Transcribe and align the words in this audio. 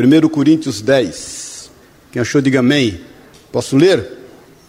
1 0.00 0.28
Coríntios 0.28 0.80
10. 0.80 1.70
Quem 2.12 2.22
achou, 2.22 2.40
diga 2.40 2.60
amém. 2.60 3.00
Posso 3.52 3.76
ler? 3.76 4.18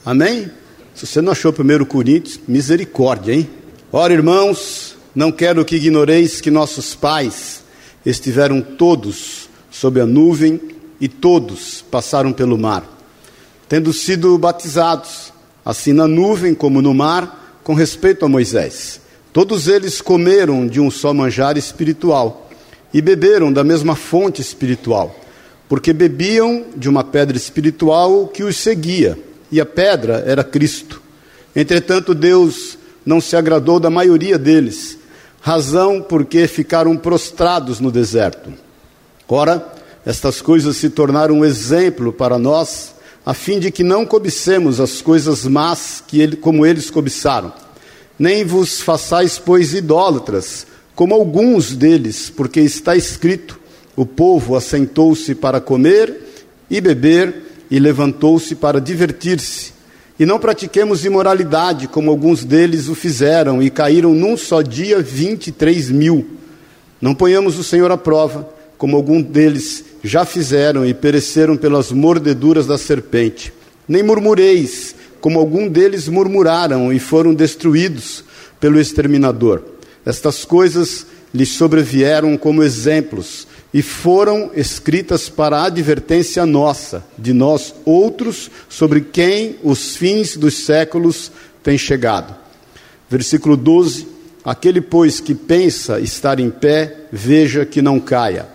Amém? 0.06 0.52
Se 0.94 1.08
você 1.08 1.22
não 1.22 1.32
achou 1.32 1.54
1 1.54 1.86
Coríntios, 1.86 2.40
misericórdia, 2.48 3.34
hein? 3.34 3.50
Ora, 3.92 4.14
irmãos, 4.14 4.96
não 5.16 5.32
quero 5.32 5.64
que 5.64 5.78
ignoreis 5.78 6.42
que 6.42 6.52
nossos 6.52 6.96
pais 6.96 7.64
estiveram 8.06 8.62
todos 8.62 9.50
sob 9.70 10.02
a 10.02 10.06
nuvem 10.06 10.60
e 11.00 11.08
todos 11.08 11.84
passaram 11.90 12.34
pelo 12.34 12.58
mar, 12.58 12.86
tendo 13.68 13.94
sido 13.94 14.38
batizados, 14.38 15.32
assim 15.64 15.94
na 15.94 16.08
nuvem 16.08 16.54
como 16.54 16.82
no 16.82 16.94
mar, 16.94 17.60
com 17.64 17.74
respeito 17.74 18.26
a 18.26 18.30
Moisés. 18.30 19.00
Todos 19.34 19.68
eles 19.68 20.02
comeram 20.02 20.68
de 20.68 20.80
um 20.80 20.92
só 20.92 21.14
manjar 21.14 21.58
espiritual 21.58 22.50
e 22.94 23.02
beberam 23.02 23.52
da 23.52 23.64
mesma 23.64 23.96
fonte 23.96 24.42
espiritual, 24.42 25.16
porque 25.72 25.94
bebiam 25.94 26.66
de 26.76 26.90
uma 26.90 27.02
pedra 27.02 27.38
espiritual 27.38 28.28
que 28.28 28.44
os 28.44 28.58
seguia, 28.58 29.18
e 29.50 29.62
a 29.62 29.66
pedra 29.66 30.22
era 30.28 30.44
Cristo. 30.44 31.02
Entretanto, 31.56 32.14
Deus 32.14 32.78
não 33.06 33.22
se 33.22 33.38
agradou 33.38 33.80
da 33.80 33.90
maioria 33.90 34.38
deles, 34.38 34.98
razão 35.40 36.02
porque 36.02 36.46
ficaram 36.46 36.98
prostrados 36.98 37.80
no 37.80 37.90
deserto. 37.90 38.52
Ora, 39.30 39.66
estas 40.06 40.42
coisas 40.42 40.76
se 40.76 40.90
tornaram 40.90 41.36
um 41.36 41.46
exemplo 41.46 42.12
para 42.12 42.38
nós, 42.38 42.94
a 43.26 43.34
fim 43.34 43.58
de 43.58 43.72
que 43.72 43.82
não 43.82 44.06
cobicemos 44.06 44.82
as 44.82 45.02
coisas 45.02 45.46
más 45.46 46.04
que 46.06 46.20
ele, 46.20 46.36
como 46.36 46.66
eles 46.66 46.90
cobiçaram 46.90 47.54
nem 48.20 48.44
vos 48.44 48.82
façais, 48.82 49.40
pois, 49.40 49.74
idólatras, 49.74 50.68
como 50.94 51.16
alguns 51.16 51.74
deles, 51.74 52.30
porque 52.30 52.60
está 52.60 52.94
escrito: 52.94 53.58
o 53.96 54.06
povo 54.06 54.56
assentou-se 54.56 55.36
para 55.36 55.60
comer 55.60 56.14
e 56.70 56.80
beber 56.80 57.34
e 57.70 57.80
levantou-se 57.80 58.56
para 58.56 58.80
divertir-se. 58.80 59.74
E 60.20 60.26
não 60.26 60.40
pratiquemos 60.40 61.04
imoralidade, 61.04 61.88
como 61.88 62.12
alguns 62.12 62.44
deles 62.44 62.88
o 62.88 62.96
fizeram, 62.96 63.62
e 63.62 63.70
caíram 63.70 64.14
num 64.14 64.38
só 64.38 64.62
dia 64.62 65.02
vinte 65.02 65.48
e 65.48 65.52
três 65.52 65.90
mil. 65.90 66.38
Não 67.02 67.16
ponhamos 67.16 67.58
o 67.58 67.64
Senhor 67.64 67.92
à 67.92 67.98
prova, 67.98 68.48
como 68.78 68.96
alguns 68.96 69.24
deles 69.24 69.84
já 70.04 70.26
fizeram 70.26 70.86
e 70.86 70.94
pereceram 70.94 71.58
pelas 71.58 71.92
mordeduras 71.92 72.68
da 72.68 72.78
serpente. 72.78 73.52
Nem 73.88 74.04
murmureis, 74.04 74.96
como 75.20 75.40
algum 75.40 75.68
deles 75.68 76.08
murmuraram 76.08 76.94
e 76.94 77.00
foram 77.00 77.34
destruídos 77.34 78.24
pelo 78.60 78.80
exterminador. 78.80 79.64
Estas 80.06 80.46
coisas 80.46 81.06
lhes 81.34 81.50
sobrevieram 81.50 82.38
como 82.38 82.64
exemplos 82.64 83.48
e 83.74 83.82
foram 83.82 84.52
escritas 84.54 85.30
para 85.30 85.64
advertência 85.64 86.46
nossa, 86.46 87.04
de 87.18 87.34
nós 87.34 87.74
outros, 87.86 88.52
sobre 88.68 89.02
quem 89.02 89.56
os 89.64 89.96
fins 89.96 90.36
dos 90.36 90.66
séculos 90.66 91.32
têm 91.64 91.78
chegado. 91.78 92.36
Versículo 93.10 93.56
12: 93.56 94.08
Aquele, 94.44 94.82
pois, 94.82 95.20
que 95.20 95.34
pensa 95.34 96.00
estar 96.00 96.40
em 96.40 96.50
pé, 96.50 97.06
veja 97.12 97.66
que 97.66 97.82
não 97.82 98.00
caia. 98.00 98.48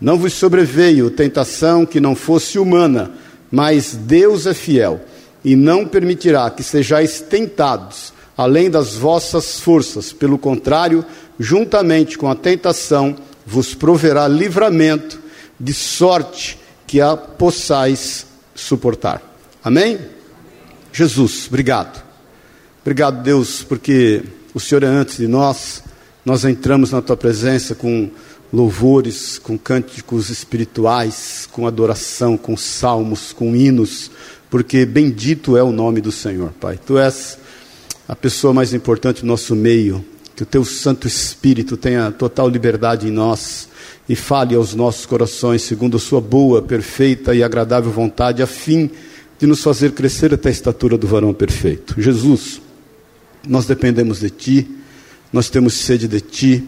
Não 0.00 0.18
vos 0.18 0.32
sobreveio 0.32 1.10
tentação 1.10 1.86
que 1.86 2.00
não 2.00 2.16
fosse 2.16 2.58
humana, 2.58 3.12
mas 3.50 3.94
Deus 3.94 4.46
é 4.46 4.54
fiel 4.54 5.00
e 5.44 5.54
não 5.54 5.86
permitirá 5.86 6.50
que 6.50 6.62
sejais 6.62 7.20
tentados 7.20 8.12
além 8.36 8.68
das 8.68 8.94
vossas 8.94 9.60
forças. 9.60 10.12
Pelo 10.12 10.38
contrário, 10.38 11.04
juntamente 11.38 12.18
com 12.18 12.28
a 12.28 12.34
tentação, 12.34 13.16
vos 13.46 13.74
proverá 13.74 14.26
livramento, 14.28 15.20
de 15.58 15.72
sorte 15.72 16.58
que 16.86 17.00
a 17.00 17.16
possais 17.16 18.26
suportar. 18.54 19.22
Amém? 19.62 19.98
Jesus, 20.92 21.46
obrigado. 21.48 22.02
Obrigado, 22.82 23.22
Deus, 23.22 23.62
porque 23.62 24.22
o 24.52 24.60
Senhor 24.60 24.82
é 24.82 24.86
antes 24.86 25.16
de 25.16 25.26
nós. 25.26 25.82
Nós 26.24 26.44
entramos 26.44 26.90
na 26.90 27.00
tua 27.00 27.16
presença 27.16 27.74
com 27.74 28.10
louvores, 28.52 29.38
com 29.38 29.56
cânticos 29.56 30.28
espirituais, 30.30 31.48
com 31.50 31.66
adoração, 31.66 32.36
com 32.36 32.56
salmos, 32.56 33.32
com 33.32 33.54
hinos 33.54 34.10
porque 34.54 34.86
bendito 34.86 35.56
é 35.56 35.64
o 35.64 35.72
nome 35.72 36.00
do 36.00 36.12
Senhor, 36.12 36.52
Pai. 36.60 36.78
Tu 36.78 36.96
és 36.96 37.36
a 38.06 38.14
pessoa 38.14 38.54
mais 38.54 38.72
importante 38.72 39.22
do 39.22 39.26
nosso 39.26 39.56
meio, 39.56 40.04
que 40.34 40.42
o 40.42 40.46
teu 40.46 40.64
Santo 40.64 41.06
Espírito 41.06 41.76
tenha 41.76 42.10
total 42.10 42.48
liberdade 42.48 43.08
em 43.08 43.10
nós 43.10 43.68
e 44.08 44.16
fale 44.16 44.54
aos 44.54 44.74
nossos 44.74 45.06
corações 45.06 45.62
segundo 45.62 45.96
a 45.96 46.00
sua 46.00 46.20
boa, 46.20 46.60
perfeita 46.60 47.34
e 47.34 47.42
agradável 47.42 47.90
vontade, 47.90 48.42
a 48.42 48.46
fim 48.46 48.90
de 49.38 49.46
nos 49.46 49.62
fazer 49.62 49.92
crescer 49.92 50.34
até 50.34 50.48
a 50.48 50.52
estatura 50.52 50.98
do 50.98 51.06
varão 51.06 51.32
perfeito. 51.32 52.00
Jesus, 52.00 52.60
nós 53.46 53.66
dependemos 53.66 54.20
de 54.20 54.30
Ti, 54.30 54.68
nós 55.32 55.48
temos 55.48 55.74
sede 55.74 56.08
de 56.08 56.20
Ti, 56.20 56.64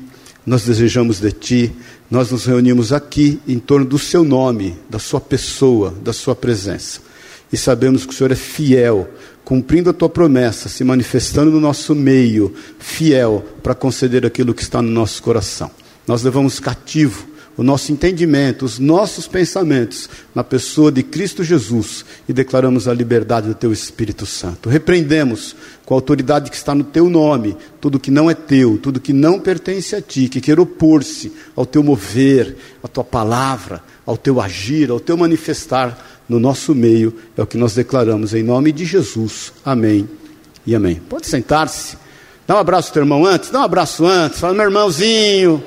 nós 0.46 0.64
desejamos 0.64 1.20
de 1.20 1.32
Ti, 1.32 1.72
nós 2.10 2.30
nos 2.30 2.46
reunimos 2.46 2.92
aqui 2.92 3.40
em 3.48 3.58
torno 3.58 3.84
do 3.84 3.98
Seu 3.98 4.22
nome, 4.22 4.76
da 4.88 4.98
Sua 4.98 5.20
pessoa, 5.20 5.92
da 6.02 6.12
Sua 6.12 6.36
presença 6.36 7.06
e 7.52 7.56
sabemos 7.56 8.04
que 8.04 8.12
o 8.12 8.16
Senhor 8.16 8.32
é 8.32 8.36
fiel, 8.36 9.08
cumprindo 9.46 9.90
a 9.90 9.92
tua 9.92 10.08
promessa, 10.08 10.68
se 10.68 10.82
manifestando 10.82 11.52
no 11.52 11.60
nosso 11.60 11.94
meio, 11.94 12.52
fiel 12.80 13.44
para 13.62 13.76
conceder 13.76 14.26
aquilo 14.26 14.52
que 14.52 14.60
está 14.60 14.82
no 14.82 14.90
nosso 14.90 15.22
coração. 15.22 15.70
Nós 16.04 16.24
levamos 16.24 16.58
cativo 16.58 17.28
o 17.56 17.62
nosso 17.62 17.92
entendimento, 17.92 18.64
os 18.64 18.80
nossos 18.80 19.28
pensamentos 19.28 20.10
na 20.34 20.42
pessoa 20.42 20.90
de 20.90 21.04
Cristo 21.04 21.44
Jesus 21.44 22.04
e 22.28 22.32
declaramos 22.32 22.88
a 22.88 22.92
liberdade 22.92 23.46
do 23.46 23.54
Teu 23.54 23.72
Espírito 23.72 24.26
Santo. 24.26 24.68
Repreendemos 24.68 25.54
com 25.84 25.94
a 25.94 25.96
autoridade 25.96 26.50
que 26.50 26.56
está 26.56 26.74
no 26.74 26.82
Teu 26.82 27.08
nome 27.08 27.56
tudo 27.80 28.00
que 28.00 28.10
não 28.10 28.28
é 28.28 28.34
Teu, 28.34 28.76
tudo 28.78 29.00
que 29.00 29.12
não 29.12 29.38
pertence 29.38 29.94
a 29.94 30.02
Ti, 30.02 30.28
que 30.28 30.40
quer 30.40 30.58
opor-se 30.58 31.32
ao 31.54 31.64
Teu 31.64 31.84
mover, 31.84 32.56
à 32.82 32.88
Tua 32.88 33.04
palavra, 33.04 33.80
ao 34.04 34.16
Teu 34.16 34.40
agir, 34.40 34.90
ao 34.90 34.98
Teu 34.98 35.16
manifestar 35.16 36.15
no 36.28 36.40
nosso 36.40 36.74
meio, 36.74 37.14
é 37.36 37.42
o 37.42 37.46
que 37.46 37.56
nós 37.56 37.74
declaramos 37.74 38.34
em 38.34 38.42
nome 38.42 38.72
de 38.72 38.84
Jesus. 38.84 39.52
Amém 39.64 40.08
e 40.66 40.74
amém. 40.74 40.96
Pode 41.08 41.26
sentar-se. 41.26 41.96
Dá 42.46 42.56
um 42.56 42.58
abraço 42.58 42.88
ao 42.88 42.94
teu 42.94 43.02
irmão 43.02 43.24
antes, 43.24 43.50
dá 43.50 43.60
um 43.60 43.64
abraço 43.64 44.04
antes. 44.04 44.40
Fala, 44.40 44.54
meu 44.54 44.64
irmãozinho, 44.64 45.62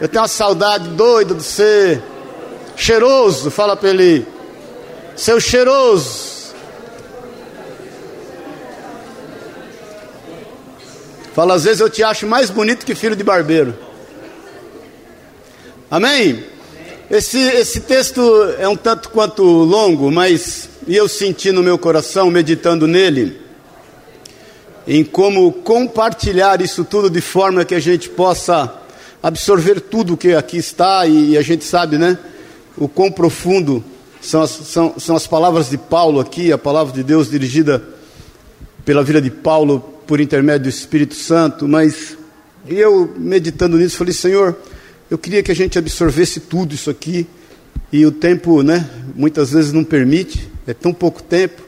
eu 0.00 0.08
tenho 0.08 0.22
uma 0.22 0.28
saudade 0.28 0.88
doida 0.90 1.34
de 1.34 1.42
você. 1.42 2.02
Cheiroso, 2.76 3.50
fala 3.50 3.76
para 3.76 3.90
ele. 3.90 4.26
Seu 5.16 5.40
cheiroso. 5.40 6.30
Fala, 11.34 11.54
às 11.54 11.64
vezes 11.64 11.80
eu 11.80 11.88
te 11.88 12.02
acho 12.02 12.26
mais 12.26 12.50
bonito 12.50 12.84
que 12.84 12.94
filho 12.94 13.14
de 13.14 13.22
barbeiro. 13.22 13.74
Amém? 15.90 16.44
Esse, 17.10 17.40
esse 17.40 17.80
texto 17.80 18.20
é 18.56 18.68
um 18.68 18.76
tanto 18.76 19.10
quanto 19.10 19.42
longo, 19.42 20.12
mas 20.12 20.68
eu 20.86 21.08
senti 21.08 21.50
no 21.50 21.60
meu 21.60 21.76
coração, 21.76 22.30
meditando 22.30 22.86
nele, 22.86 23.36
em 24.86 25.02
como 25.02 25.50
compartilhar 25.50 26.60
isso 26.60 26.84
tudo 26.84 27.10
de 27.10 27.20
forma 27.20 27.64
que 27.64 27.74
a 27.74 27.80
gente 27.80 28.08
possa 28.08 28.72
absorver 29.20 29.80
tudo 29.80 30.16
que 30.16 30.34
aqui 30.34 30.58
está, 30.58 31.04
e, 31.04 31.36
a 31.36 31.42
gente 31.42 31.64
sabe, 31.64 31.98
né? 31.98 32.16
O 32.78 32.86
quão 32.86 33.10
profundo 33.10 33.82
são 34.20 34.42
as, 34.42 34.50
são, 34.50 34.94
são 34.96 35.16
as 35.16 35.26
palavras 35.26 35.68
de 35.68 35.78
Paulo 35.78 36.20
aqui, 36.20 36.52
a 36.52 36.58
palavra 36.58 36.94
de 36.94 37.02
Deus 37.02 37.28
dirigida 37.28 37.82
pela 38.84 39.02
vida 39.02 39.20
de 39.20 39.32
Paulo 39.32 39.80
por 40.06 40.20
intermédio 40.20 40.62
do 40.62 40.68
Espírito 40.68 41.16
Santo, 41.16 41.66
mas 41.66 42.16
eu 42.68 43.12
meditando 43.16 43.76
nisso, 43.78 43.96
falei, 43.96 44.14
Senhor 44.14 44.56
eu 45.10 45.18
queria 45.18 45.42
que 45.42 45.50
a 45.50 45.54
gente 45.54 45.76
absorvesse 45.76 46.38
tudo 46.38 46.72
isso 46.72 46.88
aqui, 46.88 47.26
e 47.92 48.06
o 48.06 48.12
tempo, 48.12 48.62
né, 48.62 48.88
muitas 49.16 49.50
vezes 49.50 49.72
não 49.72 49.82
permite, 49.82 50.48
é 50.68 50.72
tão 50.72 50.92
pouco 50.92 51.20
tempo, 51.20 51.60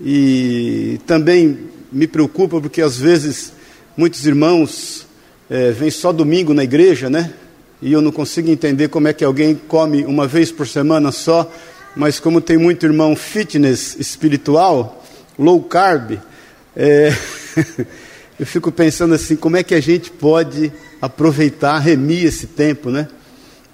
e 0.00 0.98
também 1.06 1.58
me 1.92 2.06
preocupa 2.06 2.58
porque 2.58 2.80
às 2.80 2.96
vezes 2.96 3.52
muitos 3.94 4.26
irmãos 4.26 5.06
é, 5.50 5.70
vêm 5.70 5.90
só 5.90 6.12
domingo 6.12 6.54
na 6.54 6.64
igreja, 6.64 7.10
né, 7.10 7.34
e 7.82 7.92
eu 7.92 8.00
não 8.00 8.10
consigo 8.10 8.50
entender 8.50 8.88
como 8.88 9.06
é 9.06 9.12
que 9.12 9.22
alguém 9.22 9.54
come 9.54 10.06
uma 10.06 10.26
vez 10.26 10.50
por 10.50 10.66
semana 10.66 11.12
só, 11.12 11.52
mas 11.94 12.18
como 12.18 12.40
tem 12.40 12.56
muito 12.56 12.86
irmão 12.86 13.14
fitness 13.14 13.96
espiritual, 14.00 15.04
low 15.38 15.62
carb, 15.62 16.18
é, 16.74 17.12
eu 18.42 18.46
fico 18.46 18.72
pensando 18.72 19.14
assim, 19.14 19.36
como 19.36 19.56
é 19.56 19.62
que 19.62 19.72
a 19.72 19.80
gente 19.80 20.10
pode 20.10 20.72
aproveitar, 21.00 21.78
remir 21.78 22.26
esse 22.26 22.48
tempo, 22.48 22.90
né? 22.90 23.06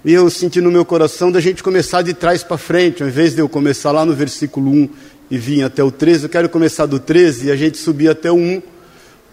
E 0.05 0.13
eu 0.13 0.29
senti 0.29 0.61
no 0.61 0.69
meu 0.69 0.85
coração 0.85 1.31
da 1.31 1.39
gente 1.39 1.63
começar 1.63 2.03
de 2.03 2.13
trás 2.13 2.43
para 2.43 2.55
frente, 2.55 3.01
ao 3.01 3.09
invés 3.09 3.33
de 3.33 3.41
eu 3.41 3.49
começar 3.49 3.91
lá 3.91 4.05
no 4.05 4.13
versículo 4.13 4.69
1 4.69 4.89
e 5.31 5.39
vir 5.39 5.63
até 5.63 5.83
o 5.83 5.89
13, 5.89 6.25
eu 6.25 6.29
quero 6.29 6.47
começar 6.49 6.85
do 6.85 6.99
13 6.99 7.47
e 7.47 7.51
a 7.51 7.55
gente 7.55 7.79
subir 7.79 8.09
até 8.09 8.31
o 8.31 8.35
1, 8.35 8.61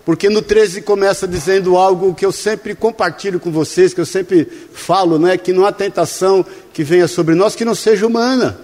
porque 0.06 0.30
no 0.30 0.40
13 0.40 0.80
começa 0.80 1.28
dizendo 1.28 1.76
algo 1.76 2.14
que 2.14 2.24
eu 2.24 2.32
sempre 2.32 2.74
compartilho 2.74 3.38
com 3.38 3.52
vocês, 3.52 3.92
que 3.92 4.00
eu 4.00 4.06
sempre 4.06 4.48
falo, 4.72 5.18
né, 5.18 5.36
que 5.36 5.52
não 5.52 5.66
há 5.66 5.70
tentação 5.70 6.46
que 6.72 6.82
venha 6.82 7.06
sobre 7.06 7.34
nós 7.34 7.54
que 7.54 7.62
não 7.62 7.74
seja 7.74 8.06
humana. 8.06 8.58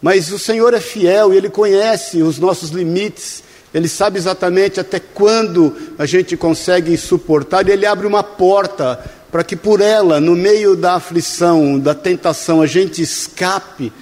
Mas 0.00 0.30
o 0.30 0.38
Senhor 0.38 0.72
é 0.74 0.80
fiel 0.80 1.34
e 1.34 1.36
Ele 1.36 1.50
conhece 1.50 2.22
os 2.22 2.38
nossos 2.38 2.70
limites, 2.70 3.49
Ele 3.72 3.88
sabe 3.88 4.18
exatamente 4.18 4.80
até 4.80 4.98
quando 4.98 5.76
a 5.98 6.04
gente 6.04 6.36
consegue 6.36 6.96
suportar, 6.96 7.66
e 7.68 7.72
Ele 7.72 7.86
abre 7.86 8.06
uma 8.06 8.22
porta 8.22 8.98
para 9.30 9.44
que 9.44 9.54
por 9.54 9.80
ela, 9.80 10.20
no 10.20 10.34
meio 10.34 10.74
da 10.74 10.94
aflição, 10.94 11.78
da 11.78 11.94
tentação, 11.94 12.60
a 12.60 12.66
gente 12.66 13.00
escape, 13.00 13.92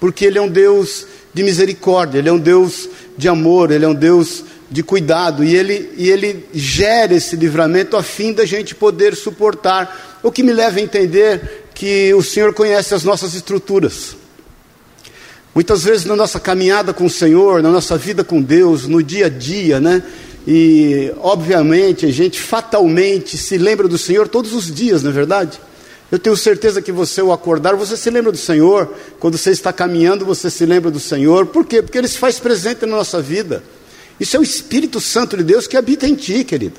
porque 0.00 0.24
Ele 0.24 0.38
é 0.38 0.42
um 0.42 0.48
Deus 0.48 1.06
de 1.34 1.42
misericórdia, 1.42 2.18
Ele 2.18 2.28
é 2.30 2.32
um 2.32 2.38
Deus 2.38 2.88
de 3.16 3.28
amor, 3.28 3.70
Ele 3.70 3.84
é 3.84 3.88
um 3.88 3.94
Deus 3.94 4.44
de 4.70 4.82
cuidado, 4.82 5.44
e 5.44 5.54
Ele, 5.54 5.92
e 5.96 6.10
ele 6.10 6.46
gera 6.54 7.14
esse 7.14 7.36
livramento 7.36 7.96
a 7.96 8.02
fim 8.02 8.32
da 8.32 8.46
gente 8.46 8.74
poder 8.74 9.14
suportar. 9.14 10.18
O 10.22 10.32
que 10.32 10.42
me 10.42 10.52
leva 10.52 10.78
a 10.78 10.82
entender 10.82 11.68
que 11.74 12.12
o 12.14 12.22
Senhor 12.22 12.52
conhece 12.52 12.94
as 12.94 13.04
nossas 13.04 13.34
estruturas. 13.34 14.17
Muitas 15.58 15.82
vezes 15.82 16.04
na 16.04 16.14
nossa 16.14 16.38
caminhada 16.38 16.94
com 16.94 17.06
o 17.06 17.10
Senhor, 17.10 17.60
na 17.60 17.72
nossa 17.72 17.98
vida 17.98 18.22
com 18.22 18.40
Deus, 18.40 18.86
no 18.86 19.02
dia 19.02 19.26
a 19.26 19.28
dia, 19.28 19.80
né? 19.80 20.04
E 20.46 21.12
obviamente 21.18 22.06
a 22.06 22.12
gente 22.12 22.40
fatalmente 22.40 23.36
se 23.36 23.58
lembra 23.58 23.88
do 23.88 23.98
Senhor 23.98 24.28
todos 24.28 24.54
os 24.54 24.72
dias, 24.72 25.02
não 25.02 25.10
é 25.10 25.12
verdade? 25.12 25.60
Eu 26.12 26.18
tenho 26.20 26.36
certeza 26.36 26.80
que 26.80 26.92
você, 26.92 27.22
ao 27.22 27.32
acordar, 27.32 27.74
você 27.74 27.96
se 27.96 28.08
lembra 28.08 28.30
do 28.30 28.38
Senhor. 28.38 28.88
Quando 29.18 29.36
você 29.36 29.50
está 29.50 29.72
caminhando, 29.72 30.24
você 30.24 30.48
se 30.48 30.64
lembra 30.64 30.92
do 30.92 31.00
Senhor. 31.00 31.46
Por 31.46 31.66
quê? 31.66 31.82
Porque 31.82 31.98
Ele 31.98 32.06
se 32.06 32.18
faz 32.18 32.38
presente 32.38 32.86
na 32.86 32.96
nossa 32.96 33.20
vida. 33.20 33.60
Isso 34.20 34.36
é 34.36 34.38
o 34.38 34.44
Espírito 34.44 35.00
Santo 35.00 35.36
de 35.36 35.42
Deus 35.42 35.66
que 35.66 35.76
habita 35.76 36.06
em 36.06 36.14
ti, 36.14 36.44
querido. 36.44 36.78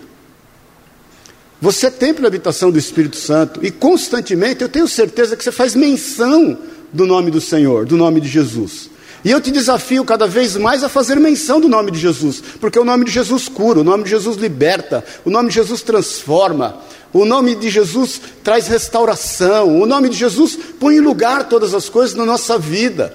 Você 1.62 1.88
é 1.88 1.92
templo 1.92 2.22
de 2.22 2.28
habitação 2.28 2.72
do 2.72 2.80
Espírito 2.80 3.18
Santo. 3.18 3.60
E 3.62 3.72
constantemente 3.72 4.62
eu 4.62 4.70
tenho 4.70 4.88
certeza 4.88 5.36
que 5.36 5.44
você 5.44 5.52
faz 5.52 5.76
menção 5.76 6.58
do 6.92 7.06
nome 7.06 7.32
do 7.32 7.42
Senhor, 7.42 7.86
do 7.86 7.98
nome 7.98 8.20
de 8.22 8.28
Jesus. 8.28 8.90
E 9.24 9.32
eu 9.32 9.42
te 9.42 9.52
desafio 9.52 10.06
cada 10.06 10.28
vez 10.28 10.56
mais 10.56 10.84
a 10.84 10.90
fazer 10.90 11.20
menção 11.20 11.60
do 11.60 11.68
nome 11.68 11.92
de 11.92 12.00
Jesus, 12.00 12.42
porque 12.60 12.80
o 12.80 12.86
nome 12.86 13.06
de 13.06 13.12
Jesus 13.12 13.50
cura, 13.50 13.82
o 13.82 13.84
nome 13.84 14.06
de 14.06 14.10
Jesus 14.10 14.38
liberta, 14.38 15.04
o 15.26 15.30
nome 15.30 15.50
de 15.50 15.56
Jesus 15.56 15.82
transforma, 15.82 16.78
o 17.12 17.26
nome 17.26 17.56
de 17.56 17.70
Jesus 17.70 18.22
traz 18.44 18.68
restauração, 18.68 19.82
o 19.82 19.86
nome 19.86 20.10
de 20.10 20.18
Jesus 20.18 20.58
põe 20.80 20.96
em 20.96 21.02
lugar 21.02 21.50
todas 21.50 21.74
as 21.74 21.90
coisas 21.90 22.16
na 22.16 22.26
nossa 22.26 22.58
vida. 22.58 23.14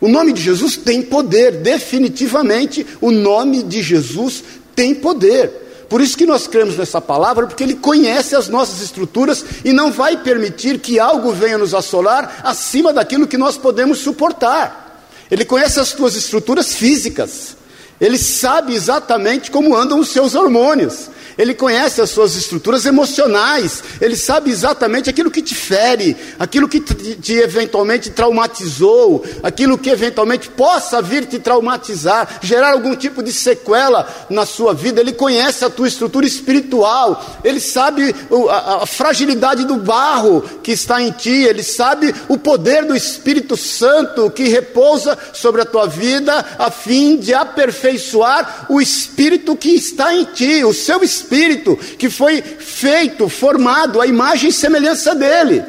O 0.00 0.08
nome 0.08 0.32
de 0.32 0.40
Jesus 0.40 0.76
tem 0.76 1.02
poder, 1.02 1.52
definitivamente, 1.52 2.86
o 3.00 3.10
nome 3.10 3.62
de 3.62 3.82
Jesus 3.82 4.42
tem 4.74 4.94
poder. 4.94 5.67
Por 5.88 6.00
isso 6.00 6.16
que 6.16 6.26
nós 6.26 6.46
cremos 6.46 6.76
nessa 6.76 7.00
palavra, 7.00 7.46
porque 7.46 7.62
Ele 7.62 7.74
conhece 7.74 8.36
as 8.36 8.48
nossas 8.48 8.80
estruturas 8.80 9.44
e 9.64 9.72
não 9.72 9.90
vai 9.90 10.18
permitir 10.18 10.78
que 10.80 11.00
algo 11.00 11.32
venha 11.32 11.56
nos 11.56 11.72
assolar 11.72 12.40
acima 12.44 12.92
daquilo 12.92 13.26
que 13.26 13.38
nós 13.38 13.56
podemos 13.56 13.98
suportar. 13.98 15.06
Ele 15.30 15.44
conhece 15.44 15.80
as 15.80 15.92
tuas 15.92 16.14
estruturas 16.14 16.74
físicas, 16.74 17.56
Ele 18.00 18.16
sabe 18.16 18.74
exatamente 18.74 19.50
como 19.50 19.76
andam 19.76 19.98
os 19.98 20.10
seus 20.10 20.34
hormônios, 20.34 21.10
ele 21.36 21.54
conhece 21.54 22.00
as 22.00 22.10
suas 22.10 22.34
estruturas 22.34 22.84
emocionais, 22.84 23.82
ele 24.00 24.16
sabe 24.16 24.50
exatamente 24.50 25.08
aquilo 25.08 25.30
que 25.30 25.40
te 25.40 25.54
fere, 25.54 26.16
aquilo 26.36 26.68
que 26.68 26.80
te, 26.80 27.14
te 27.14 27.34
eventualmente 27.34 28.10
traumatizou, 28.10 29.24
aquilo 29.40 29.78
que 29.78 29.88
eventualmente 29.88 30.48
possa 30.48 31.00
vir 31.00 31.26
te 31.26 31.38
traumatizar, 31.38 32.40
gerar 32.42 32.72
algum 32.72 32.96
tipo 32.96 33.22
de 33.22 33.32
sequela 33.32 34.08
na 34.28 34.44
sua 34.44 34.74
vida. 34.74 35.00
Ele 35.00 35.12
conhece 35.12 35.64
a 35.64 35.70
tua 35.70 35.86
estrutura 35.86 36.26
espiritual, 36.26 37.24
ele 37.44 37.60
sabe 37.60 38.12
a, 38.50 38.82
a 38.82 38.86
fragilidade 38.86 39.64
do 39.64 39.76
barro 39.76 40.42
que 40.60 40.72
está 40.72 41.00
em 41.00 41.12
ti, 41.12 41.30
ele 41.30 41.62
sabe 41.62 42.12
o 42.28 42.36
poder 42.36 42.84
do 42.84 42.96
Espírito 42.96 43.56
Santo 43.56 44.28
que 44.28 44.48
repousa 44.48 45.16
sobre 45.32 45.62
a 45.62 45.64
tua 45.64 45.86
vida, 45.86 46.44
a 46.58 46.68
fim 46.68 47.16
de 47.16 47.32
aperfeiçoar 47.32 47.87
o 48.68 48.80
espírito 48.80 49.56
que 49.56 49.70
está 49.70 50.14
em 50.14 50.24
ti, 50.24 50.64
o 50.64 50.74
seu 50.74 51.02
espírito 51.02 51.76
que 51.76 52.10
foi 52.10 52.42
feito, 52.42 53.28
formado 53.28 54.00
à 54.00 54.06
imagem 54.06 54.50
e 54.50 54.52
semelhança 54.52 55.14
dele. 55.14 55.64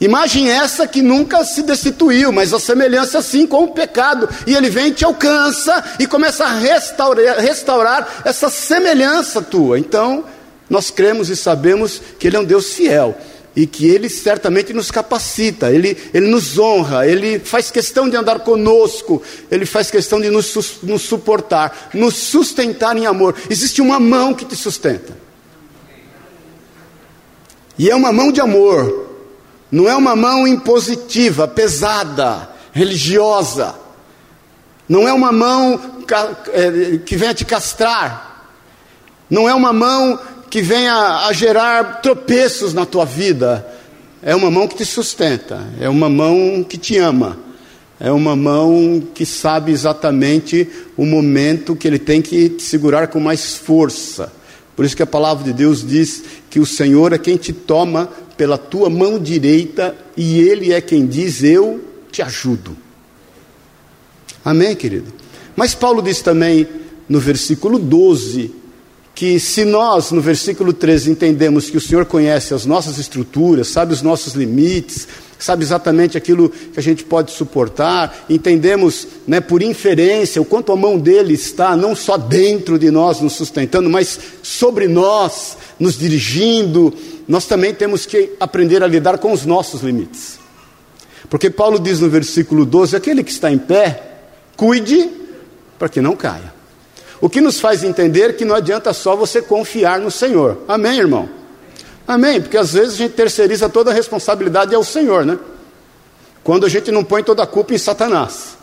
Imagem 0.00 0.50
essa 0.50 0.88
que 0.88 1.02
nunca 1.02 1.44
se 1.44 1.62
destituiu, 1.62 2.32
mas 2.32 2.54
a 2.54 2.58
semelhança 2.58 3.20
sim 3.20 3.46
com 3.46 3.64
o 3.64 3.68
pecado. 3.68 4.28
E 4.46 4.54
ele 4.54 4.70
vem, 4.70 4.92
te 4.92 5.04
alcança 5.04 5.84
e 5.98 6.06
começa 6.06 6.44
a 6.44 6.54
restaurar, 6.54 7.38
restaurar 7.38 8.22
essa 8.24 8.48
semelhança 8.48 9.42
tua. 9.42 9.78
Então, 9.78 10.24
nós 10.70 10.90
cremos 10.90 11.28
e 11.28 11.36
sabemos 11.36 12.00
que 12.18 12.28
Ele 12.28 12.36
é 12.36 12.40
um 12.40 12.44
Deus 12.44 12.72
fiel 12.72 13.14
e 13.54 13.66
que 13.66 13.88
Ele 13.88 14.08
certamente 14.08 14.72
nos 14.72 14.90
capacita, 14.90 15.70
Ele, 15.70 15.96
ele 16.14 16.28
nos 16.28 16.58
honra, 16.58 17.06
Ele 17.06 17.38
faz 17.38 17.70
questão 17.70 18.08
de 18.08 18.16
andar 18.16 18.40
conosco, 18.40 19.22
Ele 19.50 19.66
faz 19.66 19.90
questão 19.90 20.20
de 20.20 20.30
nos, 20.30 20.80
nos 20.82 21.02
suportar, 21.02 21.90
nos 21.92 22.14
sustentar 22.14 22.96
em 22.96 23.06
amor. 23.06 23.34
Existe 23.48 23.82
uma 23.82 23.98
mão 23.98 24.34
que 24.34 24.44
te 24.44 24.56
sustenta, 24.56 25.16
e 27.78 27.88
é 27.90 27.96
uma 27.96 28.12
mão 28.12 28.30
de 28.30 28.40
amor, 28.40 29.08
não 29.70 29.88
é 29.88 29.96
uma 29.96 30.14
mão 30.14 30.46
impositiva, 30.46 31.48
pesada, 31.48 32.48
religiosa, 32.72 33.74
não 34.88 35.06
é 35.08 35.12
uma 35.12 35.32
mão 35.32 35.80
é, 36.52 36.98
que 36.98 37.16
venha 37.16 37.34
te 37.34 37.44
castrar, 37.44 38.46
não 39.28 39.48
é 39.48 39.54
uma 39.54 39.72
mão 39.72 40.18
que 40.50 40.60
venha 40.60 41.26
a 41.26 41.32
gerar 41.32 42.00
tropeços 42.02 42.74
na 42.74 42.84
tua 42.84 43.04
vida. 43.04 43.64
É 44.20 44.34
uma 44.34 44.50
mão 44.50 44.66
que 44.66 44.76
te 44.76 44.84
sustenta, 44.84 45.66
é 45.80 45.88
uma 45.88 46.10
mão 46.10 46.62
que 46.68 46.76
te 46.76 46.98
ama, 46.98 47.38
é 47.98 48.10
uma 48.10 48.36
mão 48.36 49.02
que 49.14 49.24
sabe 49.24 49.72
exatamente 49.72 50.68
o 50.96 51.06
momento 51.06 51.76
que 51.76 51.88
ele 51.88 51.98
tem 51.98 52.20
que 52.20 52.50
te 52.50 52.62
segurar 52.62 53.06
com 53.06 53.20
mais 53.20 53.54
força. 53.54 54.30
Por 54.76 54.84
isso 54.84 54.96
que 54.96 55.02
a 55.02 55.06
palavra 55.06 55.44
de 55.44 55.52
Deus 55.52 55.86
diz 55.86 56.22
que 56.50 56.58
o 56.58 56.66
Senhor 56.66 57.12
é 57.12 57.18
quem 57.18 57.36
te 57.36 57.52
toma 57.52 58.10
pela 58.36 58.58
tua 58.58 58.90
mão 58.90 59.18
direita 59.18 59.96
e 60.16 60.40
Ele 60.40 60.72
é 60.72 60.80
quem 60.80 61.06
diz: 61.06 61.42
Eu 61.42 61.82
te 62.10 62.22
ajudo. 62.22 62.76
Amém, 64.44 64.74
querido? 64.74 65.12
Mas 65.54 65.74
Paulo 65.74 66.02
diz 66.02 66.20
também 66.20 66.66
no 67.08 67.20
versículo 67.20 67.78
12: 67.78 68.59
que 69.20 69.38
se 69.38 69.66
nós, 69.66 70.12
no 70.12 70.20
versículo 70.22 70.72
13, 70.72 71.10
entendemos 71.10 71.68
que 71.68 71.76
o 71.76 71.80
Senhor 71.80 72.06
conhece 72.06 72.54
as 72.54 72.64
nossas 72.64 72.96
estruturas, 72.96 73.68
sabe 73.68 73.92
os 73.92 74.00
nossos 74.00 74.32
limites, 74.32 75.06
sabe 75.38 75.62
exatamente 75.62 76.16
aquilo 76.16 76.48
que 76.48 76.80
a 76.80 76.82
gente 76.82 77.04
pode 77.04 77.30
suportar, 77.30 78.24
entendemos 78.30 79.06
né, 79.26 79.38
por 79.38 79.60
inferência 79.60 80.40
o 80.40 80.44
quanto 80.46 80.72
a 80.72 80.76
mão 80.76 80.98
dele 80.98 81.34
está 81.34 81.76
não 81.76 81.94
só 81.94 82.16
dentro 82.16 82.78
de 82.78 82.90
nós 82.90 83.20
nos 83.20 83.34
sustentando, 83.34 83.90
mas 83.90 84.18
sobre 84.42 84.88
nós, 84.88 85.54
nos 85.78 85.98
dirigindo, 85.98 86.90
nós 87.28 87.44
também 87.44 87.74
temos 87.74 88.06
que 88.06 88.32
aprender 88.40 88.82
a 88.82 88.86
lidar 88.86 89.18
com 89.18 89.34
os 89.34 89.44
nossos 89.44 89.82
limites. 89.82 90.38
Porque 91.28 91.50
Paulo 91.50 91.78
diz 91.78 92.00
no 92.00 92.08
versículo 92.08 92.64
12: 92.64 92.96
aquele 92.96 93.22
que 93.22 93.32
está 93.32 93.52
em 93.52 93.58
pé, 93.58 94.02
cuide 94.56 95.10
para 95.78 95.90
que 95.90 96.00
não 96.00 96.16
caia. 96.16 96.58
O 97.20 97.28
que 97.28 97.40
nos 97.40 97.60
faz 97.60 97.84
entender 97.84 98.36
que 98.36 98.44
não 98.44 98.54
adianta 98.54 98.92
só 98.92 99.14
você 99.14 99.42
confiar 99.42 100.00
no 100.00 100.10
Senhor. 100.10 100.58
Amém, 100.66 100.98
irmão? 100.98 101.28
Amém, 102.06 102.40
porque 102.40 102.56
às 102.56 102.72
vezes 102.72 102.94
a 102.94 102.96
gente 102.96 103.12
terceiriza 103.12 103.68
toda 103.68 103.90
a 103.90 103.94
responsabilidade 103.94 104.74
ao 104.74 104.82
Senhor, 104.82 105.24
né? 105.24 105.38
Quando 106.42 106.64
a 106.64 106.68
gente 106.68 106.90
não 106.90 107.04
põe 107.04 107.22
toda 107.22 107.42
a 107.42 107.46
culpa 107.46 107.74
em 107.74 107.78
Satanás. 107.78 108.56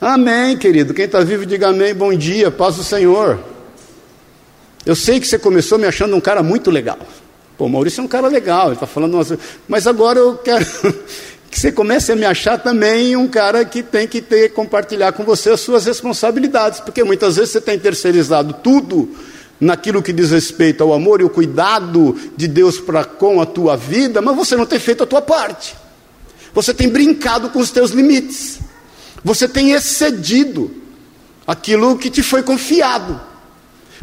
Amém, 0.00 0.56
querido. 0.56 0.94
Quem 0.94 1.04
está 1.04 1.20
vivo, 1.20 1.44
diga 1.44 1.68
amém. 1.68 1.94
Bom 1.94 2.14
dia, 2.14 2.50
paz 2.50 2.76
do 2.76 2.82
Senhor. 2.82 3.38
Eu 4.86 4.96
sei 4.96 5.20
que 5.20 5.26
você 5.26 5.38
começou 5.38 5.78
me 5.78 5.86
achando 5.86 6.16
um 6.16 6.20
cara 6.20 6.42
muito 6.42 6.70
legal. 6.70 6.98
Pô, 7.58 7.68
Maurício 7.68 8.00
é 8.00 8.04
um 8.04 8.08
cara 8.08 8.28
legal, 8.28 8.66
ele 8.66 8.74
está 8.74 8.86
falando 8.86 9.14
umas... 9.14 9.32
Mas 9.66 9.86
agora 9.86 10.18
eu 10.18 10.38
quero, 10.38 10.64
que 11.58 11.62
você 11.62 11.72
comece 11.72 12.12
a 12.12 12.16
me 12.16 12.24
achar 12.24 12.56
também 12.56 13.16
um 13.16 13.26
cara 13.26 13.64
que 13.64 13.82
tem 13.82 14.06
que 14.06 14.22
ter, 14.22 14.50
compartilhar 14.50 15.10
com 15.10 15.24
você 15.24 15.50
as 15.50 15.60
suas 15.60 15.86
responsabilidades, 15.86 16.78
porque 16.78 17.02
muitas 17.02 17.34
vezes 17.34 17.50
você 17.50 17.60
tem 17.60 17.76
terceirizado 17.76 18.54
tudo 18.62 19.10
naquilo 19.60 20.00
que 20.00 20.12
diz 20.12 20.30
respeito 20.30 20.84
ao 20.84 20.92
amor 20.92 21.20
e 21.20 21.24
o 21.24 21.28
cuidado 21.28 22.16
de 22.36 22.46
Deus 22.46 22.78
para 22.78 23.04
com 23.04 23.40
a 23.40 23.46
tua 23.46 23.76
vida, 23.76 24.22
mas 24.22 24.36
você 24.36 24.54
não 24.54 24.66
tem 24.66 24.78
feito 24.78 25.02
a 25.02 25.06
tua 25.06 25.20
parte. 25.20 25.74
Você 26.54 26.72
tem 26.72 26.88
brincado 26.88 27.50
com 27.50 27.58
os 27.58 27.72
teus 27.72 27.90
limites. 27.90 28.60
Você 29.24 29.48
tem 29.48 29.72
excedido 29.72 30.70
aquilo 31.44 31.98
que 31.98 32.08
te 32.08 32.22
foi 32.22 32.44
confiado. 32.44 33.20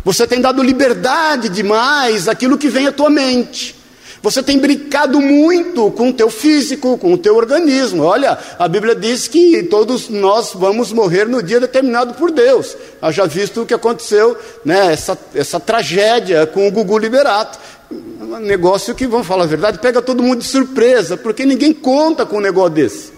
Você 0.03 0.27
tem 0.27 0.41
dado 0.41 0.62
liberdade 0.62 1.47
demais 1.47 2.27
àquilo 2.27 2.57
que 2.57 2.67
vem 2.67 2.88
à 2.88 2.91
tua 2.91 3.09
mente. 3.09 3.85
Você 4.25 4.41
tem 4.41 4.58
brincado 4.58 5.22
muito 5.22 5.91
com 5.91 6.10
o 6.10 6.13
teu 6.13 6.32
físico, 6.32 6.98
com 6.98 7.13
o 7.13 7.17
teu 7.17 7.36
organismo. 7.36 8.01
Olha, 8.01 8.36
a 8.58 8.67
Bíblia 8.67 8.96
diz 8.96 9.27
que 9.27 9.62
todos 9.62 10.10
nós 10.10 10.51
vamos 10.55 10.91
morrer 10.91 11.27
no 11.27 11.44
dia 11.44 11.60
determinado 11.60 12.15
por 12.15 12.32
Deus. 12.32 12.75
Haja 13.00 13.27
visto 13.27 13.62
o 13.62 13.67
que 13.67 13.74
aconteceu, 13.75 14.36
né, 14.65 14.91
essa, 14.91 15.15
essa 15.36 15.60
tragédia 15.60 16.48
com 16.48 16.67
o 16.67 16.72
Gugu 16.72 16.98
Liberato. 16.98 17.60
Um 17.91 18.39
negócio 18.39 18.96
que, 18.96 19.05
vamos 19.05 19.27
falar 19.27 19.44
a 19.44 19.48
verdade, 19.48 19.77
pega 19.77 20.01
todo 20.01 20.24
mundo 20.24 20.39
de 20.39 20.48
surpresa, 20.48 21.15
porque 21.15 21.46
ninguém 21.46 21.72
conta 21.72 22.25
com 22.25 22.38
um 22.38 22.41
negócio 22.41 22.72
desse. 22.72 23.13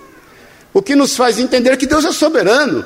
O 0.73 0.81
que 0.81 0.93
nos 0.93 1.15
faz 1.15 1.39
entender 1.39 1.77
que 1.77 1.87
Deus 1.87 2.03
é 2.03 2.11
soberano 2.11 2.83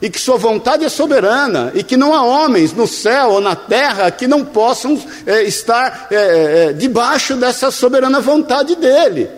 e 0.00 0.10
que 0.10 0.20
Sua 0.20 0.36
vontade 0.36 0.84
é 0.84 0.88
soberana, 0.88 1.72
e 1.74 1.82
que 1.82 1.96
não 1.96 2.14
há 2.14 2.22
homens 2.22 2.72
no 2.72 2.86
céu 2.86 3.30
ou 3.30 3.40
na 3.40 3.56
terra 3.56 4.10
que 4.10 4.26
não 4.26 4.44
possam 4.44 5.00
é, 5.26 5.42
estar 5.44 6.08
é, 6.10 6.16
é, 6.68 6.72
debaixo 6.72 7.36
dessa 7.36 7.70
soberana 7.70 8.20
vontade 8.20 8.76
dEle. 8.76 9.30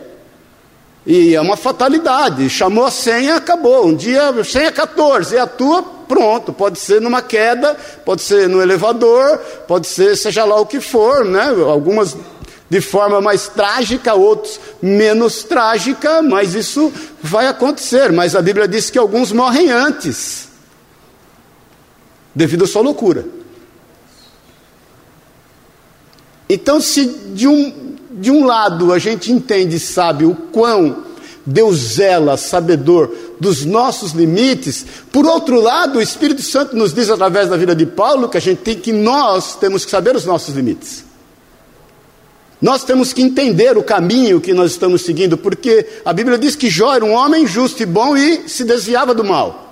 E 1.07 1.37
é 1.37 1.41
uma 1.41 1.57
fatalidade. 1.57 2.51
Chamou 2.51 2.85
a 2.85 2.91
senha, 2.91 3.37
acabou. 3.37 3.87
Um 3.87 3.95
dia, 3.95 4.33
senha 4.43 4.73
14, 4.73 5.37
é 5.37 5.41
a 5.41 5.47
tua, 5.47 5.83
pronto. 5.83 6.53
Pode 6.53 6.81
ser 6.81 7.01
numa 7.01 7.23
queda, 7.23 7.77
pode 8.05 8.23
ser 8.23 8.49
no 8.49 8.61
elevador, 8.61 9.39
pode 9.69 9.87
ser 9.87 10.17
seja 10.17 10.45
lá 10.45 10.57
o 10.57 10.67
que 10.67 10.81
for, 10.81 11.25
né? 11.25 11.55
Algumas 11.65 12.17
de 12.69 12.81
forma 12.81 13.21
mais 13.21 13.47
trágica, 13.47 14.15
outros 14.15 14.59
menos 14.83 15.45
trágica, 15.45 16.21
mas 16.23 16.57
isso 16.57 16.93
vai 17.23 17.47
acontecer. 17.47 18.11
Mas 18.11 18.35
a 18.35 18.43
Bíblia 18.43 18.67
diz 18.67 18.91
que 18.91 18.99
alguns 18.99 19.31
morrem 19.31 19.71
antes 19.71 20.46
devido 22.37 22.65
à 22.65 22.67
sua 22.67 22.83
loucura. 22.83 23.25
Então, 26.49 26.81
se 26.81 27.07
de 27.35 27.49
um, 27.49 27.97
de 28.13 28.31
um 28.31 28.45
lado 28.45 28.93
a 28.93 28.99
gente 28.99 29.33
entende 29.33 29.77
e 29.77 29.81
sabe 29.81 30.27
o 30.27 30.35
quão 30.35 31.05
Deus 31.47 31.77
zela, 31.77 32.37
sabedor 32.37 33.11
dos 33.41 33.65
nossos 33.65 34.13
limites, 34.13 34.85
por 35.11 35.25
outro 35.25 35.61
lado, 35.61 35.99
o 35.99 36.03
Espírito 36.03 36.43
Santo 36.43 36.77
nos 36.77 36.93
diz 36.93 37.09
através 37.09 37.49
da 37.49 37.57
vida 37.57 37.75
de 37.75 37.87
Paulo 37.87 38.29
que 38.29 38.37
a 38.37 38.41
gente 38.41 38.59
tem 38.59 38.77
que 38.79 38.93
nós 38.93 39.57
temos 39.57 39.85
que 39.85 39.91
saber 39.91 40.15
os 40.15 40.27
nossos 40.27 40.55
limites. 40.55 41.05
Nós 42.61 42.85
temos 42.85 43.13
que 43.13 43.23
entender 43.23 43.77
o 43.77 43.83
caminho 43.83 44.41
que 44.41 44.53
nós 44.53 44.73
estamos 44.73 45.03
seguindo, 45.03 45.37
porque 45.37 45.87
a 46.05 46.13
Bíblia 46.13 46.39
diz 46.39 46.55
que 46.55 46.69
Jó 46.69 46.95
era 46.95 47.05
um 47.05 47.13
homem 47.13 47.47
justo 47.47 47.83
e 47.83 47.87
bom 47.87 48.17
e 48.17 48.49
se 48.49 48.65
desviava 48.65 49.15
do 49.15 49.25
mal. 49.25 49.66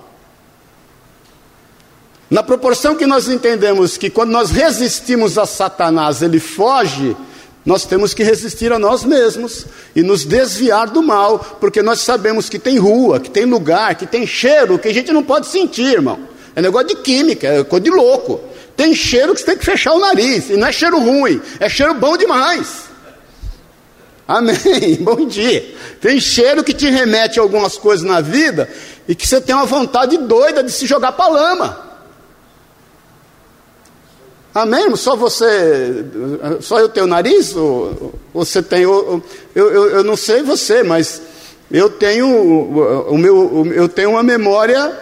Na 2.35 2.43
proporção 2.43 2.97
que 2.97 3.07
nós 3.07 3.29
entendemos 3.29 3.97
que 3.97 4.11
quando 4.11 4.33
nós 4.33 4.50
resistimos 4.50 5.38
a 5.38 5.47
Satanás, 5.47 6.21
ele 6.21 6.41
foge, 6.41 7.17
nós 7.64 7.87
temos 7.87 8.12
que 8.12 8.25
resistir 8.25 8.73
a 8.73 8.79
nós 8.79 9.05
mesmos 9.05 9.64
e 9.95 10.03
nos 10.03 10.25
desviar 10.25 10.88
do 10.91 11.00
mal, 11.00 11.38
porque 11.61 11.81
nós 11.81 12.00
sabemos 12.00 12.49
que 12.49 12.59
tem 12.59 12.76
rua, 12.76 13.21
que 13.21 13.31
tem 13.31 13.45
lugar, 13.45 13.95
que 13.95 14.05
tem 14.05 14.26
cheiro 14.26 14.81
que 14.81 14.88
a 14.88 14.93
gente 14.93 15.12
não 15.12 15.23
pode 15.23 15.47
sentir, 15.47 15.93
irmão. 15.93 16.19
É 16.57 16.61
negócio 16.61 16.88
de 16.88 16.97
química, 16.97 17.47
é 17.47 17.62
coisa 17.62 17.85
de 17.85 17.91
louco. 17.91 18.41
Tem 18.76 18.93
cheiro 18.97 19.33
que 19.33 19.38
você 19.38 19.47
tem 19.47 19.57
que 19.57 19.64
fechar 19.64 19.93
o 19.93 20.00
nariz, 20.00 20.50
e 20.50 20.57
não 20.57 20.67
é 20.67 20.73
cheiro 20.73 20.99
ruim, 20.99 21.41
é 21.61 21.69
cheiro 21.69 21.95
bom 21.95 22.17
demais. 22.17 22.87
Amém, 24.26 24.97
bom 25.07 25.25
dia. 25.25 25.73
Tem 26.00 26.19
cheiro 26.19 26.64
que 26.64 26.75
te 26.75 26.91
remete 26.91 27.38
a 27.38 27.43
algumas 27.45 27.76
coisas 27.79 28.05
na 28.05 28.21
vida 28.21 28.69
e 29.07 29.14
que 29.14 29.25
você 29.25 29.41
tem 29.41 29.55
uma 29.55 29.67
vontade 29.67 30.17
doida 30.17 30.64
de 30.64 30.73
se 30.73 30.85
jogar 30.85 31.12
para 31.12 31.26
a 31.26 31.93
Amém? 34.54 34.94
Só 34.94 35.16
você, 35.16 36.04
só 36.61 36.78
eu 36.78 36.88
tenho 36.88 37.08
nariz? 37.08 37.56
Ou 37.56 38.14
você 38.32 38.62
tem? 38.62 38.82
Eu, 38.82 39.20
eu, 39.52 39.73
eu 39.90 40.04
não 40.04 40.16
sei 40.16 40.42
você, 40.42 40.84
mas 40.84 41.20
eu 41.68 41.90
tenho 41.90 42.28
o 42.28 43.18
meu, 43.18 43.66
eu 43.75 43.88
tenho 43.88 44.11
uma 44.11 44.23
memória 44.23 44.96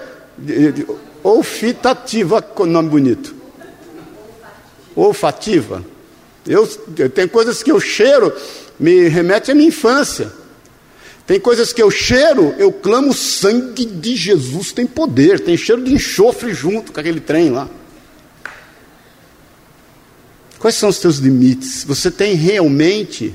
olfitativa, 1.23 2.41
com 2.41 2.65
nome 2.65 2.89
bonito. 2.89 3.35
Olfativa. 4.97 5.85
Eu, 6.47 6.67
eu 6.99 7.11
tem 7.11 7.29
coisas 7.29 7.63
que 7.63 7.71
eu 7.71 7.79
cheiro, 7.79 8.33
me 8.81 9.07
remete 9.09 9.51
à 9.51 9.55
minha 9.55 9.69
infância. 9.69 10.33
Tem 11.27 11.39
coisas 11.39 11.75
que 11.75 11.83
eu 11.83 11.91
cheiro, 11.91 12.55
eu 12.59 12.73
clamo 12.73 13.13
sangue 13.13 13.85
de 13.85 14.17
Jesus 14.17 14.73
tem 14.73 14.87
poder. 14.87 15.41
Tem 15.41 15.59
cheiro 15.59 15.85
de 15.85 15.93
enxofre 15.93 16.55
junto 16.55 16.91
com 16.91 16.99
aquele 16.99 17.21
trem 17.21 17.51
lá. 17.51 17.69
Quais 20.63 20.77
são 20.77 20.91
os 20.91 20.99
teus 21.01 21.17
limites? 21.17 21.83
Você 21.83 22.09
tem 22.09 22.37
realmente 22.37 23.35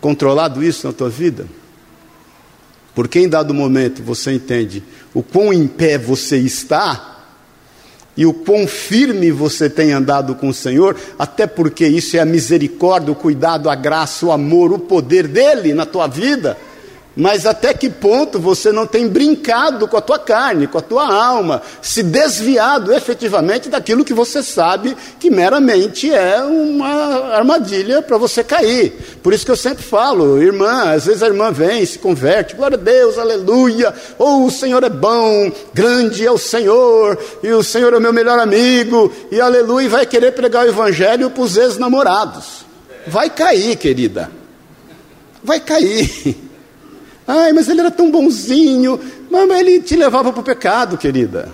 controlado 0.00 0.64
isso 0.64 0.86
na 0.86 0.94
tua 0.94 1.10
vida? 1.10 1.46
Porque 2.94 3.18
em 3.18 3.28
dado 3.28 3.52
momento 3.52 4.02
você 4.02 4.32
entende 4.32 4.82
o 5.12 5.22
quão 5.22 5.52
em 5.52 5.66
pé 5.66 5.98
você 5.98 6.38
está 6.38 7.26
e 8.16 8.24
o 8.24 8.32
quão 8.32 8.66
firme 8.66 9.30
você 9.30 9.68
tem 9.68 9.92
andado 9.92 10.34
com 10.36 10.48
o 10.48 10.54
Senhor, 10.54 10.96
até 11.18 11.46
porque 11.46 11.86
isso 11.86 12.16
é 12.16 12.20
a 12.20 12.24
misericórdia, 12.24 13.12
o 13.12 13.14
cuidado, 13.14 13.68
a 13.68 13.74
graça, 13.74 14.24
o 14.24 14.32
amor, 14.32 14.72
o 14.72 14.78
poder 14.78 15.28
dele 15.28 15.74
na 15.74 15.84
tua 15.84 16.06
vida. 16.06 16.56
Mas 17.16 17.46
até 17.46 17.72
que 17.72 17.88
ponto 17.88 18.40
você 18.40 18.72
não 18.72 18.86
tem 18.86 19.06
brincado 19.06 19.86
com 19.86 19.96
a 19.96 20.00
tua 20.00 20.18
carne, 20.18 20.66
com 20.66 20.78
a 20.78 20.82
tua 20.82 21.06
alma, 21.14 21.62
se 21.80 22.02
desviado 22.02 22.92
efetivamente 22.92 23.68
daquilo 23.68 24.04
que 24.04 24.12
você 24.12 24.42
sabe 24.42 24.96
que 25.20 25.30
meramente 25.30 26.12
é 26.12 26.42
uma 26.42 27.36
armadilha 27.36 28.02
para 28.02 28.18
você 28.18 28.42
cair. 28.42 29.18
Por 29.22 29.32
isso 29.32 29.44
que 29.44 29.50
eu 29.50 29.56
sempre 29.56 29.84
falo, 29.84 30.42
irmã, 30.42 30.92
às 30.92 31.06
vezes 31.06 31.22
a 31.22 31.28
irmã 31.28 31.52
vem, 31.52 31.86
se 31.86 32.00
converte, 32.00 32.56
glória 32.56 32.76
a 32.76 32.80
Deus, 32.80 33.16
aleluia, 33.16 33.94
ou 34.18 34.42
oh, 34.42 34.46
o 34.46 34.50
Senhor 34.50 34.82
é 34.82 34.90
bom, 34.90 35.52
grande 35.72 36.26
é 36.26 36.30
o 36.30 36.38
Senhor, 36.38 37.16
e 37.42 37.52
o 37.52 37.62
Senhor 37.62 37.94
é 37.94 37.98
o 37.98 38.00
meu 38.00 38.12
melhor 38.12 38.40
amigo, 38.40 39.12
e 39.30 39.40
aleluia, 39.40 39.84
e 39.84 39.88
vai 39.88 40.04
querer 40.04 40.32
pregar 40.32 40.66
o 40.66 40.68
evangelho 40.68 41.30
para 41.30 41.42
os 41.42 41.56
ex-namorados. 41.56 42.64
Vai 43.06 43.30
cair, 43.30 43.76
querida. 43.76 44.30
Vai 45.42 45.60
cair. 45.60 46.38
Ai, 47.26 47.52
mas 47.52 47.68
ele 47.68 47.80
era 47.80 47.90
tão 47.90 48.10
bonzinho. 48.10 49.00
Mas 49.30 49.50
ele 49.50 49.80
te 49.80 49.96
levava 49.96 50.32
para 50.32 50.40
o 50.40 50.44
pecado, 50.44 50.98
querida. 50.98 51.50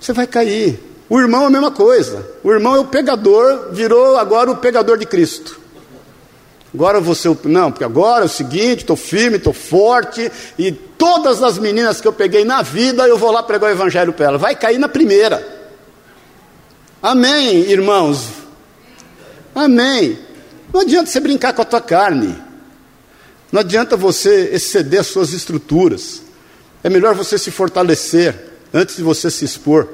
Você 0.00 0.12
vai 0.12 0.26
cair. 0.26 0.78
O 1.08 1.18
irmão 1.18 1.44
é 1.44 1.46
a 1.46 1.50
mesma 1.50 1.70
coisa. 1.70 2.26
O 2.44 2.52
irmão 2.52 2.76
é 2.76 2.78
o 2.78 2.84
pegador, 2.84 3.72
virou 3.72 4.18
agora 4.18 4.50
o 4.50 4.56
pegador 4.56 4.98
de 4.98 5.06
Cristo. 5.06 5.58
Agora 6.72 7.00
você. 7.00 7.34
Não, 7.44 7.72
porque 7.72 7.84
agora 7.84 8.24
é 8.24 8.26
o 8.26 8.28
seguinte: 8.28 8.80
estou 8.80 8.96
firme, 8.96 9.38
estou 9.38 9.54
forte, 9.54 10.30
e 10.58 10.70
todas 10.70 11.42
as 11.42 11.58
meninas 11.58 12.00
que 12.00 12.06
eu 12.06 12.12
peguei 12.12 12.44
na 12.44 12.60
vida, 12.60 13.08
eu 13.08 13.16
vou 13.16 13.30
lá 13.30 13.42
pregar 13.42 13.70
o 13.70 13.72
evangelho 13.72 14.12
para 14.12 14.26
ela. 14.26 14.38
Vai 14.38 14.54
cair 14.54 14.78
na 14.78 14.88
primeira. 14.88 15.46
Amém, 17.02 17.70
irmãos? 17.70 18.28
Amém. 19.54 20.18
Não 20.72 20.82
adianta 20.82 21.10
você 21.10 21.20
brincar 21.20 21.54
com 21.54 21.62
a 21.62 21.64
tua 21.64 21.80
carne. 21.80 22.36
Não 23.50 23.60
adianta 23.60 23.96
você 23.96 24.50
exceder 24.52 25.00
as 25.00 25.06
suas 25.06 25.32
estruturas. 25.32 26.22
É 26.82 26.90
melhor 26.90 27.14
você 27.14 27.38
se 27.38 27.50
fortalecer 27.50 28.34
antes 28.72 28.96
de 28.96 29.02
você 29.02 29.30
se 29.30 29.44
expor. 29.44 29.88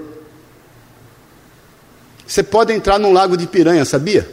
Você 2.26 2.42
pode 2.42 2.72
entrar 2.72 2.98
num 2.98 3.12
lago 3.12 3.36
de 3.36 3.46
piranha, 3.46 3.84
sabia? 3.84 4.28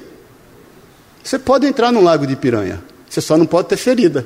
Você 1.24 1.38
pode 1.38 1.68
entrar 1.68 1.92
num 1.92 2.02
lago 2.02 2.26
de 2.26 2.36
piranha. 2.36 2.82
Você 3.10 3.22
só 3.22 3.38
não 3.38 3.46
pode 3.46 3.68
ter 3.68 3.78
ferida. 3.78 4.26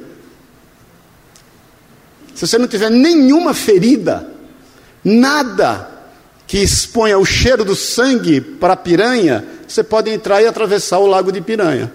Se 2.34 2.46
você 2.46 2.58
não 2.58 2.68
tiver 2.68 2.90
nenhuma 2.90 3.54
ferida, 3.54 4.30
nada 5.04 5.90
que 6.46 6.58
exponha 6.58 7.18
o 7.18 7.26
cheiro 7.26 7.66
do 7.66 7.76
sangue 7.76 8.40
para 8.40 8.74
a 8.74 8.78
piranha, 8.78 9.44
você 9.68 9.84
pode 9.84 10.12
entrar 10.12 10.42
e 10.42 10.48
atravessar 10.48 11.00
o 11.00 11.08
lago 11.08 11.32
de 11.32 11.42
piranha. 11.42 11.92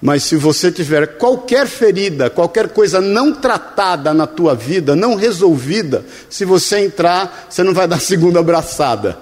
Mas 0.00 0.22
se 0.22 0.36
você 0.36 0.70
tiver 0.70 1.18
qualquer 1.18 1.66
ferida, 1.66 2.30
qualquer 2.30 2.68
coisa 2.68 3.00
não 3.00 3.32
tratada 3.32 4.14
na 4.14 4.26
tua 4.26 4.54
vida, 4.54 4.94
não 4.94 5.16
resolvida, 5.16 6.04
se 6.30 6.44
você 6.44 6.78
entrar, 6.84 7.46
você 7.50 7.64
não 7.64 7.74
vai 7.74 7.88
dar 7.88 7.98
segunda 8.00 8.38
abraçada. 8.38 9.18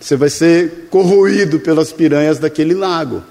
Você 0.00 0.16
vai 0.16 0.30
ser 0.30 0.88
corroído 0.90 1.60
pelas 1.60 1.92
piranhas 1.92 2.38
daquele 2.38 2.72
lago. 2.72 3.22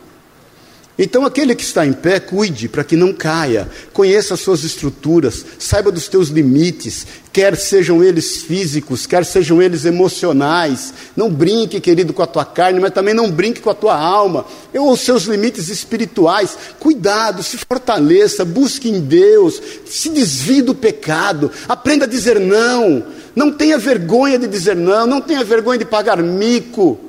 Então, 1.00 1.25
aquele 1.25 1.54
que 1.54 1.63
está 1.63 1.86
em 1.86 1.94
pé, 1.94 2.20
cuide 2.20 2.68
para 2.68 2.84
que 2.84 2.96
não 2.96 3.13
caia, 3.13 3.70
conheça 3.94 4.34
as 4.34 4.39
suas 4.39 4.63
estruturas, 4.63 5.46
saiba 5.60 5.92
dos 5.92 6.08
teus 6.08 6.30
limites, 6.30 7.06
quer 7.32 7.56
sejam 7.56 8.04
eles 8.04 8.38
físicos, 8.38 9.06
quer 9.06 9.24
sejam 9.24 9.62
eles 9.62 9.86
emocionais. 9.86 10.92
Não 11.16 11.30
brinque, 11.30 11.80
querido, 11.80 12.13
com 12.13 12.24
a 12.24 12.27
tua 12.27 12.44
carne, 12.44 12.80
mas 12.80 12.94
também 12.94 13.13
não 13.13 13.30
brinque 13.30 13.62
com 13.62 13.70
a 13.70 13.75
tua 13.75 13.96
alma, 13.96 14.48
ou 14.74 14.92
os 14.92 15.01
seus 15.01 15.25
limites 15.25 15.70
espirituais. 15.70 16.58
Cuidado, 16.80 17.44
se 17.44 17.58
fortaleça, 17.58 18.44
busque 18.44 18.89
em 18.89 19.00
Deus, 19.00 19.62
se 19.86 20.10
desvie 20.10 20.63
do 20.63 20.74
pecado, 20.74 21.51
aprenda 21.70 22.06
a 22.06 22.10
dizer 22.10 22.39
não. 22.39 23.06
Não 23.36 23.51
tenha 23.51 23.77
vergonha 23.77 24.39
de 24.39 24.48
dizer 24.48 24.75
não, 24.75 25.06
não 25.06 25.22
tenha 25.22 25.44
vergonha 25.44 25.77
de 25.77 25.86
pagar 25.86 26.24
mico. 26.24 27.06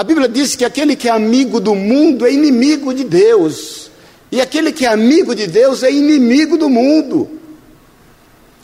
A 0.00 0.02
Bíblia 0.02 0.26
diz 0.26 0.56
que 0.56 0.64
aquele 0.64 0.96
que 0.96 1.10
é 1.10 1.12
amigo 1.12 1.60
do 1.60 1.74
mundo 1.74 2.24
é 2.24 2.32
inimigo 2.32 2.94
de 2.94 3.04
Deus. 3.04 3.90
E 4.32 4.40
aquele 4.40 4.72
que 4.72 4.86
é 4.86 4.88
amigo 4.88 5.34
de 5.34 5.46
Deus 5.46 5.82
é 5.82 5.92
inimigo 5.92 6.56
do 6.56 6.70
mundo. 6.70 7.28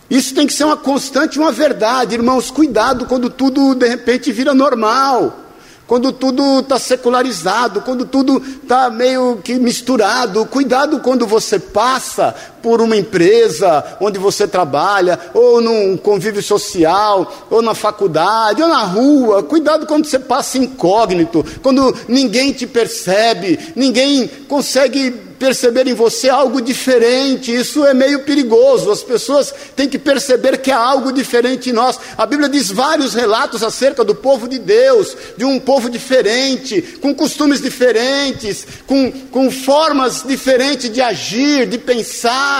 Isso 0.08 0.34
tem 0.34 0.46
que 0.46 0.54
ser 0.54 0.64
uma 0.64 0.78
constante, 0.78 1.38
uma 1.38 1.52
verdade, 1.52 2.14
irmãos. 2.14 2.50
Cuidado 2.50 3.04
quando 3.04 3.28
tudo 3.28 3.74
de 3.74 3.86
repente 3.86 4.32
vira 4.32 4.54
normal 4.54 5.46
quando 5.86 6.12
tudo 6.12 6.60
está 6.60 6.78
secularizado, 6.78 7.80
quando 7.80 8.04
tudo 8.04 8.42
está 8.62 8.90
meio 8.90 9.36
que 9.36 9.54
misturado. 9.54 10.44
Cuidado 10.46 10.98
quando 10.98 11.26
você 11.26 11.58
passa 11.58 12.34
por 12.66 12.80
uma 12.80 12.96
empresa 12.96 13.96
onde 14.00 14.18
você 14.18 14.48
trabalha, 14.48 15.20
ou 15.32 15.60
num 15.60 15.96
convívio 15.96 16.42
social, 16.42 17.46
ou 17.48 17.62
na 17.62 17.76
faculdade, 17.76 18.60
ou 18.60 18.66
na 18.66 18.82
rua. 18.82 19.40
Cuidado 19.44 19.86
quando 19.86 20.04
você 20.04 20.18
passa 20.18 20.58
incógnito, 20.58 21.46
quando 21.62 21.94
ninguém 22.08 22.52
te 22.52 22.66
percebe, 22.66 23.56
ninguém 23.76 24.28
consegue 24.48 25.26
perceber 25.38 25.86
em 25.86 25.94
você 25.94 26.28
algo 26.28 26.60
diferente, 26.60 27.54
isso 27.54 27.84
é 27.84 27.94
meio 27.94 28.20
perigoso. 28.20 28.90
As 28.90 29.02
pessoas 29.02 29.54
têm 29.74 29.88
que 29.88 29.98
perceber 29.98 30.58
que 30.58 30.70
há 30.70 30.78
algo 30.78 31.12
diferente 31.12 31.70
em 31.70 31.72
nós. 31.72 31.98
A 32.16 32.26
Bíblia 32.26 32.48
diz 32.48 32.70
vários 32.70 33.14
relatos 33.14 33.62
acerca 33.62 34.04
do 34.04 34.14
povo 34.14 34.48
de 34.48 34.58
Deus, 34.58 35.16
de 35.36 35.44
um 35.44 35.60
povo 35.60 35.88
diferente, 35.88 36.82
com 37.00 37.14
costumes 37.14 37.60
diferentes, 37.60 38.66
com, 38.86 39.10
com 39.30 39.50
formas 39.50 40.22
diferentes 40.26 40.90
de 40.92 41.00
agir, 41.00 41.66
de 41.66 41.78
pensar. 41.78 42.55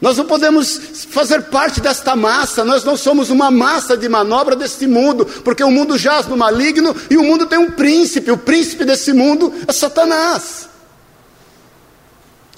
Nós 0.00 0.16
não 0.16 0.24
podemos 0.24 0.80
fazer 1.10 1.42
parte 1.42 1.80
desta 1.80 2.16
massa, 2.16 2.64
nós 2.64 2.84
não 2.84 2.96
somos 2.96 3.28
uma 3.28 3.50
massa 3.50 3.96
de 3.96 4.08
manobra 4.08 4.56
deste 4.56 4.86
mundo, 4.86 5.26
porque 5.26 5.62
o 5.62 5.70
mundo 5.70 5.98
jaz 5.98 6.26
no 6.26 6.36
maligno 6.36 6.96
e 7.10 7.18
o 7.18 7.22
mundo 7.22 7.44
tem 7.44 7.58
um 7.58 7.70
príncipe, 7.70 8.30
o 8.30 8.38
príncipe 8.38 8.84
desse 8.86 9.12
mundo 9.12 9.52
é 9.68 9.72
Satanás. 9.72 10.70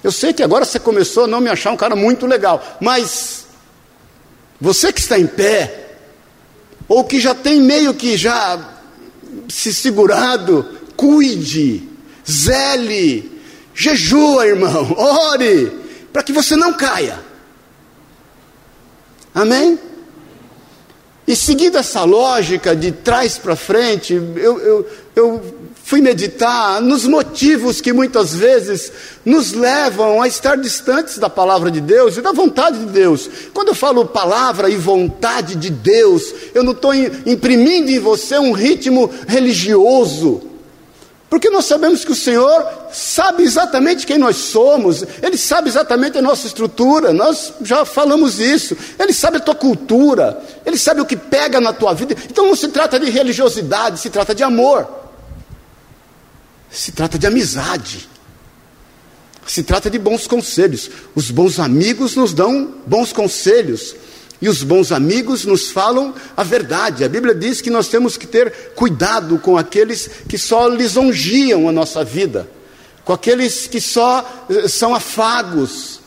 Eu 0.05 0.13
sei 0.13 0.33
que 0.33 0.43
agora 0.43 0.65
você 0.65 0.79
começou 0.79 1.25
a 1.25 1.27
não 1.27 1.41
me 1.41 1.49
achar 1.49 1.73
um 1.73 1.77
cara 1.77 1.97
muito 1.97 2.27
legal, 2.27 2.63
mas 2.81 3.47
você 4.61 4.93
que 4.93 5.01
está 5.01 5.19
em 5.19 5.27
pé, 5.27 5.97
ou 6.89 7.03
que 7.05 7.19
já 7.19 7.35
tem 7.35 7.61
meio 7.61 7.93
que 7.93 8.17
já 8.17 8.59
se 9.49 9.75
segurado, 9.75 10.65
cuide, 10.97 11.89
zele, 12.29 13.32
jejua, 13.75 14.47
irmão, 14.47 14.95
ore, 14.97 15.73
para 16.13 16.23
que 16.23 16.33
você 16.33 16.57
não 16.57 16.73
caia. 16.75 17.19
Amém? 19.35 19.79
E 21.27 21.37
seguindo 21.37 21.79
essa 21.79 22.05
lógica 22.05 22.75
de 22.75 22.91
trás 22.91 23.39
para 23.39 23.55
frente, 23.55 24.13
eu, 24.13 24.59
eu, 24.59 24.87
eu 25.15 25.43
fui 25.85 26.01
meditar 26.01 26.81
nos 26.81 27.07
motivos 27.07 27.81
que 27.81 27.93
muitas 27.93 28.35
vezes 28.35 28.93
nos 29.25 29.53
levam 29.53 30.21
a 30.21 30.27
estar 30.27 30.57
distantes 30.57 31.19
da 31.19 31.31
palavra 31.31 31.71
de 31.71 31.81
Deus 31.81 32.17
e 32.17 32.21
da 32.21 32.33
vontade 32.33 32.79
de 32.81 32.87
Deus. 32.87 33.31
Quando 33.55 33.69
eu 33.69 33.75
falo 33.75 34.05
palavra 34.05 34.69
e 34.69 34.77
vontade 34.77 35.55
de 35.55 35.71
Deus, 35.71 36.35
eu 36.55 36.65
não 36.65 36.73
estou 36.73 36.93
imprimindo 36.95 37.91
em 37.91 38.01
você 38.01 38.39
um 38.39 38.53
ritmo 38.53 39.11
religioso. 39.27 40.43
Porque 41.31 41.51
nós 41.51 41.65
sabemos 41.65 42.05
que 42.05 42.13
o 42.13 42.17
Senhor 42.17 42.63
sabe 42.93 43.43
exatamente 43.43 44.07
quem 44.07 44.19
nós 44.19 44.37
somos, 44.37 45.05
Ele 45.23 45.37
sabe 45.37 45.69
exatamente 45.69 46.19
a 46.19 46.23
nossa 46.23 46.47
estrutura, 46.47 47.13
nós 47.13 47.53
já 47.63 47.85
falamos 47.85 48.39
isso, 48.39 48.77
Ele 48.99 49.13
sabe 49.13 49.39
a 49.39 49.41
tua 49.41 49.55
cultura, 49.55 50.41
Ele 50.65 50.77
sabe 50.77 51.01
o 51.01 51.07
que 51.07 51.17
pega 51.17 51.61
na 51.61 51.73
tua 51.73 51.95
vida. 51.95 52.15
Então 52.31 52.47
não 52.47 52.57
se 52.57 52.69
trata 52.69 52.99
de 52.99 53.11
religiosidade, 53.11 54.01
se 54.01 54.11
trata 54.11 54.35
de 54.35 54.43
amor. 54.43 54.89
Se 56.71 56.93
trata 56.93 57.19
de 57.19 57.27
amizade. 57.27 58.09
Se 59.47 59.63
trata 59.63 59.91
de 59.91 59.99
bons 59.99 60.27
conselhos. 60.27 60.91
Os 61.15 61.31
bons 61.31 61.59
amigos 61.59 62.17
nos 62.17 62.33
dão 62.33 62.75
bons 62.87 63.13
conselhos. 63.13 63.95
E 64.43 64.49
os 64.49 64.65
bons 64.65 64.91
amigos 64.91 65.45
nos 65.45 65.71
falam 65.71 66.13
a 66.37 66.43
verdade. 66.43 67.05
A 67.05 67.09
Bíblia 67.09 67.33
diz 67.33 67.61
que 67.61 67.71
nós 67.71 67.87
temos 67.87 68.17
que 68.17 68.27
ter 68.27 68.73
cuidado 68.75 69.39
com 69.39 69.57
aqueles 69.57 70.11
que 70.29 70.37
só 70.37 70.67
lisonjiam 70.67 71.69
a 71.69 71.73
nossa 71.73 72.03
vida, 72.03 72.49
com 73.05 73.13
aqueles 73.13 73.67
que 73.67 73.81
só 73.81 74.25
eh, 74.49 74.69
são 74.69 74.95
afagos, 74.95 76.01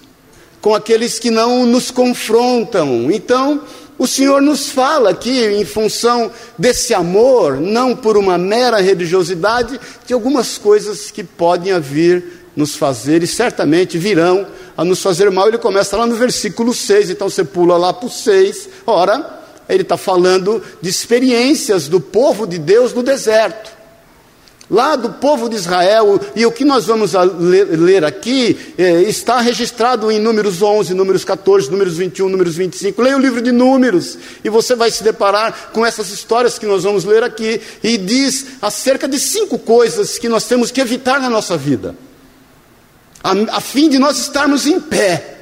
com 0.61 0.73
aqueles 0.73 1.19
que 1.19 1.29
não 1.29 1.65
nos 1.65 1.91
confrontam. 1.91 3.11
Então, 3.11 3.61
o 3.97 4.07
Senhor 4.07 4.41
nos 4.41 4.69
fala 4.69 5.11
aqui, 5.11 5.45
em 5.45 5.65
função 5.65 6.31
desse 6.57 6.93
amor, 6.93 7.59
não 7.59 7.95
por 7.95 8.17
uma 8.17 8.37
mera 8.37 8.81
religiosidade, 8.81 9.79
de 10.05 10.13
algumas 10.13 10.57
coisas 10.57 11.11
que 11.11 11.23
podem 11.23 11.79
vir 11.79 12.43
nos 12.55 12.75
fazer 12.75 13.21
e 13.21 13.27
certamente 13.27 13.97
virão 13.97 14.47
a 14.77 14.83
nos 14.83 15.01
fazer 15.01 15.29
mal. 15.29 15.47
Ele 15.47 15.57
começa 15.57 15.95
lá 15.97 16.07
no 16.07 16.15
versículo 16.15 16.73
6, 16.73 17.09
então 17.09 17.29
você 17.29 17.43
pula 17.43 17.77
lá 17.77 17.93
para 17.93 18.07
o 18.07 18.11
6. 18.11 18.69
Ora, 18.85 19.43
ele 19.67 19.83
está 19.83 19.97
falando 19.97 20.61
de 20.81 20.89
experiências 20.89 21.87
do 21.87 21.99
povo 21.99 22.45
de 22.47 22.57
Deus 22.57 22.93
no 22.93 23.03
deserto 23.03 23.74
lá 24.69 24.95
do 24.95 25.11
povo 25.11 25.47
de 25.47 25.55
Israel, 25.55 26.19
e 26.35 26.45
o 26.45 26.51
que 26.51 26.65
nós 26.65 26.85
vamos 26.85 27.13
ler 27.13 28.03
aqui 28.03 28.73
é, 28.77 29.03
está 29.03 29.39
registrado 29.39 30.11
em 30.11 30.19
Números 30.19 30.61
11, 30.61 30.93
Números 30.93 31.23
14, 31.23 31.69
Números 31.69 31.97
21, 31.97 32.29
Números 32.29 32.55
25. 32.55 33.01
Leia 33.01 33.17
o 33.17 33.19
livro 33.19 33.41
de 33.41 33.51
Números 33.51 34.17
e 34.43 34.49
você 34.49 34.75
vai 34.75 34.89
se 34.89 35.03
deparar 35.03 35.71
com 35.71 35.85
essas 35.85 36.09
histórias 36.09 36.57
que 36.57 36.65
nós 36.65 36.83
vamos 36.83 37.05
ler 37.05 37.23
aqui, 37.23 37.61
e 37.83 37.97
diz 37.97 38.47
acerca 38.61 39.07
de 39.07 39.19
cinco 39.19 39.59
coisas 39.59 40.17
que 40.17 40.29
nós 40.29 40.45
temos 40.45 40.71
que 40.71 40.81
evitar 40.81 41.19
na 41.19 41.29
nossa 41.29 41.55
vida, 41.57 41.95
a, 43.23 43.57
a 43.57 43.61
fim 43.61 43.89
de 43.89 43.99
nós 43.99 44.17
estarmos 44.17 44.65
em 44.65 44.79
pé, 44.79 45.35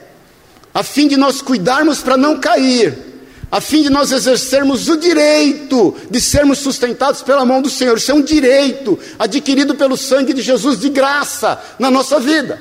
a 0.74 0.84
fim 0.84 1.08
de 1.08 1.16
nós 1.16 1.42
cuidarmos 1.42 2.00
para 2.00 2.18
não 2.18 2.40
cair 2.40 3.13
a 3.54 3.62
fim 3.62 3.84
de 3.84 3.90
nós 3.92 4.12
exercermos 4.12 4.90
o 4.90 4.98
direito 4.98 5.96
de 6.10 6.20
sermos 6.20 6.58
sustentados 6.58 7.22
pela 7.22 7.46
mão 7.46 7.62
do 7.62 7.70
Senhor. 7.70 7.96
Isso 7.96 8.10
é 8.10 8.14
um 8.16 8.24
direito 8.24 8.98
adquirido 9.20 9.76
pelo 9.76 9.96
sangue 9.96 10.34
de 10.34 10.42
Jesus 10.42 10.80
de 10.80 10.90
graça 10.90 11.62
na 11.78 11.92
nossa 11.92 12.20
vida. 12.20 12.60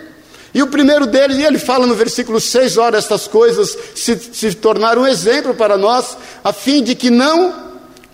E 0.52 0.62
o 0.62 0.66
primeiro 0.66 1.06
deles, 1.06 1.38
e 1.38 1.44
ele 1.44 1.58
fala 1.58 1.86
no 1.86 1.94
versículo 1.94 2.38
6, 2.38 2.76
ora, 2.76 2.98
estas 2.98 3.26
coisas 3.26 3.74
se, 3.94 4.20
se 4.34 4.52
tornaram 4.52 5.00
um 5.00 5.06
exemplo 5.06 5.54
para 5.54 5.78
nós, 5.78 6.14
a 6.44 6.52
fim 6.52 6.82
de 6.82 6.94
que 6.94 7.08
não 7.08 7.54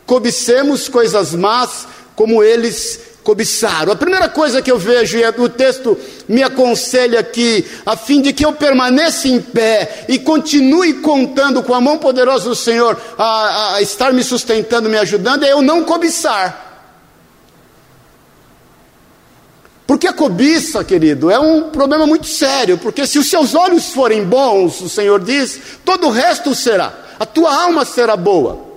cobicemos 0.07 0.89
coisas 0.89 1.35
más 1.35 1.89
como 2.15 2.45
eles 2.45 3.01
cobiçaram. 3.29 3.93
A 3.93 3.97
primeira 3.97 4.27
coisa 4.27 4.63
que 4.63 4.73
eu 4.73 4.79
vejo, 4.79 5.19
e 5.19 5.23
é 5.23 5.29
o 5.29 5.51
texto 5.51 5.99
me 6.27 6.43
aconselha 6.43 7.21
aqui, 7.21 7.63
a 7.85 7.95
fim 7.95 8.23
de 8.23 8.33
que 8.33 8.43
eu 8.43 8.55
permaneça 8.55 9.29
em 9.29 9.39
pé 9.39 10.07
e 10.09 10.19
continue 10.19 10.95
contando 10.95 11.63
com 11.63 11.75
a 11.75 11.81
mão 11.81 11.99
poderosa 11.99 12.49
do 12.49 12.55
Senhor 12.55 12.99
a, 13.19 13.75
a 13.75 13.83
estar 13.83 14.15
me 14.15 14.25
sustentando, 14.25 14.89
me 14.89 14.97
ajudando, 14.97 15.45
é 15.45 15.53
eu 15.53 15.61
não 15.61 15.85
cobiçar. 15.85 16.89
Porque 19.87 20.07
a 20.07 20.13
cobiça, 20.15 20.83
querido, 20.83 21.31
é 21.31 21.39
um 21.39 21.65
problema 21.65 22.07
muito 22.07 22.29
sério, 22.29 22.79
porque 22.79 23.07
se 23.07 23.19
os 23.19 23.29
seus 23.29 23.55
olhos 23.55 23.93
forem 23.93 24.25
bons, 24.25 24.81
o 24.81 24.89
Senhor 24.89 25.21
diz, 25.21 25.61
todo 25.85 26.07
o 26.07 26.11
resto 26.11 26.55
será, 26.55 26.95
a 27.21 27.27
tua 27.27 27.55
alma 27.55 27.85
será 27.85 28.17
boa. 28.17 28.68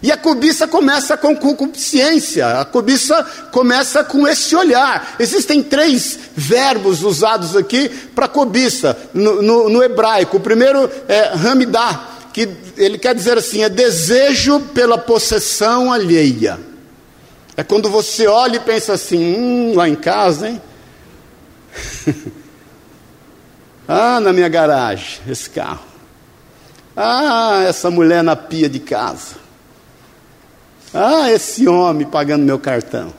E 0.00 0.12
a 0.12 0.16
cobiça 0.16 0.68
começa 0.68 1.16
com 1.16 1.34
concupiscência, 1.34 2.60
a 2.60 2.64
cobiça 2.64 3.24
começa 3.50 4.04
com 4.04 4.28
esse 4.28 4.54
olhar. 4.54 5.16
Existem 5.18 5.60
três 5.60 6.18
verbos 6.36 7.02
usados 7.02 7.56
aqui 7.56 7.88
para 8.14 8.28
cobiça 8.28 8.96
no, 9.12 9.42
no, 9.42 9.68
no, 9.68 9.82
hebraico. 9.82 10.36
O 10.36 10.40
primeiro 10.40 10.88
é 11.08 11.32
hamidá, 11.48 12.08
que 12.32 12.48
ele 12.76 12.96
quer 12.96 13.12
dizer 13.12 13.38
assim: 13.38 13.62
é 13.64 13.68
desejo 13.68 14.60
pela 14.72 14.96
possessão 14.96 15.92
alheia. 15.92 16.60
É 17.56 17.64
quando 17.64 17.90
você 17.90 18.28
olha 18.28 18.56
e 18.56 18.60
pensa 18.60 18.92
assim: 18.92 19.18
hum, 19.18 19.72
lá 19.74 19.88
em 19.88 19.96
casa, 19.96 20.48
hein? 20.48 20.62
ah, 23.88 24.20
na 24.20 24.32
minha 24.32 24.48
garagem, 24.48 25.18
esse 25.28 25.50
carro. 25.50 25.84
Ah, 26.96 27.64
essa 27.66 27.90
mulher 27.90 28.22
na 28.22 28.36
pia 28.36 28.68
de 28.68 28.78
casa. 28.78 29.47
Ah, 30.92 31.30
esse 31.30 31.68
homem 31.68 32.06
pagando 32.06 32.44
meu 32.44 32.58
cartão. 32.58 33.12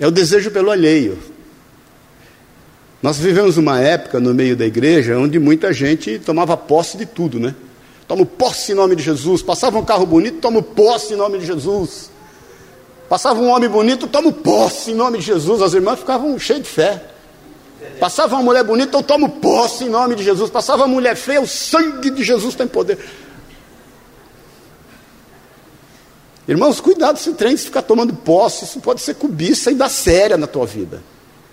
É 0.00 0.06
o 0.06 0.10
desejo 0.10 0.50
pelo 0.50 0.70
alheio. 0.70 1.18
Nós 3.02 3.18
vivemos 3.18 3.56
uma 3.56 3.80
época 3.80 4.20
no 4.20 4.34
meio 4.34 4.56
da 4.56 4.66
igreja 4.66 5.18
onde 5.18 5.38
muita 5.38 5.72
gente 5.72 6.18
tomava 6.18 6.56
posse 6.56 6.96
de 6.96 7.06
tudo, 7.06 7.38
né? 7.38 7.54
Tomo 8.06 8.24
posse 8.24 8.72
em 8.72 8.74
nome 8.74 8.96
de 8.96 9.02
Jesus. 9.02 9.42
Passava 9.42 9.78
um 9.78 9.84
carro 9.84 10.06
bonito, 10.06 10.40
tomo 10.40 10.62
posse 10.62 11.14
em 11.14 11.16
nome 11.16 11.38
de 11.38 11.46
Jesus. 11.46 12.10
Passava 13.08 13.40
um 13.40 13.48
homem 13.48 13.68
bonito, 13.68 14.06
tomo 14.06 14.32
posse 14.32 14.90
em 14.90 14.94
nome 14.94 15.18
de 15.18 15.24
Jesus. 15.24 15.62
As 15.62 15.74
irmãs 15.74 15.98
ficavam 15.98 16.38
cheias 16.38 16.62
de 16.62 16.68
fé. 16.68 17.02
Passava 18.00 18.36
uma 18.36 18.42
mulher 18.42 18.64
bonita, 18.64 18.96
eu 18.96 19.02
tomo 19.02 19.28
posse 19.28 19.84
em 19.84 19.88
nome 19.88 20.14
de 20.14 20.24
Jesus. 20.24 20.50
Passava 20.50 20.82
uma 20.82 20.94
mulher 20.94 21.16
feia, 21.16 21.40
o 21.40 21.46
sangue 21.46 22.10
de 22.10 22.24
Jesus 22.24 22.54
tem 22.54 22.66
poder. 22.66 22.98
Irmãos, 26.46 26.80
cuidado 26.80 27.18
se 27.18 27.32
trem, 27.34 27.56
se 27.56 27.66
ficar 27.66 27.82
tomando 27.82 28.14
posse, 28.14 28.64
isso 28.64 28.80
pode 28.80 29.02
ser 29.02 29.14
cobiça 29.14 29.70
e 29.70 29.74
dar 29.74 29.90
séria 29.90 30.36
na 30.36 30.46
tua 30.46 30.64
vida. 30.64 31.02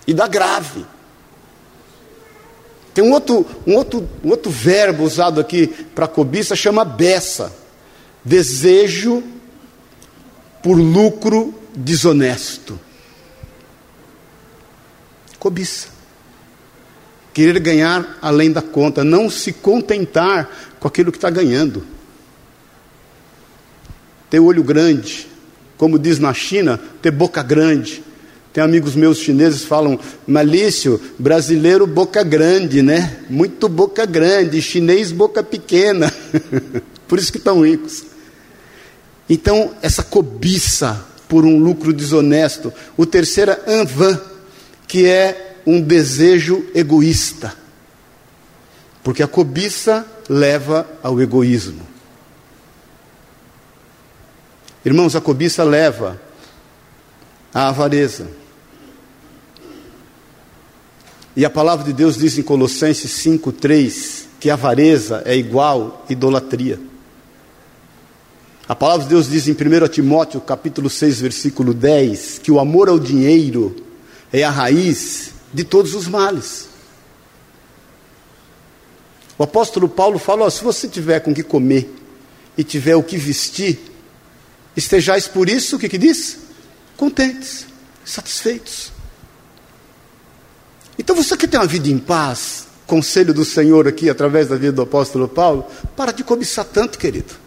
E 0.06 0.14
dar 0.14 0.26
grave. 0.26 0.86
Tem 2.94 3.04
um 3.04 3.12
outro, 3.12 3.44
um 3.66 3.74
outro, 3.74 4.08
um 4.24 4.30
outro 4.30 4.50
verbo 4.50 5.04
usado 5.04 5.38
aqui 5.38 5.66
para 5.66 6.08
cobiça, 6.08 6.56
chama 6.56 6.84
beça. 6.84 7.52
Desejo 8.24 9.22
por 10.62 10.74
lucro 10.76 11.54
desonesto. 11.74 12.80
Cobiça. 15.38 15.95
Querer 17.36 17.60
ganhar 17.60 18.16
além 18.22 18.50
da 18.50 18.62
conta, 18.62 19.04
não 19.04 19.28
se 19.28 19.52
contentar 19.52 20.48
com 20.80 20.88
aquilo 20.88 21.12
que 21.12 21.18
está 21.18 21.28
ganhando. 21.28 21.84
Ter 24.30 24.40
olho 24.40 24.64
grande, 24.64 25.28
como 25.76 25.98
diz 25.98 26.18
na 26.18 26.32
China, 26.32 26.80
ter 27.02 27.10
boca 27.10 27.42
grande. 27.42 28.02
Tem 28.54 28.64
amigos 28.64 28.94
meus 28.94 29.18
chineses 29.18 29.60
que 29.60 29.66
falam, 29.66 30.00
Malício, 30.26 30.98
brasileiro 31.18 31.86
boca 31.86 32.22
grande, 32.22 32.80
né? 32.80 33.18
Muito 33.28 33.68
boca 33.68 34.06
grande, 34.06 34.62
chinês 34.62 35.12
boca 35.12 35.42
pequena. 35.42 36.10
Por 37.06 37.18
isso 37.18 37.30
que 37.30 37.36
estão 37.36 37.66
ricos. 37.66 38.02
Então, 39.28 39.74
essa 39.82 40.02
cobiça 40.02 41.04
por 41.28 41.44
um 41.44 41.58
lucro 41.58 41.92
desonesto. 41.92 42.72
O 42.96 43.04
terceiro 43.04 43.50
é 43.50 43.60
anvan, 43.66 44.18
que 44.88 45.04
é 45.04 45.45
um 45.66 45.80
desejo 45.80 46.64
egoísta. 46.74 47.56
Porque 49.02 49.22
a 49.22 49.26
cobiça 49.26 50.06
leva 50.28 50.86
ao 51.02 51.20
egoísmo. 51.20 51.82
Irmãos, 54.84 55.16
a 55.16 55.20
cobiça 55.20 55.64
leva 55.64 56.20
à 57.52 57.68
avareza. 57.68 58.28
E 61.34 61.44
a 61.44 61.50
palavra 61.50 61.84
de 61.84 61.92
Deus 61.92 62.16
diz 62.16 62.38
em 62.38 62.42
Colossenses 62.42 63.10
5:3 63.10 64.26
que 64.38 64.48
avareza 64.48 65.22
é 65.24 65.36
igual 65.36 66.04
idolatria. 66.08 66.78
A 68.68 68.74
palavra 68.74 69.04
de 69.04 69.10
Deus 69.10 69.28
diz 69.28 69.46
em 69.46 69.52
1 69.52 69.88
Timóteo, 69.88 70.40
capítulo 70.40 70.90
6, 70.90 71.20
versículo 71.20 71.72
10, 71.72 72.38
que 72.38 72.50
o 72.50 72.58
amor 72.58 72.88
ao 72.88 72.98
dinheiro 72.98 73.76
é 74.32 74.42
a 74.42 74.50
raiz 74.50 75.35
de 75.52 75.64
todos 75.64 75.94
os 75.94 76.06
males. 76.06 76.68
O 79.38 79.42
apóstolo 79.42 79.88
Paulo 79.88 80.18
fala: 80.18 80.50
se 80.50 80.62
você 80.62 80.88
tiver 80.88 81.20
com 81.20 81.30
o 81.30 81.34
que 81.34 81.42
comer 81.42 81.92
e 82.56 82.64
tiver 82.64 82.96
o 82.96 83.02
que 83.02 83.16
vestir, 83.16 83.78
estejais 84.76 85.28
por 85.28 85.48
isso, 85.48 85.76
o 85.76 85.78
que, 85.78 85.88
que 85.88 85.98
diz? 85.98 86.38
Contentes, 86.96 87.66
satisfeitos. 88.04 88.92
Então 90.98 91.14
você 91.14 91.36
que 91.36 91.46
tem 91.46 91.60
uma 91.60 91.66
vida 91.66 91.88
em 91.88 91.98
paz, 91.98 92.66
conselho 92.86 93.34
do 93.34 93.44
Senhor 93.44 93.86
aqui 93.86 94.08
através 94.08 94.48
da 94.48 94.56
vida 94.56 94.72
do 94.72 94.82
apóstolo 94.82 95.28
Paulo, 95.28 95.66
para 95.94 96.12
de 96.12 96.24
cobiçar 96.24 96.64
tanto, 96.64 96.98
querido. 96.98 97.45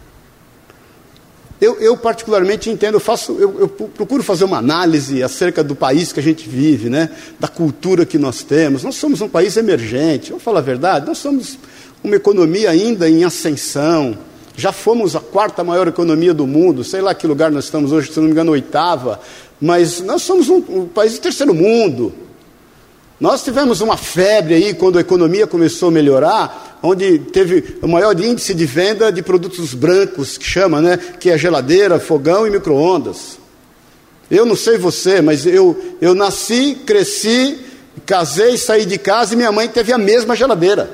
Eu, 1.60 1.78
eu 1.78 1.94
particularmente 1.94 2.70
entendo, 2.70 2.94
eu, 2.94 3.00
faço, 3.00 3.32
eu, 3.38 3.60
eu, 3.60 3.68
procuro 3.68 4.22
fazer 4.22 4.44
uma 4.44 4.56
análise 4.56 5.22
acerca 5.22 5.62
do 5.62 5.76
país 5.76 6.10
que 6.10 6.18
a 6.18 6.22
gente 6.22 6.48
vive, 6.48 6.88
né? 6.88 7.10
da 7.38 7.48
cultura 7.48 8.06
que 8.06 8.16
nós 8.16 8.42
temos. 8.42 8.82
Nós 8.82 8.94
somos 8.94 9.20
um 9.20 9.28
país 9.28 9.58
emergente, 9.58 10.30
vamos 10.30 10.42
falar 10.42 10.60
a 10.60 10.62
verdade, 10.62 11.06
nós 11.06 11.18
somos 11.18 11.58
uma 12.02 12.16
economia 12.16 12.70
ainda 12.70 13.10
em 13.10 13.24
ascensão. 13.24 14.16
Já 14.56 14.72
fomos 14.72 15.14
a 15.14 15.20
quarta 15.20 15.62
maior 15.62 15.86
economia 15.86 16.32
do 16.32 16.46
mundo, 16.46 16.82
sei 16.82 17.02
lá 17.02 17.14
que 17.14 17.26
lugar 17.26 17.50
nós 17.50 17.64
estamos 17.64 17.92
hoje, 17.92 18.10
se 18.10 18.18
não 18.18 18.24
me 18.24 18.32
engano, 18.32 18.52
oitava, 18.52 19.20
mas 19.60 20.00
nós 20.00 20.22
somos 20.22 20.48
um, 20.48 20.62
um 20.68 20.86
país 20.86 21.12
de 21.12 21.20
terceiro 21.20 21.54
mundo. 21.54 22.12
Nós 23.20 23.44
tivemos 23.44 23.82
uma 23.82 23.98
febre 23.98 24.54
aí 24.54 24.72
quando 24.72 24.96
a 24.96 25.02
economia 25.02 25.46
começou 25.46 25.90
a 25.90 25.92
melhorar, 25.92 26.78
onde 26.82 27.18
teve 27.18 27.76
o 27.82 27.86
maior 27.86 28.18
índice 28.18 28.54
de 28.54 28.64
venda 28.64 29.12
de 29.12 29.22
produtos 29.22 29.74
brancos, 29.74 30.38
que 30.38 30.44
chama, 30.44 30.80
né? 30.80 30.96
Que 30.96 31.28
é 31.28 31.36
geladeira, 31.36 32.00
fogão 32.00 32.46
e 32.46 32.50
micro-ondas. 32.50 33.38
Eu 34.30 34.46
não 34.46 34.56
sei 34.56 34.78
você, 34.78 35.20
mas 35.20 35.44
eu, 35.44 35.96
eu 36.00 36.14
nasci, 36.14 36.78
cresci, 36.86 37.58
casei, 38.06 38.56
saí 38.56 38.86
de 38.86 38.96
casa 38.96 39.34
e 39.34 39.36
minha 39.36 39.52
mãe 39.52 39.68
teve 39.68 39.92
a 39.92 39.98
mesma 39.98 40.34
geladeira. 40.34 40.88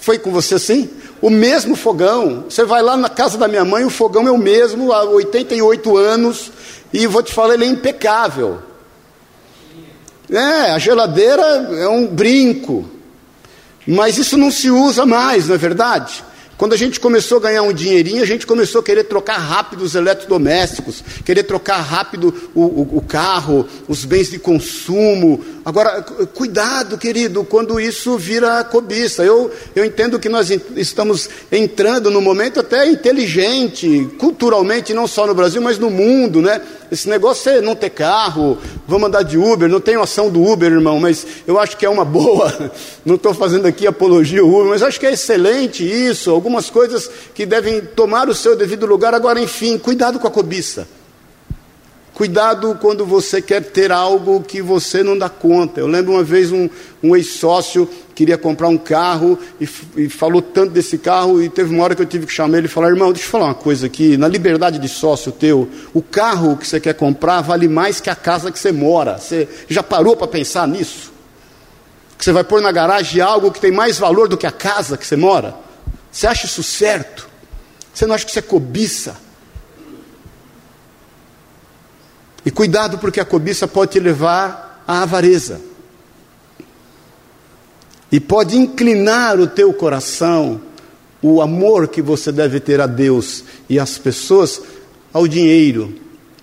Foi 0.00 0.18
com 0.18 0.30
você 0.30 0.54
assim? 0.54 0.88
O 1.20 1.28
mesmo 1.28 1.76
fogão. 1.76 2.46
Você 2.48 2.64
vai 2.64 2.80
lá 2.80 2.96
na 2.96 3.10
casa 3.10 3.36
da 3.36 3.46
minha 3.46 3.66
mãe, 3.66 3.84
o 3.84 3.90
fogão 3.90 4.26
é 4.26 4.30
o 4.30 4.38
mesmo 4.38 4.94
há 4.94 5.04
88 5.04 5.94
anos, 5.98 6.50
e 6.90 7.06
vou 7.06 7.22
te 7.22 7.34
falar, 7.34 7.52
ele 7.52 7.66
é 7.66 7.68
impecável. 7.68 8.69
É, 10.30 10.72
a 10.72 10.78
geladeira 10.78 11.42
é 11.42 11.88
um 11.88 12.06
brinco. 12.06 12.88
Mas 13.86 14.18
isso 14.18 14.36
não 14.36 14.50
se 14.50 14.70
usa 14.70 15.04
mais, 15.04 15.48
não 15.48 15.54
é 15.54 15.58
verdade? 15.58 16.22
Quando 16.60 16.74
a 16.74 16.76
gente 16.76 17.00
começou 17.00 17.38
a 17.38 17.40
ganhar 17.40 17.62
um 17.62 17.72
dinheirinho, 17.72 18.22
a 18.22 18.26
gente 18.26 18.46
começou 18.46 18.82
a 18.82 18.84
querer 18.84 19.04
trocar 19.04 19.38
rápido 19.38 19.82
os 19.82 19.94
eletrodomésticos, 19.94 21.02
querer 21.24 21.44
trocar 21.44 21.80
rápido 21.80 22.34
o, 22.54 22.60
o, 22.60 22.98
o 22.98 23.00
carro, 23.00 23.66
os 23.88 24.04
bens 24.04 24.30
de 24.30 24.38
consumo. 24.38 25.42
Agora, 25.62 26.00
cuidado, 26.34 26.96
querido, 26.96 27.44
quando 27.44 27.78
isso 27.78 28.16
vira 28.16 28.64
cobiça. 28.64 29.22
Eu, 29.22 29.50
eu 29.76 29.84
entendo 29.84 30.18
que 30.18 30.28
nós 30.28 30.50
estamos 30.74 31.28
entrando 31.52 32.10
num 32.10 32.22
momento 32.22 32.60
até 32.60 32.86
inteligente, 32.88 34.08
culturalmente, 34.18 34.94
não 34.94 35.06
só 35.06 35.26
no 35.26 35.34
Brasil, 35.34 35.60
mas 35.60 35.78
no 35.78 35.90
mundo, 35.90 36.40
né? 36.40 36.62
Esse 36.90 37.08
negócio 37.08 37.52
é 37.52 37.60
não 37.60 37.76
ter 37.76 37.90
carro, 37.90 38.58
vamos 38.88 39.08
andar 39.08 39.22
de 39.22 39.36
Uber, 39.36 39.68
não 39.68 39.80
tenho 39.80 40.02
ação 40.02 40.30
do 40.30 40.42
Uber, 40.42 40.72
irmão, 40.72 40.98
mas 40.98 41.26
eu 41.46 41.58
acho 41.58 41.76
que 41.76 41.84
é 41.84 41.90
uma 41.90 42.04
boa. 42.04 42.72
Não 43.04 43.14
estou 43.14 43.32
fazendo 43.32 43.66
aqui 43.66 43.86
apologia 43.86 44.40
ao 44.40 44.48
Uber, 44.48 44.66
mas 44.66 44.82
acho 44.82 44.98
que 44.98 45.06
é 45.06 45.12
excelente 45.12 45.84
isso. 45.84 46.30
Algumas 46.30 46.68
coisas 46.68 47.08
que 47.34 47.46
devem 47.46 47.80
tomar 47.80 48.28
o 48.28 48.34
seu 48.34 48.56
devido 48.56 48.86
lugar. 48.86 49.14
Agora, 49.14 49.40
enfim, 49.40 49.78
cuidado 49.78 50.18
com 50.18 50.26
a 50.26 50.30
cobiça. 50.30 50.86
Cuidado 52.20 52.76
quando 52.78 53.06
você 53.06 53.40
quer 53.40 53.62
ter 53.62 53.90
algo 53.90 54.42
que 54.42 54.60
você 54.60 55.02
não 55.02 55.16
dá 55.16 55.30
conta. 55.30 55.80
Eu 55.80 55.86
lembro 55.86 56.12
uma 56.12 56.22
vez 56.22 56.52
um, 56.52 56.68
um 57.02 57.16
ex-sócio 57.16 57.88
queria 58.14 58.36
comprar 58.36 58.68
um 58.68 58.76
carro 58.76 59.38
e, 59.58 59.66
e, 59.96 60.06
falou 60.10 60.42
tanto 60.42 60.70
desse 60.70 60.98
carro 60.98 61.40
e 61.40 61.48
teve 61.48 61.74
uma 61.74 61.82
hora 61.82 61.94
que 61.94 62.02
eu 62.02 62.06
tive 62.06 62.26
que 62.26 62.32
chamar 62.34 62.58
ele 62.58 62.66
e 62.66 62.68
falar, 62.68 62.88
irmão, 62.88 63.10
deixa 63.10 63.26
eu 63.26 63.30
falar 63.30 63.46
uma 63.46 63.54
coisa 63.54 63.86
aqui, 63.86 64.18
na 64.18 64.28
liberdade 64.28 64.78
de 64.78 64.86
sócio 64.86 65.32
teu, 65.32 65.66
o 65.94 66.02
carro 66.02 66.58
que 66.58 66.68
você 66.68 66.78
quer 66.78 66.92
comprar 66.92 67.40
vale 67.40 67.66
mais 67.66 68.02
que 68.02 68.10
a 68.10 68.14
casa 68.14 68.52
que 68.52 68.58
você 68.58 68.70
mora. 68.70 69.16
Você 69.16 69.48
já 69.66 69.82
parou 69.82 70.14
para 70.14 70.26
pensar 70.26 70.68
nisso? 70.68 71.10
Que 72.18 72.24
você 72.26 72.32
vai 72.32 72.44
pôr 72.44 72.60
na 72.60 72.70
garagem 72.70 73.22
algo 73.22 73.50
que 73.50 73.62
tem 73.62 73.72
mais 73.72 73.98
valor 73.98 74.28
do 74.28 74.36
que 74.36 74.46
a 74.46 74.52
casa 74.52 74.98
que 74.98 75.06
você 75.06 75.16
mora? 75.16 75.54
Você 76.12 76.26
acha 76.26 76.44
isso 76.44 76.62
certo? 76.62 77.26
Você 77.94 78.04
não 78.04 78.14
acha 78.14 78.26
que 78.26 78.30
isso 78.30 78.40
é 78.40 78.42
cobiça? 78.42 79.29
E 82.44 82.50
cuidado, 82.50 82.98
porque 82.98 83.20
a 83.20 83.24
cobiça 83.24 83.68
pode 83.68 83.92
te 83.92 84.00
levar 84.00 84.82
à 84.86 85.02
avareza. 85.02 85.60
E 88.10 88.18
pode 88.18 88.56
inclinar 88.56 89.38
o 89.38 89.46
teu 89.46 89.72
coração, 89.72 90.60
o 91.22 91.40
amor 91.40 91.88
que 91.88 92.02
você 92.02 92.32
deve 92.32 92.58
ter 92.58 92.80
a 92.80 92.86
Deus 92.86 93.44
e 93.68 93.78
às 93.78 93.98
pessoas, 93.98 94.60
ao 95.12 95.28
dinheiro. 95.28 95.94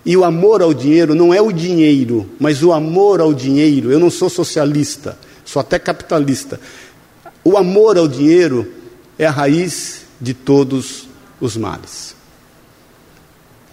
E 0.04 0.16
o 0.16 0.24
amor 0.24 0.62
ao 0.62 0.72
dinheiro 0.72 1.14
não 1.14 1.34
é 1.34 1.42
o 1.42 1.52
dinheiro, 1.52 2.30
mas 2.38 2.62
o 2.62 2.72
amor 2.72 3.20
ao 3.20 3.34
dinheiro. 3.34 3.90
Eu 3.90 3.98
não 3.98 4.10
sou 4.10 4.30
socialista, 4.30 5.18
sou 5.44 5.60
até 5.60 5.78
capitalista. 5.78 6.58
O 7.44 7.56
amor 7.56 7.98
ao 7.98 8.08
dinheiro 8.08 8.72
é 9.18 9.26
a 9.26 9.30
raiz 9.30 10.02
de 10.20 10.32
todos 10.32 11.08
os 11.40 11.56
males. 11.56 12.17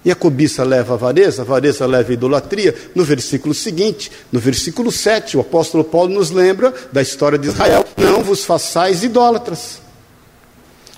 E 0.05 0.11
a 0.11 0.15
cobiça 0.15 0.63
leva 0.63 0.93
a 0.93 0.95
avareza, 0.95 1.41
a 1.41 1.45
avareza 1.45 1.85
leva 1.87 2.11
a 2.11 2.13
idolatria. 2.13 2.75
No 2.93 3.03
versículo 3.03 3.55
seguinte, 3.55 4.11
no 4.31 4.39
versículo 4.39 4.91
7, 4.91 5.35
o 5.35 5.41
apóstolo 5.41 5.83
Paulo 5.83 6.13
nos 6.13 6.29
lembra 6.29 6.71
da 6.91 7.01
história 7.01 7.39
de 7.39 7.47
Israel: 7.47 7.83
Não 7.97 8.23
vos 8.23 8.45
façais 8.45 9.03
idólatras 9.03 9.84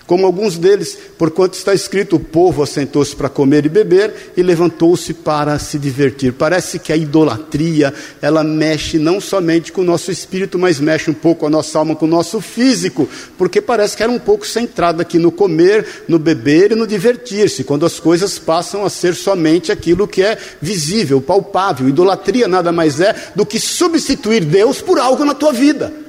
como 0.08 0.26
alguns 0.26 0.58
deles, 0.58 0.98
porquanto 1.17 1.58
está 1.58 1.74
escrito: 1.74 2.15
o 2.15 2.20
povo 2.20 2.63
assentou-se 2.63 3.15
para 3.15 3.30
comer 3.30 3.65
e 3.65 3.70
beber 3.70 4.32
e 4.38 4.41
levantou-se 4.41 5.13
para 5.13 5.60
se 5.60 5.78
divertir. 5.78 6.34
Parece 6.34 6.80
que 6.80 6.93
a 6.93 6.98
idolatria, 6.98 7.93
ela 8.22 8.43
mexe 8.43 8.98
não 8.98 9.20
somente 9.20 9.72
com 9.72 9.82
o 9.82 9.84
nosso 9.84 10.10
espírito, 10.10 10.58
mas 10.58 10.80
mexe 10.80 11.12
um 11.12 11.13
pouco 11.13 11.46
a 11.46 11.50
nossa 11.50 11.78
alma, 11.78 11.96
com 11.96 12.06
o 12.06 12.10
nosso 12.10 12.39
físico, 12.39 13.08
porque 13.38 13.62
parece 13.62 13.98
que 13.98 14.02
era 14.02 14.12
um 14.12 14.17
pouco 14.17 14.48
centrado 14.48 15.02
aqui 15.02 15.20
no 15.20 15.32
comer, 15.32 15.86
no 16.08 16.17
beber 16.17 16.72
e 16.72 16.76
no 16.76 16.88
divertir-se, 16.88 17.65
quando 17.65 17.86
as 17.86 18.00
coisas 18.00 18.39
passam 18.39 18.86
a 18.86 18.89
ser 18.89 19.13
somente 19.13 19.72
aquilo 19.72 20.08
que 20.08 20.24
é 20.24 20.38
visível, 20.62 21.20
palpável. 21.20 21.89
Idolatria 21.89 22.48
nada 22.48 22.72
mais 22.72 23.02
é 23.02 23.13
do 23.36 23.46
que 23.46 23.60
substituir 23.60 24.46
Deus 24.46 24.82
por 24.82 24.98
algo 25.00 25.26
na 25.26 25.34
tua 25.34 25.52
vida. 25.52 26.07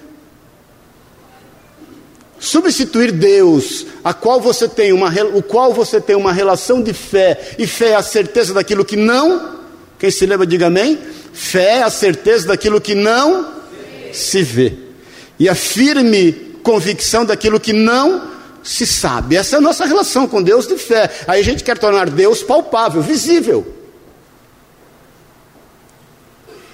Substituir 2.39 3.13
Deus, 3.13 3.87
a 4.05 4.15
qual 4.15 4.41
você 4.41 4.69
tem 4.69 4.93
uma, 4.93 5.13
o 5.35 5.43
qual 5.43 5.73
você 5.73 6.01
tem 6.01 6.17
uma 6.17 6.33
relação 6.33 6.83
de 6.83 6.93
fé, 6.93 7.55
e 7.59 7.67
fé 7.67 7.91
é 7.91 7.95
a 7.95 8.03
certeza 8.03 8.55
daquilo 8.55 8.85
que 8.85 8.97
não, 8.97 9.59
quem 9.99 10.11
se 10.11 10.25
lembra, 10.27 10.47
diga 10.47 10.67
amém. 10.67 10.99
Fé 11.33 11.79
é 11.79 11.83
a 11.83 11.91
certeza 11.91 12.49
daquilo 12.49 12.81
que 12.81 12.95
não 12.95 13.55
se 14.13 14.43
vê, 14.43 14.75
e 15.39 15.49
a 15.49 15.55
firme 15.55 16.33
convicção 16.63 17.25
daquilo 17.25 17.59
que 17.59 17.73
não 17.73 18.23
se 18.63 18.87
sabe. 18.87 19.37
Essa 19.37 19.57
é 19.57 19.59
a 19.59 19.63
nossa 19.63 19.87
relação 19.87 20.29
com 20.29 20.43
Deus 20.43 20.67
de 20.67 20.77
fé. 20.77 21.11
Aí 21.27 21.41
a 21.41 21.45
gente 21.45 21.65
quer 21.65 21.79
tornar 21.79 22.11
Deus 22.11 22.43
palpável, 22.43 23.01
visível. 23.01 23.78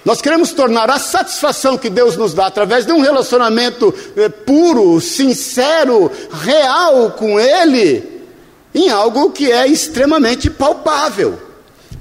Nós 0.04 0.20
queremos 0.20 0.52
tornar 0.52 0.90
a 0.90 0.98
satisfação 0.98 1.78
que 1.78 1.88
Deus 1.88 2.16
nos 2.16 2.34
dá 2.34 2.46
através 2.46 2.84
de 2.84 2.92
um 2.92 3.00
relacionamento 3.00 3.94
eh, 4.16 4.28
puro, 4.28 5.00
sincero, 5.00 6.10
real 6.42 7.12
com 7.12 7.40
Ele, 7.40 8.22
em 8.74 8.90
algo 8.90 9.30
que 9.30 9.50
é 9.50 9.66
extremamente 9.66 10.50
palpável. 10.50 11.38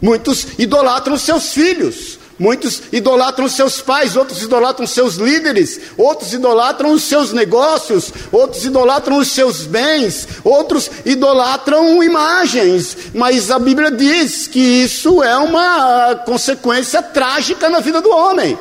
Muitos 0.01 0.47
idolatram 0.59 1.17
seus 1.17 1.53
filhos, 1.53 2.19
Muitos 2.37 2.81
idolatram 2.91 3.47
seus 3.47 3.79
pais, 3.79 4.15
outros 4.15 4.41
idolatram 4.41 4.87
seus 4.87 5.15
líderes, 5.15 5.79
outros 5.97 6.33
idolatram 6.33 6.91
os 6.91 7.03
seus 7.03 7.31
negócios, 7.31 8.11
outros 8.31 8.65
idolatram 8.65 9.17
os 9.17 9.27
seus 9.29 9.65
bens, 9.65 10.27
outros 10.43 10.89
idolatram 11.05 12.03
imagens. 12.03 12.97
Mas 13.13 13.51
a 13.51 13.59
Bíblia 13.59 13.91
diz 13.91 14.47
que 14.47 14.59
isso 14.59 15.21
é 15.21 15.37
uma 15.37 16.15
consequência 16.25 17.01
trágica 17.01 17.69
na 17.69 17.79
vida 17.79 18.01
do 18.01 18.09
homem 18.09 18.57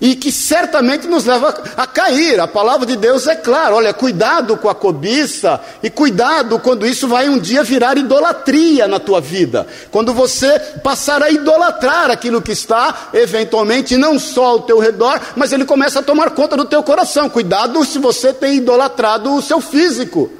e 0.00 0.14
que 0.14 0.30
certamente 0.30 1.06
nos 1.06 1.24
leva 1.24 1.54
a 1.76 1.86
cair. 1.86 2.38
A 2.38 2.46
palavra 2.46 2.86
de 2.86 2.96
Deus 2.96 3.26
é 3.26 3.34
clara: 3.34 3.74
olha, 3.74 3.94
cuidado 3.94 4.56
com 4.56 4.68
a 4.68 4.74
cobiça 4.74 5.60
e 5.82 5.88
cuidado 5.88 6.58
quando 6.58 6.86
isso 6.86 7.08
vai 7.08 7.28
um 7.28 7.38
dia 7.38 7.62
virar 7.62 7.96
idolatria 7.96 8.86
na 8.86 8.98
tua 8.98 9.20
vida. 9.20 9.66
Quando 9.90 10.12
você 10.12 10.58
passar 10.82 11.22
a 11.22 11.30
idolatrar 11.30 12.10
aquilo 12.10 12.42
que 12.42 12.52
está, 12.52 13.08
eventualmente, 13.14 13.96
não 13.96 14.18
só 14.18 14.44
ao 14.44 14.60
teu 14.60 14.78
redor, 14.78 15.20
mas 15.34 15.52
ele 15.52 15.64
começa 15.64 16.00
a 16.00 16.02
tomar 16.02 16.30
conta 16.30 16.56
do 16.56 16.64
teu 16.64 16.82
coração. 16.82 17.30
Cuidado 17.30 17.84
se 17.84 17.98
você 17.98 18.32
tem 18.32 18.56
idolatrado 18.56 19.34
o 19.34 19.42
seu 19.42 19.60
físico, 19.60 20.30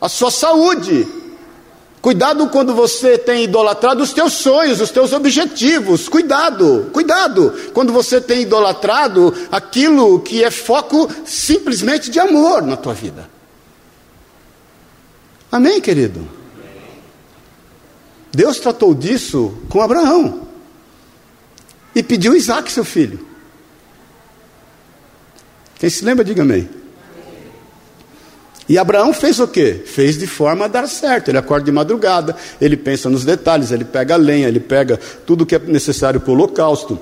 a 0.00 0.08
sua 0.08 0.30
saúde 0.30 1.23
Cuidado 2.04 2.50
quando 2.50 2.74
você 2.74 3.16
tem 3.16 3.44
idolatrado 3.44 4.02
os 4.02 4.12
teus 4.12 4.34
sonhos, 4.34 4.78
os 4.78 4.90
teus 4.90 5.14
objetivos. 5.14 6.06
Cuidado, 6.06 6.90
cuidado 6.92 7.54
quando 7.72 7.94
você 7.94 8.20
tem 8.20 8.42
idolatrado 8.42 9.34
aquilo 9.50 10.20
que 10.20 10.44
é 10.44 10.50
foco 10.50 11.10
simplesmente 11.24 12.10
de 12.10 12.20
amor 12.20 12.60
na 12.60 12.76
tua 12.76 12.92
vida. 12.92 13.26
Amém, 15.50 15.80
querido? 15.80 16.28
Deus 18.30 18.58
tratou 18.58 18.94
disso 18.94 19.56
com 19.70 19.80
Abraão 19.80 20.46
e 21.94 22.02
pediu 22.02 22.36
Isaac, 22.36 22.70
seu 22.70 22.84
filho. 22.84 23.26
Quem 25.78 25.88
se 25.88 26.04
lembra, 26.04 26.22
diga 26.22 26.42
amém. 26.42 26.83
E 28.68 28.78
Abraão 28.78 29.12
fez 29.12 29.38
o 29.40 29.46
quê? 29.46 29.82
Fez 29.84 30.18
de 30.18 30.26
forma 30.26 30.64
a 30.64 30.68
dar 30.68 30.86
certo. 30.88 31.28
Ele 31.28 31.38
acorda 31.38 31.66
de 31.66 31.72
madrugada, 31.72 32.34
ele 32.60 32.76
pensa 32.76 33.10
nos 33.10 33.24
detalhes, 33.24 33.70
ele 33.70 33.84
pega 33.84 34.14
a 34.14 34.16
lenha, 34.16 34.48
ele 34.48 34.60
pega 34.60 34.98
tudo 35.26 35.44
que 35.44 35.54
é 35.54 35.58
necessário 35.58 36.20
para 36.20 36.30
o 36.30 36.34
holocausto. 36.34 36.98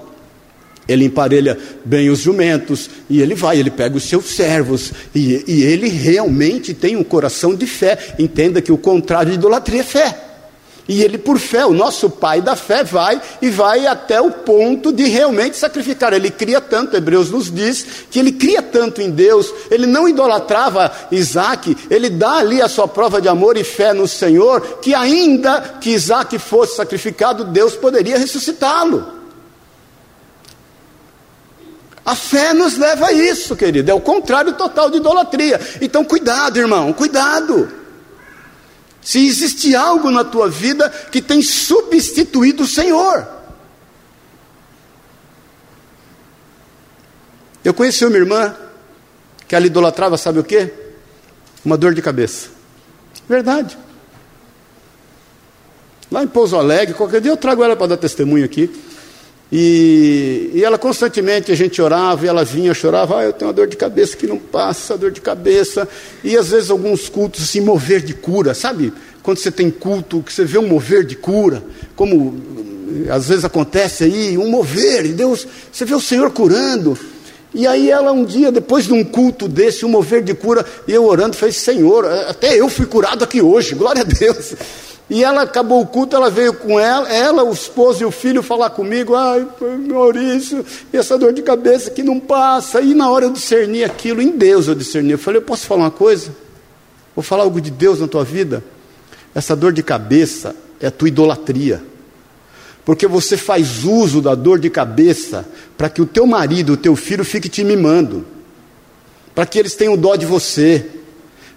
Ele 0.88 1.04
emparelha 1.04 1.56
bem 1.84 2.10
os 2.10 2.18
jumentos 2.18 2.90
e 3.08 3.22
ele 3.22 3.36
vai, 3.36 3.58
ele 3.58 3.70
pega 3.70 3.96
os 3.96 4.02
seus 4.02 4.24
servos 4.24 4.92
e, 5.14 5.44
e 5.46 5.62
ele 5.62 5.88
realmente 5.88 6.74
tem 6.74 6.96
um 6.96 7.04
coração 7.04 7.54
de 7.54 7.66
fé. 7.66 8.16
Entenda 8.18 8.60
que 8.60 8.72
o 8.72 8.76
contrário 8.76 9.30
de 9.30 9.38
idolatria 9.38 9.82
é 9.82 9.84
fé. 9.84 10.31
E 10.88 11.00
ele, 11.02 11.16
por 11.16 11.38
fé, 11.38 11.64
o 11.64 11.72
nosso 11.72 12.10
pai 12.10 12.40
da 12.40 12.56
fé, 12.56 12.82
vai 12.82 13.20
e 13.40 13.48
vai 13.50 13.86
até 13.86 14.20
o 14.20 14.30
ponto 14.32 14.92
de 14.92 15.04
realmente 15.04 15.56
sacrificar. 15.56 16.12
Ele 16.12 16.30
cria 16.30 16.60
tanto, 16.60 16.96
Hebreus 16.96 17.30
nos 17.30 17.52
diz, 17.52 17.86
que 18.10 18.18
ele 18.18 18.32
cria 18.32 18.60
tanto 18.60 19.00
em 19.00 19.10
Deus, 19.10 19.52
ele 19.70 19.86
não 19.86 20.08
idolatrava 20.08 20.90
Isaac, 21.12 21.76
ele 21.88 22.10
dá 22.10 22.38
ali 22.38 22.60
a 22.60 22.68
sua 22.68 22.88
prova 22.88 23.20
de 23.20 23.28
amor 23.28 23.56
e 23.56 23.62
fé 23.62 23.92
no 23.92 24.08
Senhor, 24.08 24.60
que 24.82 24.92
ainda 24.92 25.60
que 25.80 25.90
Isaac 25.90 26.36
fosse 26.38 26.76
sacrificado, 26.76 27.44
Deus 27.44 27.74
poderia 27.74 28.18
ressuscitá-lo. 28.18 29.22
A 32.04 32.16
fé 32.16 32.52
nos 32.52 32.76
leva 32.76 33.06
a 33.06 33.12
isso, 33.12 33.54
querido, 33.54 33.88
é 33.88 33.94
o 33.94 34.00
contrário 34.00 34.54
total 34.54 34.90
de 34.90 34.96
idolatria. 34.96 35.60
Então, 35.80 36.04
cuidado, 36.04 36.58
irmão, 36.58 36.92
cuidado. 36.92 37.81
Se 39.02 39.26
existe 39.26 39.74
algo 39.74 40.10
na 40.10 40.24
tua 40.24 40.48
vida 40.48 40.88
que 40.88 41.20
tem 41.20 41.42
substituído 41.42 42.62
o 42.62 42.66
Senhor. 42.66 43.26
Eu 47.64 47.74
conheci 47.74 48.04
uma 48.04 48.16
irmã 48.16 48.54
que 49.46 49.54
ela 49.54 49.66
idolatrava, 49.66 50.16
sabe 50.16 50.38
o 50.38 50.44
que? 50.44 50.72
Uma 51.64 51.76
dor 51.76 51.94
de 51.94 52.02
cabeça. 52.02 52.48
Verdade. 53.28 53.76
Lá 56.10 56.22
em 56.22 56.28
Pouso 56.28 56.56
Alegre, 56.56 56.94
qualquer 56.94 57.20
dia 57.20 57.32
eu 57.32 57.36
trago 57.36 57.62
ela 57.64 57.74
para 57.74 57.88
dar 57.88 57.96
testemunho 57.96 58.44
aqui. 58.44 58.70
E, 59.54 60.50
e, 60.54 60.64
ela 60.64 60.78
constantemente, 60.78 61.52
a 61.52 61.54
gente 61.54 61.82
orava 61.82 62.24
e 62.24 62.28
ela 62.28 62.42
vinha, 62.42 62.72
chorava, 62.72 63.18
ah, 63.18 63.24
eu 63.24 63.34
tenho 63.34 63.50
uma 63.50 63.52
dor 63.52 63.66
de 63.66 63.76
cabeça 63.76 64.16
que 64.16 64.26
não 64.26 64.38
passa, 64.38 64.96
dor 64.96 65.10
de 65.10 65.20
cabeça. 65.20 65.86
E 66.24 66.38
às 66.38 66.48
vezes 66.48 66.70
alguns 66.70 67.10
cultos 67.10 67.50
se 67.50 67.58
assim, 67.58 67.66
mover 67.66 68.00
de 68.00 68.14
cura, 68.14 68.54
sabe? 68.54 68.94
Quando 69.22 69.36
você 69.36 69.50
tem 69.50 69.70
culto, 69.70 70.22
que 70.22 70.32
você 70.32 70.46
vê 70.46 70.56
um 70.56 70.66
mover 70.66 71.04
de 71.04 71.16
cura, 71.16 71.62
como 71.94 72.34
às 73.10 73.28
vezes 73.28 73.44
acontece 73.44 74.04
aí, 74.04 74.38
um 74.38 74.50
mover, 74.50 75.04
e 75.04 75.12
Deus, 75.12 75.46
você 75.70 75.84
vê 75.84 75.94
o 75.94 76.00
Senhor 76.00 76.30
curando. 76.30 76.98
E 77.54 77.66
aí 77.66 77.90
ela 77.90 78.10
um 78.10 78.24
dia, 78.24 78.50
depois 78.50 78.86
de 78.86 78.94
um 78.94 79.04
culto 79.04 79.46
desse, 79.46 79.84
um 79.84 79.88
mover 79.90 80.22
de 80.22 80.32
cura, 80.32 80.64
e 80.88 80.92
eu 80.92 81.04
orando, 81.04 81.36
fez, 81.36 81.56
Senhor, 81.56 82.06
até 82.06 82.58
eu 82.58 82.70
fui 82.70 82.86
curado 82.86 83.22
aqui 83.22 83.42
hoje, 83.42 83.74
glória 83.74 84.00
a 84.00 84.04
Deus. 84.04 84.54
E 85.12 85.22
ela 85.22 85.42
acabou 85.42 85.82
o 85.82 85.86
culto, 85.86 86.16
ela 86.16 86.30
veio 86.30 86.54
com 86.54 86.80
ela, 86.80 87.06
ela, 87.12 87.44
o 87.44 87.52
esposo 87.52 88.00
e 88.02 88.06
o 88.06 88.10
filho 88.10 88.42
falar 88.42 88.70
comigo, 88.70 89.14
ai, 89.14 89.46
Maurício, 89.86 90.64
essa 90.90 91.18
dor 91.18 91.34
de 91.34 91.42
cabeça 91.42 91.90
que 91.90 92.02
não 92.02 92.18
passa. 92.18 92.80
E 92.80 92.94
na 92.94 93.10
hora 93.10 93.26
eu 93.26 93.30
discerni 93.30 93.84
aquilo, 93.84 94.22
em 94.22 94.30
Deus 94.30 94.68
eu 94.68 94.74
discerni. 94.74 95.10
Eu 95.10 95.18
falei, 95.18 95.38
eu 95.38 95.44
posso 95.44 95.66
falar 95.66 95.82
uma 95.82 95.90
coisa? 95.90 96.34
Vou 97.14 97.22
falar 97.22 97.42
algo 97.42 97.60
de 97.60 97.70
Deus 97.70 98.00
na 98.00 98.08
tua 98.08 98.24
vida? 98.24 98.64
Essa 99.34 99.54
dor 99.54 99.74
de 99.74 99.82
cabeça 99.82 100.56
é 100.80 100.86
a 100.86 100.90
tua 100.90 101.08
idolatria. 101.08 101.84
Porque 102.82 103.06
você 103.06 103.36
faz 103.36 103.84
uso 103.84 104.22
da 104.22 104.34
dor 104.34 104.58
de 104.58 104.70
cabeça 104.70 105.46
para 105.76 105.90
que 105.90 106.00
o 106.00 106.06
teu 106.06 106.26
marido, 106.26 106.72
o 106.72 106.76
teu 106.78 106.96
filho 106.96 107.22
fique 107.22 107.50
te 107.50 107.62
mimando. 107.62 108.24
Para 109.34 109.44
que 109.44 109.58
eles 109.58 109.74
tenham 109.74 109.94
dó 109.94 110.16
de 110.16 110.24
você. 110.24 110.86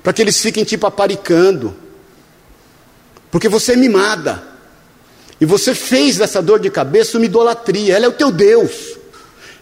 Para 0.04 0.12
que 0.12 0.22
eles 0.22 0.42
fiquem 0.42 0.66
te 0.66 0.78
paparicando 0.78 1.85
porque 3.32 3.50
você 3.50 3.74
é 3.74 3.76
mimada. 3.76 4.44
E 5.40 5.46
você 5.46 5.76
fez 5.76 6.18
dessa 6.18 6.42
dor 6.42 6.60
de 6.60 6.70
cabeça 6.70 7.18
uma 7.18 7.26
idolatria. 7.26 7.96
Ela 7.96 8.06
é 8.06 8.08
o 8.08 8.14
teu 8.14 8.32
Deus. 8.32 8.98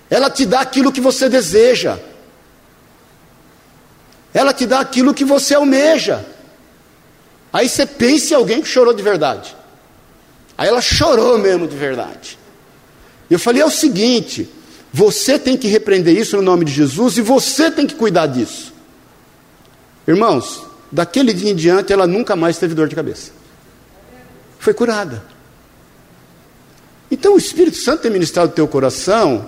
Ela 0.10 0.30
te 0.30 0.46
dá 0.46 0.62
aquilo 0.62 0.92
que 0.92 1.02
você 1.02 1.28
deseja. 1.28 1.98
Ela 4.34 4.54
te 4.54 4.66
dá 4.66 4.80
aquilo 4.80 5.14
que 5.14 5.26
você 5.26 5.56
almeja. 5.56 6.26
Aí 7.52 7.68
você 7.68 7.86
pensa 7.86 8.34
em 8.34 8.38
alguém 8.38 8.62
que 8.62 8.68
chorou 8.68 8.94
de 8.94 9.02
verdade. 9.02 9.56
Aí 10.58 10.68
ela 10.68 10.82
chorou 10.82 11.38
mesmo 11.38 11.68
de 11.68 11.76
verdade. 11.76 12.38
Eu 13.30 13.40
falei: 13.40 13.62
é 13.62 13.66
o 13.66 13.72
seguinte, 13.72 14.50
você 14.92 15.40
tem 15.40 15.58
que 15.58 15.68
repreender 15.68 16.16
isso 16.16 16.36
no 16.36 16.44
nome 16.44 16.66
de 16.66 16.72
Jesus 16.72 17.18
e 17.18 17.22
você 17.22 17.72
tem 17.72 17.88
que 17.88 17.96
cuidar 17.96 18.28
disso. 18.28 18.74
Irmãos, 20.08 20.64
daquele 20.92 21.34
dia 21.34 21.52
em 21.52 21.56
diante 21.56 21.94
ela 21.94 22.06
nunca 22.06 22.36
mais 22.36 22.58
teve 22.58 22.76
dor 22.76 22.88
de 22.88 22.96
cabeça 22.96 23.43
foi 24.64 24.74
curada. 24.74 25.22
Então 27.12 27.36
o 27.36 27.38
Espírito 27.38 27.78
Santo 27.78 28.02
tem 28.02 28.12
ministrado 28.12 28.52
o 28.52 28.56
teu 28.56 28.68
coração 28.68 29.46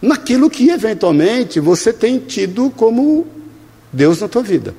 naquilo 0.00 0.48
que 0.48 0.70
eventualmente 0.70 1.60
você 1.60 1.92
tem 1.92 2.18
tido 2.18 2.70
como 2.70 3.26
Deus 3.92 4.20
na 4.20 4.28
tua 4.28 4.42
vida. 4.42 4.74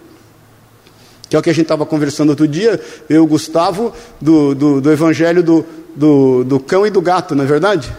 Que 1.29 1.35
é 1.35 1.39
o 1.39 1.43
que 1.43 1.49
a 1.49 1.53
gente 1.53 1.65
estava 1.65 1.85
conversando 1.85 2.29
outro 2.29 2.47
dia, 2.47 2.81
eu, 3.07 3.25
Gustavo, 3.27 3.93
do, 4.19 4.55
do, 4.55 4.81
do 4.81 4.91
evangelho 4.91 5.43
do, 5.43 5.65
do, 5.95 6.43
do, 6.43 6.59
cão 6.59 6.87
e 6.87 6.89
do 6.89 7.01
gato, 7.01 7.35
não 7.35 7.43
é 7.43 7.47
verdade? 7.47 7.93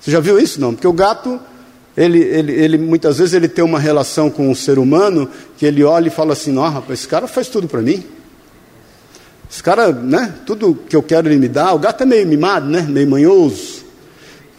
Você 0.00 0.10
já 0.10 0.18
viu 0.18 0.40
isso? 0.40 0.60
Não, 0.60 0.72
porque 0.74 0.88
o 0.88 0.92
gato, 0.92 1.38
ele, 1.96 2.18
ele, 2.18 2.52
ele 2.52 2.78
muitas 2.78 3.18
vezes 3.18 3.34
ele 3.34 3.46
tem 3.46 3.64
uma 3.64 3.78
relação 3.78 4.28
com 4.28 4.50
o 4.50 4.56
ser 4.56 4.78
humano 4.78 5.28
que 5.56 5.66
ele 5.66 5.84
olha 5.84 6.08
e 6.08 6.10
fala 6.10 6.32
assim, 6.32 6.50
não, 6.50 6.68
rapaz, 6.68 6.98
esse 6.98 7.08
cara 7.08 7.28
faz 7.28 7.48
tudo 7.48 7.68
para 7.68 7.80
mim. 7.80 8.04
Esse 9.50 9.62
cara, 9.62 9.90
né? 9.90 10.34
Tudo 10.46 10.78
que 10.88 10.94
eu 10.94 11.02
quero 11.02 11.28
ele 11.28 11.36
me 11.36 11.48
dá. 11.48 11.72
O 11.72 11.78
gato 11.78 12.02
é 12.04 12.06
meio 12.06 12.26
mimado, 12.26 12.66
né? 12.66 12.82
Meio 12.82 13.10
manhoso. 13.10 13.84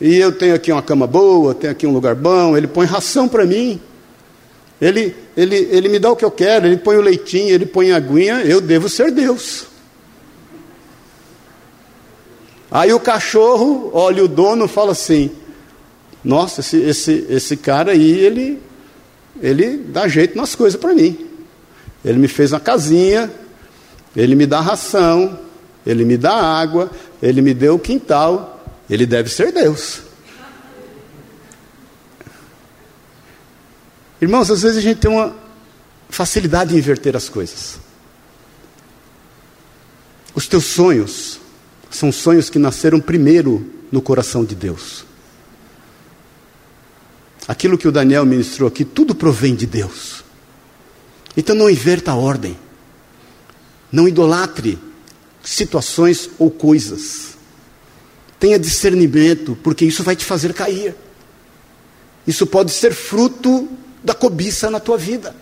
E 0.01 0.17
eu 0.17 0.31
tenho 0.31 0.53
aqui 0.53 0.71
uma 0.71 0.81
cama 0.81 1.07
boa, 1.07 1.55
tenho 1.55 1.71
aqui 1.71 1.87
um 1.87 1.93
lugar 1.93 2.13
bom. 2.13 2.57
Ele 2.57 2.67
põe 2.67 2.85
ração 2.85 3.27
para 3.27 3.45
mim. 3.45 3.79
Ele, 4.81 5.15
ele, 5.37 5.55
ele 5.71 5.89
me 5.89 5.99
dá 5.99 6.11
o 6.11 6.15
que 6.15 6.25
eu 6.25 6.31
quero, 6.31 6.65
ele 6.65 6.77
põe 6.77 6.97
o 6.97 7.01
leitinho, 7.01 7.53
ele 7.53 7.67
põe 7.67 7.91
a 7.91 7.97
aguinha, 7.97 8.41
eu 8.41 8.59
devo 8.59 8.89
ser 8.89 9.11
Deus. 9.11 9.67
Aí 12.69 12.91
o 12.91 12.99
cachorro 12.99 13.91
olha 13.93 14.23
o 14.23 14.27
dono 14.27 14.65
e 14.65 14.67
fala 14.67 14.93
assim: 14.93 15.29
Nossa, 16.23 16.61
esse, 16.61 16.77
esse, 16.77 17.27
esse 17.29 17.57
cara 17.57 17.91
aí, 17.91 18.11
ele, 18.11 18.59
ele 19.39 19.77
dá 19.77 20.07
jeito 20.07 20.35
nas 20.35 20.55
coisas 20.55 20.79
para 20.79 20.95
mim. 20.95 21.27
Ele 22.03 22.17
me 22.17 22.27
fez 22.27 22.51
uma 22.51 22.59
casinha, 22.59 23.29
ele 24.15 24.35
me 24.35 24.45
dá 24.45 24.59
ração, 24.59 25.39
ele 25.85 26.05
me 26.05 26.17
dá 26.17 26.33
água, 26.33 26.91
ele 27.21 27.41
me 27.41 27.53
deu 27.53 27.75
o 27.75 27.79
quintal, 27.79 28.63
ele 28.89 29.05
deve 29.05 29.29
ser 29.29 29.51
Deus. 29.51 30.01
Irmãos, 34.21 34.51
às 34.51 34.61
vezes 34.61 34.77
a 34.77 34.81
gente 34.81 34.99
tem 34.99 35.09
uma 35.09 35.35
facilidade 36.09 36.75
em 36.75 36.77
inverter 36.77 37.15
as 37.15 37.27
coisas. 37.27 37.79
Os 40.35 40.47
teus 40.47 40.65
sonhos 40.65 41.39
são 41.89 42.11
sonhos 42.11 42.49
que 42.49 42.59
nasceram 42.59 42.99
primeiro 42.99 43.67
no 43.91 44.01
coração 44.01 44.45
de 44.45 44.55
Deus. 44.55 45.03
Aquilo 47.47 47.77
que 47.77 47.87
o 47.87 47.91
Daniel 47.91 48.25
ministrou 48.25 48.67
aqui, 48.67 48.85
tudo 48.85 49.15
provém 49.15 49.55
de 49.55 49.65
Deus. 49.65 50.23
Então 51.35 51.55
não 51.55 51.69
inverta 51.69 52.11
a 52.11 52.15
ordem. 52.15 52.57
Não 53.91 54.07
idolatre 54.07 54.79
situações 55.43 56.29
ou 56.39 56.49
coisas. 56.49 57.35
Tenha 58.39 58.57
discernimento, 58.57 59.57
porque 59.61 59.85
isso 59.85 60.03
vai 60.03 60.15
te 60.15 60.25
fazer 60.25 60.53
cair. 60.53 60.95
Isso 62.25 62.45
pode 62.45 62.71
ser 62.71 62.93
fruto 62.93 63.67
da 64.03 64.13
cobiça 64.13 64.69
na 64.69 64.79
tua 64.79 64.97
vida. 64.97 65.35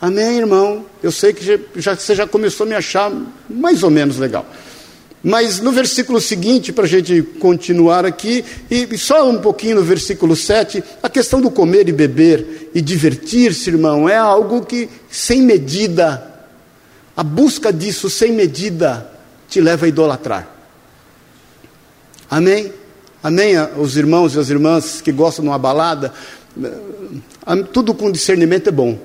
Amém, 0.00 0.38
irmão? 0.38 0.86
Eu 1.02 1.10
sei 1.10 1.32
que 1.32 1.44
já, 1.76 1.94
você 1.94 2.14
já 2.14 2.26
começou 2.26 2.64
a 2.64 2.68
me 2.68 2.74
achar 2.74 3.12
mais 3.48 3.82
ou 3.82 3.90
menos 3.90 4.16
legal. 4.16 4.46
Mas 5.22 5.58
no 5.58 5.72
versículo 5.72 6.20
seguinte, 6.20 6.72
para 6.72 6.84
a 6.84 6.88
gente 6.88 7.22
continuar 7.40 8.06
aqui, 8.06 8.44
e 8.70 8.96
só 8.96 9.28
um 9.28 9.38
pouquinho 9.38 9.76
no 9.76 9.82
versículo 9.82 10.36
7, 10.36 10.82
a 11.02 11.08
questão 11.08 11.40
do 11.40 11.50
comer 11.50 11.88
e 11.88 11.92
beber 11.92 12.70
e 12.72 12.80
divertir-se, 12.80 13.70
irmão, 13.70 14.08
é 14.08 14.16
algo 14.16 14.64
que 14.64 14.88
sem 15.10 15.42
medida, 15.42 16.27
a 17.18 17.24
busca 17.24 17.72
disso 17.72 18.08
sem 18.08 18.30
medida, 18.30 19.10
te 19.48 19.60
leva 19.60 19.86
a 19.86 19.88
idolatrar. 19.88 20.48
Amém? 22.30 22.72
Amém? 23.20 23.54
Os 23.76 23.96
irmãos 23.96 24.36
e 24.36 24.38
as 24.38 24.50
irmãs 24.50 25.00
que 25.00 25.10
gostam 25.10 25.44
de 25.44 25.48
uma 25.50 25.58
balada, 25.58 26.14
tudo 27.72 27.92
com 27.92 28.12
discernimento 28.12 28.68
é 28.68 28.70
bom, 28.70 28.96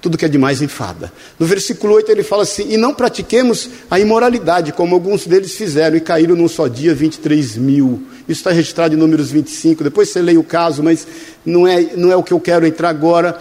tudo 0.00 0.16
que 0.16 0.24
é 0.24 0.28
demais 0.28 0.62
enfada. 0.62 1.12
No 1.38 1.44
versículo 1.44 1.92
8 1.92 2.10
ele 2.12 2.22
fala 2.22 2.44
assim: 2.44 2.72
E 2.72 2.78
não 2.78 2.94
pratiquemos 2.94 3.68
a 3.90 4.00
imoralidade, 4.00 4.72
como 4.72 4.94
alguns 4.94 5.26
deles 5.26 5.54
fizeram, 5.54 5.98
e 5.98 6.00
caíram 6.00 6.34
num 6.34 6.48
só 6.48 6.66
dia 6.66 6.94
23 6.94 7.58
mil. 7.58 8.04
Isso 8.26 8.40
está 8.40 8.52
registrado 8.52 8.94
em 8.94 8.96
Números 8.96 9.30
25. 9.30 9.84
Depois 9.84 10.08
você 10.08 10.22
lê 10.22 10.34
o 10.38 10.42
caso, 10.42 10.82
mas 10.82 11.06
não 11.44 11.66
é, 11.66 11.94
não 11.94 12.10
é 12.10 12.16
o 12.16 12.22
que 12.22 12.32
eu 12.32 12.40
quero 12.40 12.66
entrar 12.66 12.88
agora. 12.88 13.38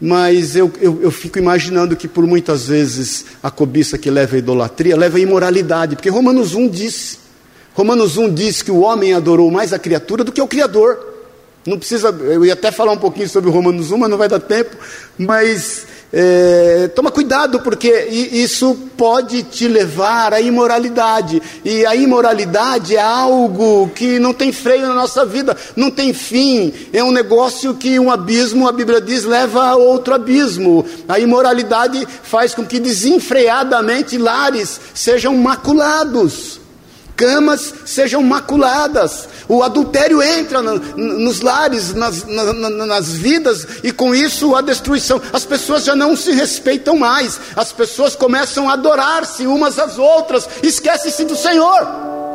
Mas 0.00 0.56
eu, 0.56 0.72
eu, 0.80 1.02
eu 1.02 1.10
fico 1.10 1.38
imaginando 1.38 1.94
que 1.94 2.08
por 2.08 2.26
muitas 2.26 2.66
vezes 2.68 3.26
a 3.42 3.50
cobiça 3.50 3.98
que 3.98 4.10
leva 4.10 4.36
à 4.36 4.38
idolatria 4.38 4.96
leva 4.96 5.18
à 5.18 5.20
imoralidade, 5.20 5.94
porque 5.94 6.08
Romanos 6.08 6.54
1 6.54 6.68
diz. 6.68 7.18
Romanos 7.74 8.16
1 8.16 8.32
diz 8.32 8.62
que 8.62 8.70
o 8.70 8.80
homem 8.80 9.12
adorou 9.12 9.50
mais 9.50 9.72
a 9.72 9.78
criatura 9.78 10.24
do 10.24 10.32
que 10.32 10.40
o 10.40 10.48
Criador. 10.48 11.08
Não 11.66 11.78
precisa, 11.78 12.08
eu 12.08 12.44
ia 12.44 12.54
até 12.54 12.72
falar 12.72 12.92
um 12.92 12.98
pouquinho 12.98 13.28
sobre 13.28 13.50
Romanos 13.50 13.90
1, 13.90 13.98
mas 13.98 14.10
não 14.10 14.16
vai 14.16 14.28
dar 14.28 14.40
tempo. 14.40 14.74
Mas 15.18 15.86
é, 16.12 16.88
toma 16.88 17.10
cuidado, 17.10 17.60
porque 17.60 17.88
isso 18.10 18.76
pode 18.96 19.42
te 19.44 19.68
levar 19.68 20.34
à 20.34 20.40
imoralidade. 20.40 21.40
E 21.64 21.86
a 21.86 21.94
imoralidade 21.94 22.96
é 22.96 23.00
algo 23.00 23.88
que 23.94 24.18
não 24.18 24.34
tem 24.34 24.52
freio 24.52 24.88
na 24.88 24.94
nossa 24.94 25.24
vida, 25.24 25.56
não 25.76 25.90
tem 25.90 26.12
fim. 26.12 26.72
É 26.92 27.02
um 27.02 27.12
negócio 27.12 27.74
que 27.74 27.98
um 27.98 28.10
abismo, 28.10 28.68
a 28.68 28.72
Bíblia 28.72 29.00
diz, 29.00 29.24
leva 29.24 29.64
a 29.64 29.76
outro 29.76 30.14
abismo. 30.14 30.84
A 31.08 31.18
imoralidade 31.18 32.06
faz 32.22 32.54
com 32.54 32.64
que 32.64 32.80
desenfreadamente 32.80 34.18
lares 34.18 34.80
sejam 34.94 35.36
maculados 35.36 36.59
camas 37.20 37.74
sejam 37.84 38.22
maculadas, 38.22 39.28
o 39.46 39.62
adultério 39.62 40.22
entra 40.22 40.62
no, 40.62 40.78
nos 40.96 41.42
lares, 41.42 41.92
nas, 41.92 42.24
na, 42.24 42.70
nas 42.70 43.12
vidas, 43.12 43.66
e 43.84 43.92
com 43.92 44.14
isso 44.14 44.56
a 44.56 44.62
destruição. 44.62 45.20
As 45.30 45.44
pessoas 45.44 45.84
já 45.84 45.94
não 45.94 46.16
se 46.16 46.32
respeitam 46.32 46.96
mais, 46.96 47.38
as 47.54 47.72
pessoas 47.72 48.16
começam 48.16 48.70
a 48.70 48.72
adorar-se 48.72 49.46
umas 49.46 49.78
às 49.78 49.98
outras, 49.98 50.48
esquecem-se 50.62 51.26
do 51.26 51.36
Senhor. 51.36 52.29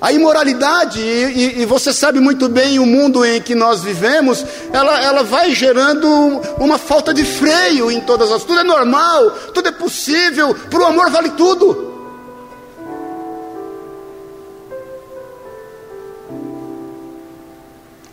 A 0.00 0.12
imoralidade, 0.12 1.00
e, 1.00 1.60
e, 1.60 1.66
você 1.66 1.92
sabe 1.92 2.20
muito 2.20 2.48
bem 2.48 2.78
o 2.78 2.86
mundo 2.86 3.24
em 3.24 3.42
que 3.42 3.52
nós 3.52 3.82
vivemos, 3.82 4.44
ela, 4.72 5.02
ela 5.02 5.24
vai 5.24 5.52
gerando 5.52 6.08
uma 6.56 6.78
falta 6.78 7.12
de 7.12 7.24
freio 7.24 7.90
em 7.90 8.00
todas 8.00 8.30
as. 8.30 8.44
Tudo 8.44 8.60
é 8.60 8.64
normal, 8.64 9.30
tudo 9.52 9.68
é 9.68 9.72
possível, 9.72 10.54
para 10.54 10.78
o 10.78 10.84
amor 10.84 11.10
vale 11.10 11.30
tudo. 11.30 11.88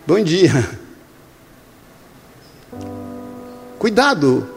Bom 0.08 0.24
dia. 0.24 0.68
Cuidado, 3.78 4.55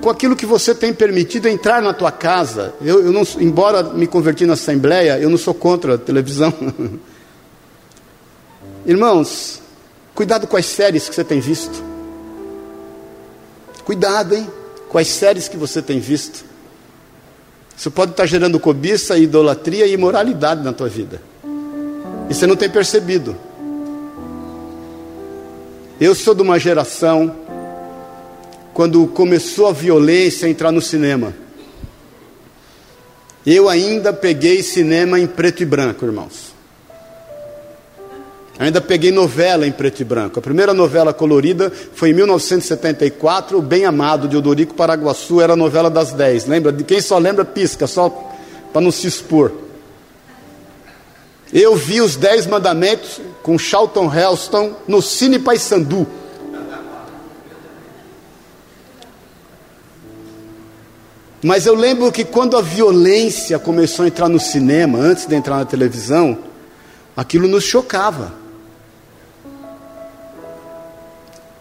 com 0.00 0.10
aquilo 0.10 0.36
que 0.36 0.46
você 0.46 0.74
tem 0.74 0.92
permitido 0.92 1.46
entrar 1.46 1.82
na 1.82 1.92
tua 1.92 2.12
casa. 2.12 2.74
Eu, 2.80 3.06
eu 3.06 3.12
não, 3.12 3.22
embora 3.38 3.82
me 3.82 4.06
converti 4.06 4.46
na 4.46 4.54
Assembleia, 4.54 5.18
eu 5.18 5.28
não 5.28 5.38
sou 5.38 5.54
contra 5.54 5.94
a 5.94 5.98
televisão. 5.98 6.52
Irmãos, 8.86 9.60
cuidado 10.14 10.46
com 10.46 10.56
as 10.56 10.66
séries 10.66 11.08
que 11.08 11.14
você 11.14 11.24
tem 11.24 11.40
visto. 11.40 11.82
Cuidado, 13.84 14.34
hein? 14.34 14.46
Com 14.88 14.98
as 14.98 15.08
séries 15.08 15.48
que 15.48 15.56
você 15.56 15.82
tem 15.82 15.98
visto. 15.98 16.44
Isso 17.76 17.90
pode 17.90 18.12
estar 18.12 18.26
gerando 18.26 18.58
cobiça, 18.58 19.16
idolatria 19.18 19.86
e 19.86 19.92
imoralidade 19.92 20.62
na 20.62 20.72
tua 20.72 20.88
vida. 20.88 21.20
E 22.28 22.34
você 22.34 22.46
não 22.46 22.56
tem 22.56 22.68
percebido. 22.68 23.36
Eu 26.00 26.14
sou 26.14 26.34
de 26.34 26.42
uma 26.42 26.58
geração 26.58 27.34
quando 28.78 29.08
começou 29.08 29.66
a 29.66 29.72
violência 29.72 30.46
a 30.46 30.48
entrar 30.48 30.70
no 30.70 30.80
cinema. 30.80 31.34
Eu 33.44 33.68
ainda 33.68 34.12
peguei 34.12 34.62
cinema 34.62 35.18
em 35.18 35.26
preto 35.26 35.64
e 35.64 35.66
branco, 35.66 36.04
irmãos. 36.04 36.54
Ainda 38.56 38.80
peguei 38.80 39.10
novela 39.10 39.66
em 39.66 39.72
preto 39.72 39.98
e 39.98 40.04
branco. 40.04 40.38
A 40.38 40.42
primeira 40.42 40.72
novela 40.72 41.12
colorida 41.12 41.72
foi 41.92 42.10
em 42.10 42.12
1974, 42.12 43.58
O 43.58 43.62
Bem 43.62 43.84
Amado 43.84 44.28
de 44.28 44.36
Odorico 44.36 44.74
Paraguaçu, 44.74 45.40
era 45.40 45.54
a 45.54 45.56
novela 45.56 45.90
das 45.90 46.12
10. 46.12 46.46
Lembra? 46.46 46.70
De 46.70 46.84
quem 46.84 47.00
só 47.00 47.18
lembra, 47.18 47.44
pisca, 47.44 47.88
só 47.88 48.08
para 48.72 48.80
não 48.80 48.92
se 48.92 49.08
expor. 49.08 49.50
Eu 51.52 51.74
vi 51.74 52.00
os 52.00 52.14
Dez 52.14 52.46
Mandamentos 52.46 53.20
com 53.42 53.58
Charlton 53.58 54.08
Heston 54.08 54.76
no 54.86 55.02
Cine 55.02 55.40
Paysandu. 55.40 56.06
Mas 61.42 61.66
eu 61.66 61.74
lembro 61.74 62.10
que 62.10 62.24
quando 62.24 62.56
a 62.56 62.62
violência 62.62 63.58
começou 63.58 64.04
a 64.04 64.08
entrar 64.08 64.28
no 64.28 64.40
cinema, 64.40 64.98
antes 64.98 65.26
de 65.26 65.36
entrar 65.36 65.58
na 65.58 65.64
televisão, 65.64 66.38
aquilo 67.16 67.46
nos 67.46 67.62
chocava. 67.62 68.32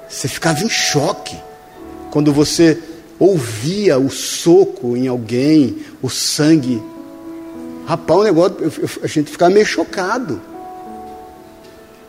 Você 0.10 0.28
ficava 0.28 0.64
em 0.64 0.70
choque 0.70 1.38
quando 2.10 2.34
você 2.34 2.82
ouvia 3.20 4.00
o 4.00 4.10
soco 4.10 4.98
em 4.98 5.08
alguém, 5.08 5.78
o 6.02 6.10
sangue. 6.10 6.82
Rapaz, 7.86 8.20
o 8.20 8.24
negócio, 8.24 8.58
a 9.04 9.08
gente 9.08 9.30
ficava 9.30 9.54
meio 9.54 9.66
chocado. 9.66 10.42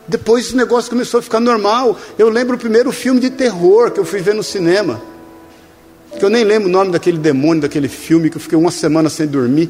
Depois 0.07 0.51
o 0.51 0.57
negócio 0.57 0.89
começou 0.89 1.19
a 1.19 1.21
ficar 1.21 1.39
normal. 1.39 1.95
Eu 2.17 2.29
lembro 2.29 2.55
o 2.55 2.59
primeiro 2.59 2.91
filme 2.91 3.19
de 3.19 3.29
terror 3.29 3.91
que 3.91 3.99
eu 3.99 4.05
fui 4.05 4.21
ver 4.21 4.33
no 4.33 4.43
cinema 4.43 4.99
que 6.17 6.25
eu 6.25 6.29
nem 6.29 6.43
lembro 6.43 6.67
o 6.67 6.71
nome 6.71 6.91
daquele 6.91 7.17
demônio, 7.17 7.61
daquele 7.61 7.87
filme, 7.87 8.29
que 8.29 8.37
eu 8.37 8.41
fiquei 8.41 8.57
uma 8.57 8.71
semana 8.71 9.09
sem 9.09 9.27
dormir. 9.27 9.69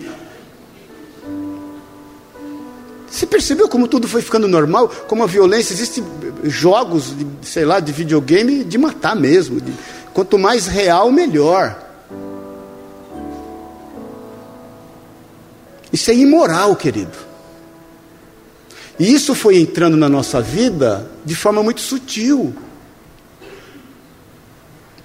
Você 3.10 3.26
percebeu 3.26 3.68
como 3.68 3.88
tudo 3.88 4.08
foi 4.08 4.22
ficando 4.22 4.48
normal? 4.48 4.88
Como 4.88 5.24
a 5.24 5.28
violência, 5.28 5.74
existem 5.74 6.04
jogos, 6.44 7.16
de, 7.18 7.28
sei 7.42 7.66
lá, 7.66 7.80
de 7.80 7.92
videogame 7.92 8.64
de 8.64 8.78
matar 8.78 9.16
mesmo. 9.16 9.60
De, 9.60 9.74
quanto 10.14 10.38
mais 10.38 10.68
real, 10.68 11.12
melhor. 11.12 11.88
Isso 15.92 16.12
é 16.12 16.16
imoral, 16.16 16.76
querido. 16.76 17.18
E 19.00 19.14
isso 19.14 19.34
foi 19.34 19.58
entrando 19.58 19.98
na 19.98 20.08
nossa 20.08 20.42
vida 20.42 21.10
de 21.26 21.36
forma 21.36 21.64
muito 21.64 21.82
sutil. 21.82 22.54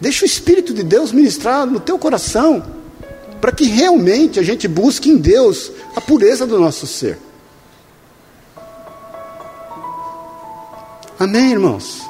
Deixa 0.04 0.26
o 0.26 0.26
Espírito 0.26 0.74
de 0.74 0.82
Deus 0.82 1.12
ministrar 1.12 1.64
no 1.64 1.80
teu 1.80 1.98
coração, 1.98 2.62
para 3.40 3.50
que 3.50 3.64
realmente 3.64 4.38
a 4.38 4.42
gente 4.42 4.68
busque 4.68 5.08
em 5.08 5.16
Deus 5.16 5.72
a 5.96 6.00
pureza 6.02 6.46
do 6.46 6.60
nosso 6.60 6.86
ser. 6.86 7.16
Amém, 11.18 11.52
irmãos? 11.52 12.02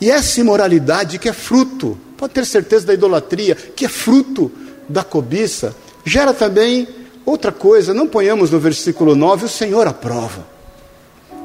E 0.00 0.10
essa 0.10 0.40
imoralidade 0.40 1.20
que 1.20 1.28
é 1.28 1.32
fruto, 1.32 1.96
pode 2.16 2.34
ter 2.34 2.44
certeza 2.44 2.88
da 2.88 2.94
idolatria, 2.94 3.54
que 3.54 3.84
é 3.84 3.88
fruto 3.88 4.50
da 4.88 5.04
cobiça, 5.04 5.72
gera 6.04 6.34
também 6.34 6.88
outra 7.24 7.52
coisa, 7.52 7.94
não 7.94 8.08
ponhamos 8.08 8.50
no 8.50 8.58
versículo 8.58 9.14
9, 9.14 9.44
o 9.44 9.48
Senhor 9.48 9.86
aprova, 9.86 10.44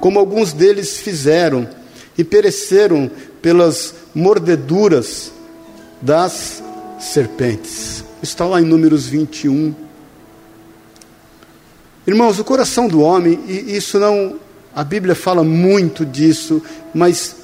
como 0.02 0.18
alguns 0.18 0.52
deles 0.52 0.98
fizeram 0.98 1.70
e 2.18 2.24
pereceram 2.24 3.10
pelas 3.40 3.99
mordeduras 4.14 5.32
das 6.02 6.64
serpentes. 7.00 8.04
Está 8.22 8.46
lá 8.46 8.62
em 8.62 8.66
Números 8.66 9.08
21. 9.08 9.74
Irmãos, 12.06 12.40
o 12.40 12.44
coração 12.44 12.88
do 12.88 13.02
homem, 13.02 13.40
e 13.48 13.76
isso 13.76 14.00
não 14.00 14.38
a 14.76 14.84
Bíblia 14.84 15.16
fala 15.16 15.44
muito 15.44 16.06
disso, 16.06 16.62
mas 16.94 17.36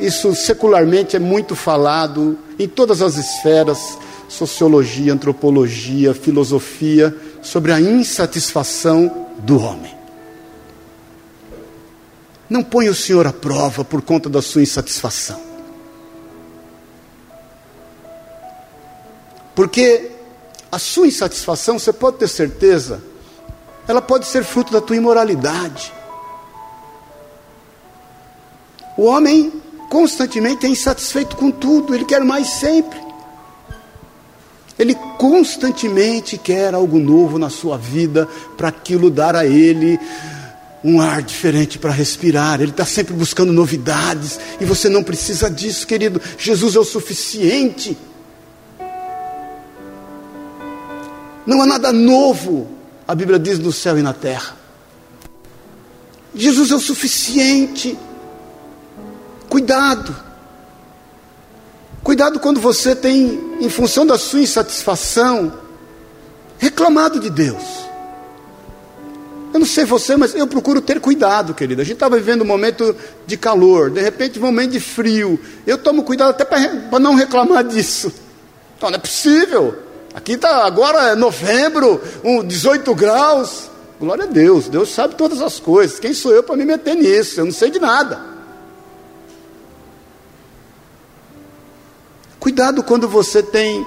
isso 0.00 0.34
secularmente 0.34 1.16
é 1.16 1.18
muito 1.18 1.54
falado 1.54 2.38
em 2.58 2.68
todas 2.68 3.02
as 3.02 3.16
esferas 3.16 3.98
sociologia, 4.28 5.12
antropologia, 5.12 6.14
filosofia 6.14 7.14
sobre 7.42 7.70
a 7.72 7.80
insatisfação 7.80 9.28
do 9.40 9.60
homem. 9.60 9.94
Não 12.48 12.62
põe 12.62 12.88
o 12.88 12.94
Senhor 12.94 13.26
à 13.26 13.32
prova 13.32 13.84
por 13.84 14.00
conta 14.00 14.30
da 14.30 14.40
sua 14.40 14.62
insatisfação. 14.62 15.51
Porque 19.54 20.10
a 20.70 20.78
sua 20.78 21.06
insatisfação, 21.06 21.78
você 21.78 21.92
pode 21.92 22.16
ter 22.16 22.28
certeza, 22.28 23.02
ela 23.86 24.00
pode 24.00 24.26
ser 24.26 24.44
fruto 24.44 24.72
da 24.72 24.80
tua 24.80 24.96
imoralidade. 24.96 25.92
O 28.96 29.04
homem 29.04 29.52
constantemente 29.90 30.64
é 30.64 30.68
insatisfeito 30.68 31.36
com 31.36 31.50
tudo, 31.50 31.94
ele 31.94 32.04
quer 32.04 32.22
mais 32.22 32.48
sempre. 32.48 33.00
Ele 34.78 34.94
constantemente 35.18 36.38
quer 36.38 36.74
algo 36.74 36.98
novo 36.98 37.38
na 37.38 37.50
sua 37.50 37.76
vida, 37.76 38.26
para 38.56 38.68
aquilo 38.68 39.10
dar 39.10 39.36
a 39.36 39.46
ele 39.46 39.98
um 40.82 41.00
ar 41.00 41.22
diferente 41.22 41.78
para 41.78 41.92
respirar. 41.92 42.60
Ele 42.60 42.70
está 42.70 42.84
sempre 42.84 43.14
buscando 43.14 43.52
novidades, 43.52 44.40
e 44.60 44.64
você 44.64 44.88
não 44.88 45.02
precisa 45.02 45.50
disso, 45.50 45.86
querido. 45.86 46.20
Jesus 46.38 46.74
é 46.74 46.78
o 46.78 46.84
suficiente. 46.84 47.96
Não 51.46 51.60
há 51.62 51.66
nada 51.66 51.92
novo, 51.92 52.68
a 53.06 53.14
Bíblia 53.14 53.38
diz, 53.38 53.58
no 53.58 53.72
céu 53.72 53.98
e 53.98 54.02
na 54.02 54.12
terra. 54.12 54.56
Jesus 56.34 56.70
é 56.70 56.74
o 56.74 56.80
suficiente. 56.80 57.98
Cuidado. 59.48 60.14
Cuidado 62.02 62.40
quando 62.40 62.60
você 62.60 62.96
tem, 62.96 63.58
em 63.60 63.68
função 63.68 64.06
da 64.06 64.18
sua 64.18 64.40
insatisfação, 64.40 65.52
reclamado 66.58 67.20
de 67.20 67.30
Deus. 67.30 67.82
Eu 69.52 69.60
não 69.60 69.66
sei 69.66 69.84
você, 69.84 70.16
mas 70.16 70.34
eu 70.34 70.46
procuro 70.46 70.80
ter 70.80 70.98
cuidado, 70.98 71.52
querido. 71.52 71.82
A 71.82 71.84
gente 71.84 71.94
estava 71.94 72.16
vivendo 72.16 72.42
um 72.42 72.46
momento 72.46 72.96
de 73.26 73.36
calor, 73.36 73.90
de 73.90 74.00
repente 74.00 74.38
um 74.38 74.42
momento 74.42 74.70
de 74.70 74.80
frio. 74.80 75.38
Eu 75.66 75.76
tomo 75.76 76.02
cuidado 76.02 76.30
até 76.30 76.44
para 76.44 76.98
não 76.98 77.14
reclamar 77.14 77.62
disso. 77.68 78.10
Então, 78.76 78.90
não 78.90 78.96
é 78.96 79.00
possível. 79.00 79.76
Aqui 80.14 80.32
está 80.32 80.64
agora 80.64 81.10
é 81.10 81.14
novembro, 81.14 82.00
um 82.22 82.44
18 82.44 82.94
graus. 82.94 83.70
Glória 83.98 84.24
a 84.24 84.26
Deus, 84.26 84.68
Deus 84.68 84.90
sabe 84.90 85.14
todas 85.14 85.40
as 85.40 85.60
coisas. 85.60 85.98
Quem 85.98 86.12
sou 86.12 86.32
eu 86.32 86.42
para 86.42 86.56
me 86.56 86.64
meter 86.64 86.94
nisso? 86.94 87.40
Eu 87.40 87.44
não 87.44 87.52
sei 87.52 87.70
de 87.70 87.78
nada. 87.78 88.20
Cuidado 92.38 92.82
quando 92.82 93.08
você 93.08 93.42
tem 93.42 93.86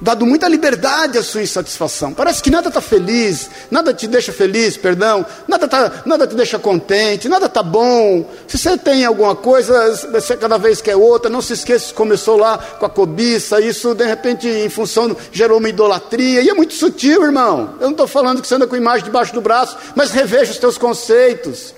dado 0.00 0.26
muita 0.26 0.48
liberdade 0.48 1.18
à 1.18 1.22
sua 1.22 1.42
insatisfação. 1.42 2.12
Parece 2.12 2.42
que 2.42 2.50
nada 2.50 2.68
está 2.68 2.80
feliz, 2.80 3.50
nada 3.70 3.94
te 3.94 4.06
deixa 4.06 4.32
feliz, 4.32 4.76
perdão, 4.76 5.24
nada, 5.48 5.66
tá, 5.66 6.02
nada 6.04 6.26
te 6.26 6.34
deixa 6.34 6.58
contente, 6.58 7.28
nada 7.28 7.46
está 7.46 7.62
bom. 7.62 8.28
Se 8.46 8.58
você 8.58 8.76
tem 8.76 9.04
alguma 9.04 9.34
coisa, 9.34 10.08
você 10.12 10.36
cada 10.36 10.58
vez 10.58 10.80
quer 10.80 10.96
outra. 10.96 11.30
Não 11.30 11.40
se 11.40 11.54
esqueça 11.54 11.88
que 11.88 11.94
começou 11.94 12.36
lá 12.36 12.58
com 12.58 12.86
a 12.86 12.90
cobiça, 12.90 13.60
isso 13.60 13.94
de 13.94 14.04
repente, 14.04 14.48
em 14.48 14.68
função, 14.68 15.16
gerou 15.32 15.58
uma 15.58 15.68
idolatria. 15.68 16.42
E 16.42 16.48
é 16.48 16.54
muito 16.54 16.74
sutil, 16.74 17.24
irmão. 17.24 17.74
Eu 17.80 17.86
não 17.86 17.92
estou 17.92 18.06
falando 18.06 18.40
que 18.40 18.48
você 18.48 18.54
anda 18.54 18.66
com 18.66 18.76
imagem 18.76 19.04
debaixo 19.04 19.32
do 19.32 19.40
braço, 19.40 19.76
mas 19.94 20.10
reveja 20.10 20.52
os 20.52 20.58
teus 20.58 20.76
conceitos. 20.76 21.75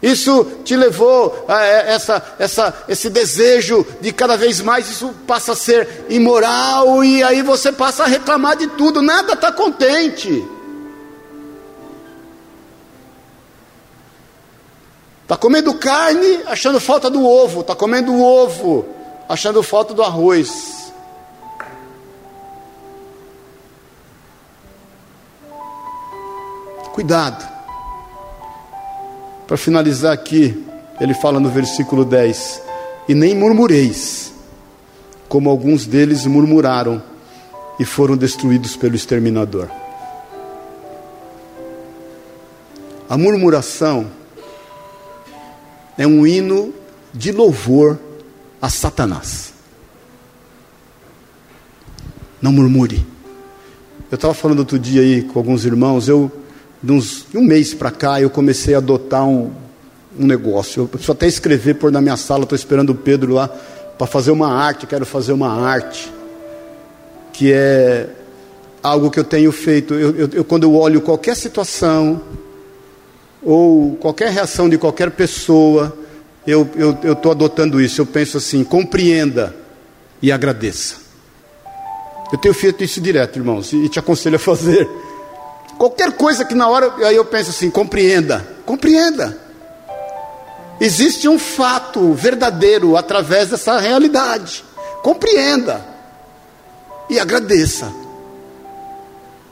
Isso 0.00 0.44
te 0.64 0.76
levou 0.76 1.44
a 1.48 1.60
essa, 1.64 2.36
essa, 2.38 2.84
esse 2.88 3.10
desejo 3.10 3.84
de 4.00 4.12
cada 4.12 4.36
vez 4.36 4.60
mais 4.60 4.88
isso 4.88 5.12
passa 5.26 5.52
a 5.52 5.56
ser 5.56 6.06
imoral 6.08 7.02
e 7.02 7.22
aí 7.24 7.42
você 7.42 7.72
passa 7.72 8.04
a 8.04 8.06
reclamar 8.06 8.56
de 8.56 8.68
tudo, 8.68 9.02
nada 9.02 9.32
está 9.32 9.50
contente. 9.50 10.46
Está 15.24 15.36
comendo 15.36 15.74
carne, 15.74 16.42
achando 16.46 16.80
falta 16.80 17.10
do 17.10 17.26
ovo, 17.26 17.60
está 17.60 17.74
comendo 17.74 18.18
ovo, 18.18 18.86
achando 19.28 19.62
falta 19.64 19.92
do 19.92 20.02
arroz. 20.02 20.92
Cuidado. 26.92 27.57
Para 29.48 29.56
finalizar 29.56 30.12
aqui, 30.12 30.62
ele 31.00 31.14
fala 31.14 31.40
no 31.40 31.48
versículo 31.48 32.04
10: 32.04 32.60
E 33.08 33.14
nem 33.14 33.34
murmureis, 33.34 34.30
como 35.26 35.48
alguns 35.48 35.86
deles 35.86 36.26
murmuraram 36.26 37.02
e 37.80 37.84
foram 37.84 38.14
destruídos 38.14 38.76
pelo 38.76 38.94
exterminador. 38.94 39.70
A 43.08 43.16
murmuração 43.16 44.10
é 45.96 46.06
um 46.06 46.26
hino 46.26 46.74
de 47.14 47.32
louvor 47.32 47.98
a 48.60 48.68
Satanás. 48.68 49.54
Não 52.42 52.52
murmure. 52.52 53.06
Eu 54.10 54.16
estava 54.16 54.34
falando 54.34 54.58
outro 54.58 54.78
dia 54.78 55.00
aí 55.00 55.22
com 55.22 55.38
alguns 55.38 55.64
irmãos, 55.64 56.06
eu 56.06 56.30
de 56.82 56.92
uns 56.92 57.26
um 57.34 57.42
mês 57.42 57.74
para 57.74 57.90
cá, 57.90 58.20
eu 58.20 58.30
comecei 58.30 58.74
a 58.74 58.78
adotar 58.78 59.26
um, 59.26 59.50
um 60.18 60.26
negócio. 60.26 60.82
Eu 60.82 60.88
preciso 60.88 61.12
até 61.12 61.26
escrever, 61.26 61.74
por 61.74 61.90
na 61.90 62.00
minha 62.00 62.16
sala, 62.16 62.44
estou 62.44 62.56
esperando 62.56 62.90
o 62.90 62.94
Pedro 62.94 63.34
lá 63.34 63.48
para 63.98 64.06
fazer 64.06 64.30
uma 64.30 64.52
arte, 64.52 64.86
quero 64.86 65.04
fazer 65.04 65.32
uma 65.32 65.50
arte, 65.50 66.12
que 67.32 67.52
é 67.52 68.08
algo 68.82 69.10
que 69.10 69.18
eu 69.18 69.24
tenho 69.24 69.50
feito. 69.50 69.94
Eu, 69.94 70.16
eu, 70.16 70.28
eu, 70.32 70.44
quando 70.44 70.62
eu 70.64 70.74
olho 70.74 71.00
qualquer 71.00 71.36
situação, 71.36 72.22
ou 73.42 73.96
qualquer 73.96 74.30
reação 74.30 74.68
de 74.68 74.78
qualquer 74.78 75.10
pessoa, 75.10 75.96
eu 76.46 76.68
estou 77.12 77.32
adotando 77.32 77.80
isso. 77.80 78.00
Eu 78.00 78.06
penso 78.06 78.36
assim: 78.38 78.62
compreenda 78.64 79.54
e 80.22 80.30
agradeça. 80.30 80.96
Eu 82.32 82.38
tenho 82.38 82.54
feito 82.54 82.84
isso 82.84 83.00
direto, 83.00 83.38
irmãos, 83.38 83.72
e 83.72 83.88
te 83.88 83.98
aconselho 83.98 84.36
a 84.36 84.38
fazer. 84.40 84.88
Qualquer 85.78 86.12
coisa 86.12 86.44
que 86.44 86.54
na 86.54 86.68
hora, 86.68 86.92
aí 87.06 87.14
eu 87.14 87.24
penso 87.24 87.50
assim, 87.50 87.70
compreenda, 87.70 88.46
compreenda. 88.66 89.38
Existe 90.80 91.28
um 91.28 91.38
fato 91.38 92.12
verdadeiro 92.12 92.96
através 92.96 93.48
dessa 93.48 93.78
realidade. 93.78 94.64
Compreenda 95.02 95.84
e 97.08 97.18
agradeça. 97.18 97.92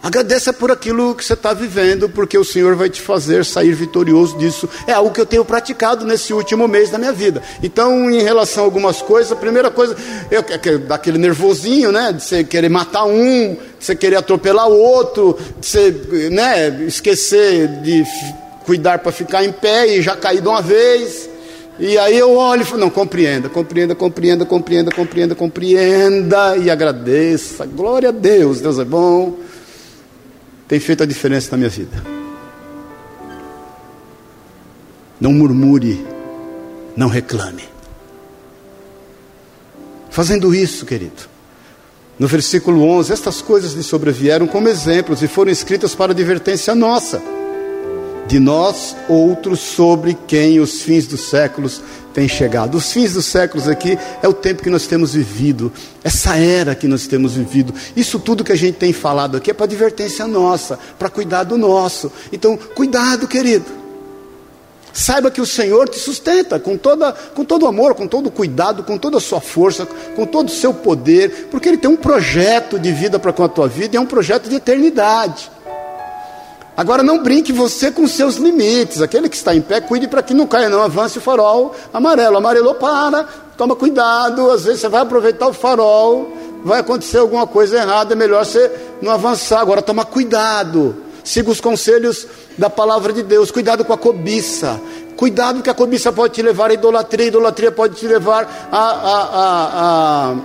Agradeça 0.06 0.52
por 0.52 0.70
aquilo 0.70 1.16
que 1.16 1.24
você 1.24 1.32
está 1.32 1.52
vivendo, 1.52 2.08
porque 2.08 2.38
o 2.38 2.44
Senhor 2.44 2.76
vai 2.76 2.88
te 2.88 3.00
fazer 3.00 3.44
sair 3.44 3.72
vitorioso 3.72 4.38
disso. 4.38 4.68
É 4.86 4.92
algo 4.92 5.10
que 5.10 5.20
eu 5.20 5.26
tenho 5.26 5.44
praticado 5.44 6.06
nesse 6.06 6.32
último 6.32 6.68
mês 6.68 6.90
da 6.90 6.96
minha 6.96 7.10
vida. 7.10 7.42
Então, 7.60 8.08
em 8.08 8.22
relação 8.22 8.62
a 8.62 8.66
algumas 8.68 9.02
coisas, 9.02 9.32
a 9.32 9.34
primeira 9.34 9.68
coisa, 9.68 9.96
eu, 10.30 10.44
daquele 10.78 11.18
nervosinho, 11.18 11.90
né? 11.90 12.12
De 12.12 12.22
você 12.22 12.44
querer 12.44 12.68
matar 12.68 13.04
um, 13.04 13.54
de 13.54 13.84
você 13.84 13.96
querer 13.96 14.14
atropelar 14.14 14.68
outro, 14.68 15.36
de 15.58 15.66
você 15.66 15.90
né, 16.30 16.84
esquecer 16.86 17.66
de 17.82 18.04
cuidar 18.64 19.00
para 19.00 19.10
ficar 19.10 19.44
em 19.44 19.50
pé 19.50 19.88
e 19.88 20.02
já 20.02 20.14
cair 20.14 20.40
de 20.40 20.46
uma 20.46 20.62
vez. 20.62 21.28
E 21.80 21.98
aí 21.98 22.16
eu 22.16 22.32
olho 22.36 22.62
e 22.62 22.64
falo, 22.64 22.82
não, 22.82 22.90
compreenda, 22.90 23.48
compreenda, 23.48 23.92
compreenda, 23.92 24.46
compreenda, 24.46 24.92
compreenda, 24.94 25.34
compreenda 25.34 26.56
e 26.58 26.70
agradeça. 26.70 27.66
Glória 27.66 28.10
a 28.10 28.12
Deus, 28.12 28.60
Deus 28.60 28.78
é 28.78 28.84
bom 28.84 29.45
tem 30.68 30.80
feito 30.80 31.02
a 31.02 31.06
diferença 31.06 31.50
na 31.52 31.58
minha 31.58 31.70
vida. 31.70 32.02
Não 35.20 35.32
murmure, 35.32 36.04
não 36.96 37.08
reclame. 37.08 37.64
Fazendo 40.10 40.54
isso, 40.54 40.84
querido, 40.86 41.28
no 42.18 42.26
versículo 42.26 42.82
11, 42.82 43.12
estas 43.12 43.42
coisas 43.42 43.72
lhe 43.72 43.82
sobrevieram 43.82 44.46
como 44.46 44.68
exemplos 44.68 45.22
e 45.22 45.28
foram 45.28 45.50
escritas 45.50 45.94
para 45.94 46.12
advertência 46.12 46.74
nossa, 46.74 47.22
de 48.26 48.38
nós 48.40 48.96
outros 49.08 49.60
sobre 49.60 50.16
quem 50.26 50.58
os 50.58 50.82
fins 50.82 51.06
dos 51.06 51.28
séculos 51.28 51.82
têm 52.16 52.26
chegado. 52.26 52.78
Os 52.78 52.90
fins 52.90 53.12
dos 53.12 53.26
séculos 53.26 53.68
aqui 53.68 53.98
é 54.22 54.26
o 54.26 54.32
tempo 54.32 54.62
que 54.62 54.70
nós 54.70 54.86
temos 54.86 55.12
vivido, 55.12 55.70
essa 56.02 56.34
era 56.34 56.74
que 56.74 56.88
nós 56.88 57.06
temos 57.06 57.34
vivido. 57.34 57.74
Isso 57.94 58.18
tudo 58.18 58.42
que 58.42 58.52
a 58.52 58.56
gente 58.56 58.78
tem 58.78 58.90
falado 58.90 59.36
aqui 59.36 59.50
é 59.50 59.54
para 59.54 59.66
advertência 59.66 60.26
nossa, 60.26 60.78
para 60.98 61.10
cuidar 61.10 61.44
do 61.44 61.58
nosso. 61.58 62.10
Então, 62.32 62.56
cuidado, 62.56 63.28
querido. 63.28 63.66
Saiba 64.94 65.30
que 65.30 65.42
o 65.42 65.46
Senhor 65.46 65.90
te 65.90 65.98
sustenta 65.98 66.58
com, 66.58 66.78
toda, 66.78 67.12
com 67.12 67.44
todo 67.44 67.66
amor, 67.66 67.94
com 67.94 68.06
todo 68.06 68.30
cuidado, 68.30 68.82
com 68.82 68.96
toda 68.96 69.18
a 69.18 69.20
sua 69.20 69.42
força, 69.42 69.84
com 69.84 70.24
todo 70.24 70.48
o 70.48 70.52
seu 70.52 70.72
poder, 70.72 71.48
porque 71.50 71.68
Ele 71.68 71.76
tem 71.76 71.90
um 71.90 71.98
projeto 71.98 72.78
de 72.78 72.92
vida 72.92 73.18
para 73.18 73.30
com 73.30 73.44
a 73.44 73.48
tua 73.48 73.68
vida 73.68 73.94
e 73.94 73.98
é 73.98 74.00
um 74.00 74.06
projeto 74.06 74.48
de 74.48 74.54
eternidade. 74.54 75.50
Agora 76.76 77.02
não 77.02 77.22
brinque 77.22 77.52
você 77.52 77.90
com 77.90 78.06
seus 78.06 78.36
limites. 78.36 79.00
Aquele 79.00 79.28
que 79.28 79.36
está 79.36 79.54
em 79.54 79.62
pé, 79.62 79.80
cuide 79.80 80.06
para 80.06 80.22
que 80.22 80.34
não 80.34 80.46
caia, 80.46 80.68
não 80.68 80.82
avance 80.82 81.16
o 81.16 81.20
farol 81.20 81.74
amarelo. 81.92 82.36
Amarelou, 82.36 82.74
para, 82.74 83.24
toma 83.56 83.74
cuidado. 83.74 84.50
Às 84.50 84.64
vezes 84.64 84.80
você 84.80 84.88
vai 84.88 85.00
aproveitar 85.00 85.48
o 85.48 85.54
farol, 85.54 86.36
vai 86.62 86.80
acontecer 86.80 87.18
alguma 87.18 87.46
coisa 87.46 87.78
errada, 87.78 88.12
é 88.12 88.16
melhor 88.16 88.44
você 88.44 88.70
não 89.00 89.10
avançar. 89.10 89.60
Agora 89.60 89.80
toma 89.80 90.04
cuidado. 90.04 90.96
Siga 91.24 91.50
os 91.50 91.60
conselhos 91.60 92.26
da 92.58 92.68
palavra 92.68 93.12
de 93.12 93.22
Deus. 93.22 93.50
Cuidado 93.50 93.84
com 93.84 93.92
a 93.92 93.98
cobiça. 93.98 94.78
Cuidado 95.16 95.62
que 95.62 95.70
a 95.70 95.74
cobiça 95.74 96.12
pode 96.12 96.34
te 96.34 96.42
levar 96.42 96.70
à 96.70 96.74
idolatria, 96.74 97.24
a 97.24 97.28
idolatria 97.28 97.72
pode 97.72 97.96
te 97.96 98.06
levar 98.06 98.68
à, 98.70 98.78
à, 98.78 100.30
à, 100.30 100.36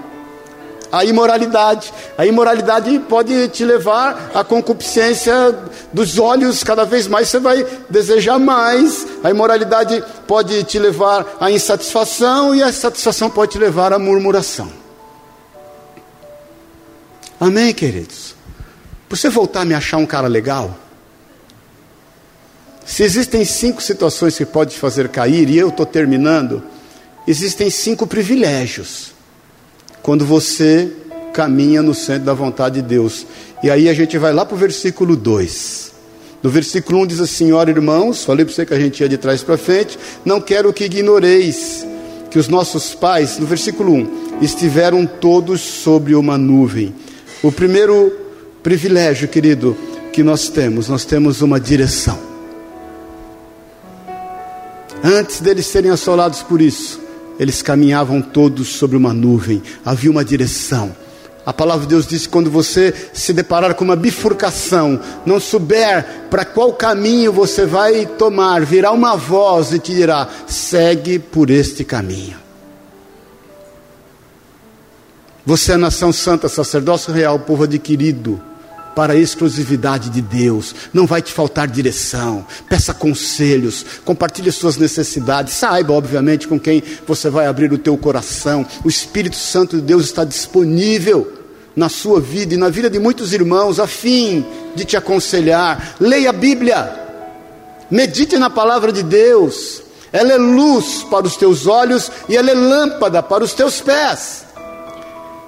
à, 0.92 1.06
imoralidade. 1.06 1.94
A 2.18 2.26
imoralidade 2.26 3.00
pode 3.00 3.48
te 3.50 3.64
levar 3.64 4.32
à 4.34 4.44
concupiscência 4.44 5.34
dos 5.94 6.20
olhos, 6.20 6.64
cada 6.64 6.86
vez 6.86 7.08
mais 7.08 7.30
você 7.30 7.40
vai 7.40 7.66
desejar 7.90 8.40
mais. 8.40 9.08
A 9.24 9.30
imoralidade 9.30 10.04
pode 10.28 10.64
te 10.64 10.78
levar 10.78 11.38
à 11.40 11.52
insatisfação 11.52 12.56
e 12.56 12.62
a 12.62 12.70
insatisfação 12.70 13.30
pode 13.30 13.54
te 13.54 13.58
levar 13.58 13.94
à 13.94 14.00
murmuração. 14.00 14.72
Amém, 17.40 17.74
queridos? 17.74 18.36
Para 19.10 19.18
você 19.18 19.30
voltar 19.30 19.62
a 19.62 19.66
me 19.66 19.74
achar 19.74 19.98
um 19.98 20.06
cara 20.06 20.28
legal, 20.28 20.76
se 22.86 23.04
existem 23.04 23.46
cinco 23.46 23.82
situações 23.82 24.38
que 24.38 24.46
pode 24.46 24.72
te 24.72 24.80
fazer 24.80 25.10
cair, 25.10 25.50
e 25.50 25.58
eu 25.58 25.70
estou 25.70 25.86
terminando, 25.86 26.62
existem 27.26 27.70
cinco 27.70 28.06
privilégios 28.06 29.11
quando 30.02 30.26
você 30.26 30.92
caminha 31.34 31.82
no 31.82 31.94
centro 31.94 32.26
da 32.26 32.34
vontade 32.34 32.82
de 32.82 32.88
Deus. 32.88 33.26
E 33.64 33.70
aí 33.70 33.88
a 33.88 33.94
gente 33.94 34.18
vai 34.18 34.34
lá 34.34 34.46
para 34.46 34.56
o 34.56 34.58
versículo 34.58 35.16
2. 35.16 35.92
No 36.44 36.50
versículo 36.50 37.00
1 37.02 37.08
diz 37.08 37.20
assim: 37.20 37.52
Ora, 37.52 37.70
irmãos, 37.70 38.24
falei 38.26 38.46
para 38.46 38.54
você 38.54 38.66
que 38.66 38.74
a 38.74 38.80
gente 38.80 39.00
ia 39.02 39.10
de 39.10 39.18
trás 39.18 39.44
para 39.44 39.58
frente, 39.58 39.98
não 40.26 40.42
quero 40.42 40.74
que 40.74 40.86
ignoreis 40.86 41.86
que 42.30 42.40
os 42.40 42.48
nossos 42.48 42.96
pais, 42.96 43.38
no 43.38 43.46
versículo 43.46 43.94
1, 43.94 44.40
estiveram 44.42 45.06
todos 45.06 45.60
sobre 45.60 46.16
uma 46.16 46.38
nuvem. 46.38 46.96
O 47.44 47.52
primeiro 47.52 48.12
privilégio, 48.64 49.28
querido, 49.28 49.76
que 50.14 50.24
nós 50.24 50.48
temos, 50.48 50.88
nós 50.88 51.04
temos 51.04 51.42
uma 51.42 51.60
direção. 51.60 52.18
Antes 55.04 55.42
deles 55.42 55.66
serem 55.66 55.92
assolados 55.92 56.42
por 56.42 56.62
isso, 56.62 57.01
eles 57.42 57.64
caminhavam 57.64 58.22
todos 58.22 58.68
sobre 58.68 58.96
uma 58.96 59.16
nuvem, 59.16 59.64
havia 59.84 60.12
uma 60.12 60.24
direção. 60.24 60.96
A 61.44 61.52
palavra 61.52 61.88
de 61.88 61.90
Deus 61.90 62.06
diz 62.06 62.28
que 62.28 62.32
quando 62.32 62.52
você 62.52 62.94
se 63.14 63.34
deparar 63.34 63.74
com 63.74 63.84
uma 63.84 63.96
bifurcação, 63.96 65.00
não 65.26 65.40
souber 65.40 66.28
para 66.30 66.46
qual 66.46 66.72
caminho 66.74 67.34
você 67.34 67.66
vai 67.66 68.06
tomar, 68.06 68.64
virá 68.64 68.92
uma 68.92 69.16
voz 69.16 69.74
e 69.74 69.80
te 69.80 69.92
dirá: 69.92 70.30
segue 70.46 71.18
por 71.18 71.50
este 71.50 71.84
caminho. 71.84 72.38
Você 75.44 75.72
é 75.72 75.78
nação 75.78 76.14
santa, 76.14 76.48
sacerdócio 76.48 77.12
real, 77.12 77.40
povo 77.40 77.64
adquirido 77.64 78.40
para 78.96 79.14
a 79.14 79.18
exclusividade 79.18 80.10
de 80.10 80.22
Deus. 80.22 80.76
Não 80.94 81.06
vai 81.06 81.22
te 81.22 81.32
faltar 81.32 81.68
direção. 81.68 82.46
Peça 82.70 82.94
conselhos, 82.94 83.86
compartilhe 84.04 84.52
suas 84.52 84.78
necessidades. 84.78 85.54
Saiba, 85.54 85.94
obviamente, 85.94 86.48
com 86.48 86.60
quem 86.60 86.84
você 87.08 87.30
vai 87.30 87.48
abrir 87.48 87.72
o 87.72 87.78
teu 87.78 87.98
coração. 87.98 88.66
O 88.84 88.90
Espírito 88.90 89.36
Santo 89.36 89.78
de 89.78 89.82
Deus 89.82 90.06
está 90.06 90.24
disponível 90.24 91.40
na 91.76 91.90
sua 91.90 92.20
vida 92.20 92.54
e 92.54 92.58
na 92.58 92.70
vida 92.70 92.90
de 92.90 93.00
muitos 93.00 93.34
irmãos 93.34 93.80
a 93.80 93.88
fim 93.88 94.46
de 94.76 94.86
te 94.86 94.98
aconselhar. 94.98 95.96
Leia 96.00 96.30
a 96.30 96.34
Bíblia. 96.34 97.00
Medite 97.90 98.38
na 98.38 98.50
palavra 98.50 98.92
de 98.92 99.04
Deus. 99.04 99.82
Ela 100.14 100.34
é 100.34 100.38
luz 100.38 101.04
para 101.10 101.26
os 101.26 101.38
teus 101.38 101.68
olhos 101.68 102.12
e 102.28 102.36
ela 102.36 102.52
é 102.52 102.54
lâmpada 102.54 103.24
para 103.24 103.44
os 103.44 103.54
teus 103.54 103.80
pés. 103.80 104.46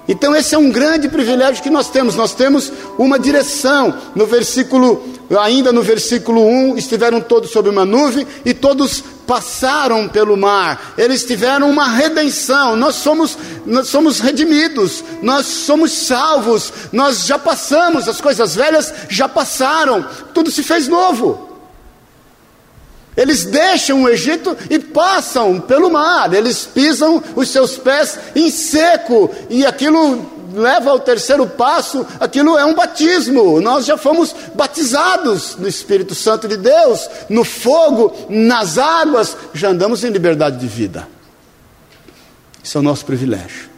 Então, 0.06 0.36
esse 0.36 0.54
é 0.54 0.58
um 0.58 0.70
grande 0.70 1.08
privilégio 1.08 1.62
que 1.62 1.70
nós 1.70 1.88
temos. 1.88 2.14
Nós 2.14 2.34
temos 2.34 2.70
uma 2.98 3.18
direção. 3.18 3.94
No 4.14 4.26
versículo, 4.26 5.02
ainda 5.40 5.72
no 5.72 5.82
versículo 5.82 6.46
1, 6.46 6.76
estiveram 6.76 7.20
todos 7.20 7.50
sob 7.50 7.68
uma 7.70 7.86
nuvem 7.86 8.26
e 8.44 8.52
todos 8.52 9.02
passaram 9.26 10.06
pelo 10.08 10.36
mar. 10.36 10.92
Eles 10.98 11.24
tiveram 11.24 11.70
uma 11.70 11.88
redenção. 11.88 12.76
Nós 12.76 12.96
somos, 12.96 13.38
nós 13.64 13.88
somos 13.88 14.20
redimidos, 14.20 15.02
nós 15.22 15.46
somos 15.46 15.92
salvos. 15.92 16.70
Nós 16.92 17.24
já 17.24 17.38
passamos, 17.38 18.06
as 18.06 18.20
coisas 18.20 18.54
velhas 18.54 18.92
já 19.08 19.26
passaram. 19.26 20.04
Tudo 20.34 20.50
se 20.50 20.62
fez 20.62 20.86
novo. 20.86 21.53
Eles 23.16 23.44
deixam 23.44 24.02
o 24.02 24.08
Egito 24.08 24.56
e 24.68 24.78
passam 24.78 25.60
pelo 25.60 25.90
mar, 25.90 26.32
eles 26.32 26.66
pisam 26.66 27.22
os 27.36 27.48
seus 27.48 27.76
pés 27.76 28.18
em 28.34 28.50
seco, 28.50 29.30
e 29.48 29.64
aquilo 29.64 30.32
leva 30.52 30.90
ao 30.90 31.00
terceiro 31.00 31.46
passo, 31.46 32.06
aquilo 32.18 32.58
é 32.58 32.64
um 32.64 32.74
batismo. 32.74 33.60
Nós 33.60 33.84
já 33.84 33.96
fomos 33.96 34.34
batizados 34.54 35.56
no 35.56 35.68
Espírito 35.68 36.14
Santo 36.14 36.48
de 36.48 36.56
Deus, 36.56 37.08
no 37.28 37.44
fogo, 37.44 38.12
nas 38.28 38.78
águas, 38.78 39.36
já 39.52 39.68
andamos 39.68 40.04
em 40.04 40.10
liberdade 40.10 40.58
de 40.58 40.66
vida. 40.66 41.08
Isso 42.62 42.78
é 42.78 42.80
o 42.80 42.84
nosso 42.84 43.04
privilégio. 43.04 43.68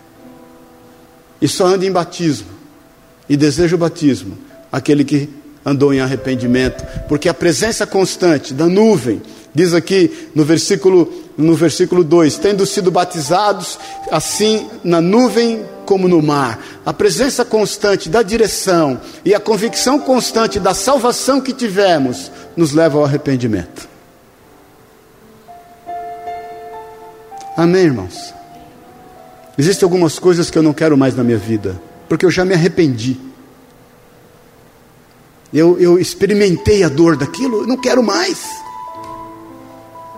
E 1.41 1.49
só 1.49 1.66
anda 1.66 1.84
em 1.84 1.93
batismo 1.93 2.49
e 3.28 3.37
deseja 3.37 3.74
o 3.74 3.78
batismo 3.78 4.39
aquele 4.70 5.05
que 5.05 5.28
andou 5.66 5.92
em 5.92 5.98
arrependimento, 5.98 6.86
porque 7.08 7.28
a 7.28 7.34
presença 7.34 7.84
constante 7.84 8.54
da 8.54 8.66
nuvem, 8.66 9.20
diz 9.52 9.74
aqui 9.74 10.30
no 10.32 10.44
versículo, 10.44 11.12
no 11.36 11.56
versículo 11.56 12.04
2: 12.04 12.38
tendo 12.38 12.64
sido 12.64 12.92
batizados, 12.92 13.76
assim 14.12 14.68
na 14.84 15.00
nuvem 15.00 15.64
como 15.84 16.06
no 16.06 16.22
mar, 16.22 16.64
a 16.84 16.92
presença 16.92 17.44
constante 17.44 18.08
da 18.08 18.22
direção 18.22 19.00
e 19.24 19.34
a 19.34 19.40
convicção 19.40 19.98
constante 19.98 20.60
da 20.60 20.72
salvação 20.72 21.40
que 21.40 21.52
tivemos 21.52 22.30
nos 22.56 22.72
leva 22.72 22.98
ao 22.98 23.04
arrependimento. 23.04 23.88
Amém, 27.56 27.84
irmãos? 27.84 28.34
Existem 29.58 29.84
algumas 29.86 30.18
coisas 30.18 30.50
que 30.50 30.58
eu 30.58 30.62
não 30.62 30.74
quero 30.74 30.96
mais 30.96 31.16
na 31.16 31.24
minha 31.24 31.38
vida, 31.38 31.80
porque 32.08 32.26
eu 32.26 32.30
já 32.30 32.44
me 32.44 32.54
arrependi. 32.54 33.25
Eu, 35.57 35.80
eu 35.80 35.98
experimentei 35.98 36.84
a 36.84 36.88
dor 36.90 37.16
daquilo, 37.16 37.62
eu 37.62 37.66
não 37.66 37.78
quero 37.78 38.02
mais. 38.02 38.46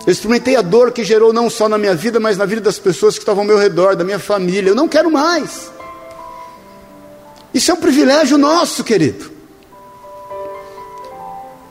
Eu 0.05 0.11
experimentei 0.11 0.57
a 0.57 0.63
dor 0.63 0.91
que 0.91 1.05
gerou 1.05 1.33
não 1.33 1.49
só 1.49 1.69
na 1.69 1.79
minha 1.79 1.95
vida, 1.95 2.19
mas 2.19 2.37
na 2.37 2.45
vida 2.45 2.61
das 2.61 2.77
pessoas 2.77 3.15
que 3.15 3.21
estavam 3.21 3.43
ao 3.43 3.47
meu 3.47 3.57
redor, 3.57 3.95
da 3.95 4.03
minha 4.03 4.19
família. 4.19 4.71
Eu 4.71 4.75
não 4.75 4.89
quero 4.89 5.09
mais. 5.13 5.71
Isso 7.55 7.71
é 7.71 7.75
um 7.75 7.77
privilégio 7.77 8.37
nosso, 8.37 8.83
querido. 8.83 9.31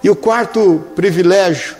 E 0.01 0.09
o 0.09 0.15
quarto 0.15 0.81
privilégio, 0.95 1.75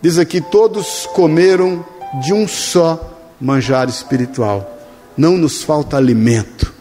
diz 0.00 0.16
aqui: 0.16 0.40
todos 0.40 1.04
comeram 1.12 1.84
de 2.22 2.32
um 2.32 2.48
só 2.48 3.18
manjar 3.38 3.86
espiritual. 3.90 4.78
Não 5.14 5.36
nos 5.36 5.62
falta 5.62 5.98
alimento. 5.98 6.72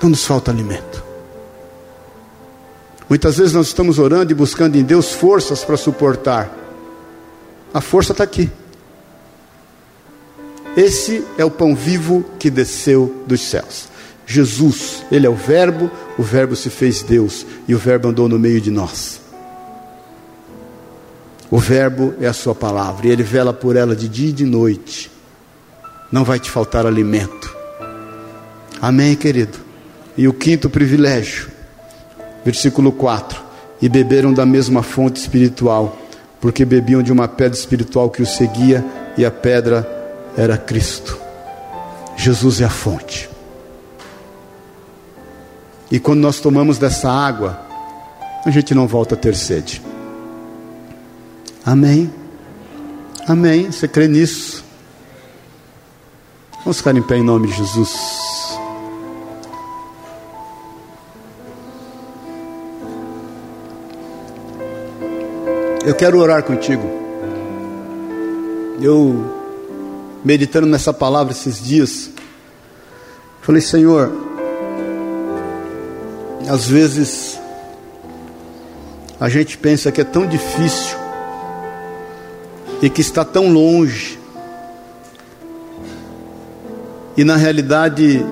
Não 0.00 0.10
nos 0.10 0.24
falta 0.24 0.52
alimento. 0.52 1.11
Muitas 3.12 3.36
vezes 3.36 3.52
nós 3.52 3.66
estamos 3.66 3.98
orando 3.98 4.32
e 4.32 4.34
buscando 4.34 4.74
em 4.76 4.82
Deus 4.82 5.12
forças 5.12 5.62
para 5.62 5.76
suportar. 5.76 6.50
A 7.74 7.78
força 7.78 8.12
está 8.12 8.24
aqui. 8.24 8.50
Esse 10.74 11.22
é 11.36 11.44
o 11.44 11.50
pão 11.50 11.76
vivo 11.76 12.24
que 12.38 12.48
desceu 12.48 13.22
dos 13.26 13.42
céus. 13.42 13.86
Jesus, 14.26 15.04
Ele 15.12 15.26
é 15.26 15.28
o 15.28 15.34
Verbo, 15.34 15.90
o 16.16 16.22
Verbo 16.22 16.56
se 16.56 16.70
fez 16.70 17.02
Deus 17.02 17.44
e 17.68 17.74
o 17.74 17.78
Verbo 17.78 18.08
andou 18.08 18.30
no 18.30 18.38
meio 18.38 18.62
de 18.62 18.70
nós. 18.70 19.20
O 21.50 21.58
Verbo 21.58 22.14
é 22.18 22.26
a 22.26 22.32
Sua 22.32 22.54
palavra 22.54 23.08
e 23.08 23.10
Ele 23.10 23.22
vela 23.22 23.52
por 23.52 23.76
ela 23.76 23.94
de 23.94 24.08
dia 24.08 24.30
e 24.30 24.32
de 24.32 24.46
noite. 24.46 25.10
Não 26.10 26.24
vai 26.24 26.40
te 26.40 26.50
faltar 26.50 26.86
alimento. 26.86 27.54
Amém, 28.80 29.14
querido? 29.14 29.58
E 30.16 30.26
o 30.26 30.32
quinto 30.32 30.70
privilégio, 30.70 31.51
versículo 32.44 32.92
4: 32.92 33.42
E 33.80 33.88
beberam 33.88 34.32
da 34.32 34.44
mesma 34.46 34.82
fonte 34.82 35.16
espiritual, 35.16 35.96
porque 36.40 36.64
bebiam 36.64 37.02
de 37.02 37.12
uma 37.12 37.28
pedra 37.28 37.58
espiritual 37.58 38.10
que 38.10 38.22
os 38.22 38.30
seguia, 38.30 38.84
e 39.16 39.24
a 39.24 39.30
pedra 39.30 39.88
era 40.36 40.56
Cristo. 40.56 41.18
Jesus 42.16 42.60
é 42.60 42.64
a 42.64 42.70
fonte. 42.70 43.28
E 45.90 46.00
quando 46.00 46.20
nós 46.20 46.40
tomamos 46.40 46.78
dessa 46.78 47.10
água, 47.10 47.60
a 48.44 48.50
gente 48.50 48.74
não 48.74 48.86
volta 48.86 49.14
a 49.14 49.18
ter 49.18 49.34
sede. 49.34 49.82
Amém? 51.64 52.10
Amém? 53.28 53.70
Você 53.70 53.86
crê 53.86 54.08
nisso? 54.08 54.64
Vamos 56.60 56.78
ficar 56.78 56.96
em 56.96 57.02
pé 57.02 57.16
em 57.16 57.22
nome 57.22 57.48
de 57.48 57.54
Jesus. 57.54 58.31
Eu 65.84 65.96
quero 65.96 66.16
orar 66.18 66.44
contigo. 66.44 66.88
Eu, 68.80 69.34
meditando 70.24 70.64
nessa 70.68 70.92
palavra 70.92 71.32
esses 71.32 71.60
dias, 71.60 72.08
falei, 73.40 73.60
Senhor, 73.60 74.12
às 76.48 76.68
vezes 76.68 77.36
a 79.18 79.28
gente 79.28 79.58
pensa 79.58 79.90
que 79.90 80.00
é 80.00 80.04
tão 80.04 80.24
difícil 80.24 80.96
e 82.80 82.88
que 82.88 83.00
está 83.00 83.24
tão 83.24 83.52
longe. 83.52 84.20
E 87.16 87.24
na 87.24 87.34
realidade, 87.34 88.24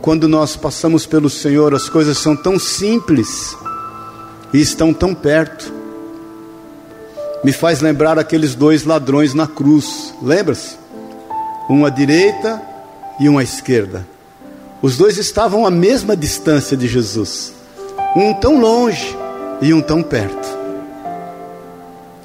quando 0.00 0.28
nós 0.28 0.54
passamos 0.54 1.04
pelo 1.04 1.28
Senhor, 1.28 1.74
as 1.74 1.88
coisas 1.88 2.16
são 2.16 2.36
tão 2.36 2.60
simples 2.60 3.56
e 4.54 4.60
estão 4.60 4.94
tão 4.94 5.12
perto. 5.12 5.70
Me 7.42 7.52
faz 7.52 7.80
lembrar 7.80 8.20
aqueles 8.20 8.54
dois 8.54 8.84
ladrões 8.84 9.34
na 9.34 9.48
cruz, 9.48 10.14
lembra-se? 10.22 10.76
Um 11.68 11.84
à 11.84 11.90
direita 11.90 12.62
e 13.18 13.28
um 13.28 13.36
à 13.36 13.42
esquerda. 13.42 14.06
Os 14.80 14.96
dois 14.96 15.18
estavam 15.18 15.66
à 15.66 15.70
mesma 15.70 16.16
distância 16.16 16.76
de 16.76 16.86
Jesus, 16.86 17.52
um 18.14 18.32
tão 18.32 18.60
longe 18.60 19.16
e 19.60 19.74
um 19.74 19.82
tão 19.82 20.02
perto. 20.02 20.48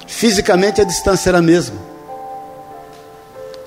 Fisicamente 0.06 0.80
a 0.80 0.84
distância 0.84 1.30
era 1.30 1.38
a 1.38 1.42
mesma. 1.42 1.76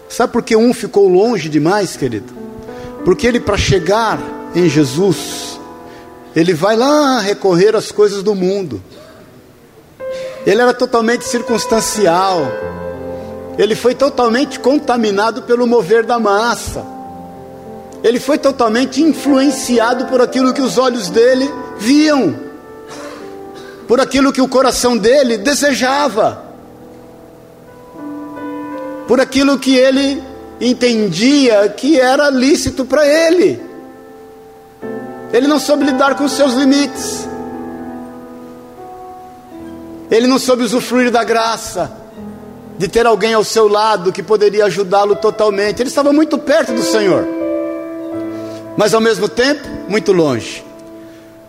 Sabe 0.08 0.32
por 0.32 0.42
que 0.42 0.56
um 0.56 0.74
ficou 0.74 1.10
longe 1.10 1.50
demais, 1.50 1.98
querido? 1.98 2.34
Porque 3.04 3.28
ele, 3.28 3.40
para 3.40 3.58
chegar 3.58 4.20
em 4.56 4.70
Jesus, 4.70 5.53
ele 6.36 6.54
vai 6.54 6.76
lá 6.76 7.20
recorrer 7.20 7.76
às 7.76 7.92
coisas 7.92 8.24
do 8.24 8.34
mundo. 8.34 8.82
Ele 10.46 10.62
era 10.62 10.74
totalmente 10.74 11.26
circunstancial. 11.26 12.42
Ele 13.58 13.76
foi 13.76 13.94
totalmente 13.94 14.60
contaminado 14.60 15.44
pelo 15.44 15.68
mover 15.68 16.06
da 16.06 16.20
massa. 16.20 16.86
Ele 18.04 18.20
foi 18.20 18.38
totalmente 18.38 19.02
influenciado 19.02 20.06
por 20.06 20.22
aquilo 20.22 20.54
que 20.54 20.62
os 20.62 20.78
olhos 20.78 21.10
dele 21.10 21.50
viam, 21.78 22.36
por 23.88 24.02
aquilo 24.02 24.34
que 24.34 24.42
o 24.42 24.48
coração 24.48 24.98
dele 24.98 25.38
desejava 25.38 26.54
por 29.08 29.20
aquilo 29.20 29.60
que 29.60 29.76
ele 29.76 30.24
entendia 30.60 31.68
que 31.70 32.00
era 32.00 32.30
lícito 32.30 32.86
para 32.86 33.06
ele. 33.06 33.60
Ele 35.34 35.48
não 35.48 35.60
soube 35.60 35.84
lidar 35.84 36.16
com 36.16 36.26
os 36.26 36.32
seus 36.32 36.54
limites. 36.54 37.28
Ele 40.12 40.28
não 40.28 40.38
soube 40.38 40.64
usufruir 40.64 41.10
da 41.10 41.24
graça 41.24 41.92
de 42.78 42.88
ter 42.88 43.08
alguém 43.08 43.34
ao 43.34 43.44
seu 43.44 43.68
lado 43.68 44.12
que 44.12 44.22
poderia 44.22 44.66
ajudá-lo 44.66 45.16
totalmente. 45.16 45.82
Ele 45.82 45.90
estava 45.90 46.14
muito 46.14 46.38
perto 46.38 46.72
do 46.72 46.84
Senhor, 46.84 47.26
mas 48.78 48.94
ao 48.94 49.02
mesmo 49.02 49.28
tempo 49.28 49.68
muito 49.90 50.12
longe. 50.12 50.64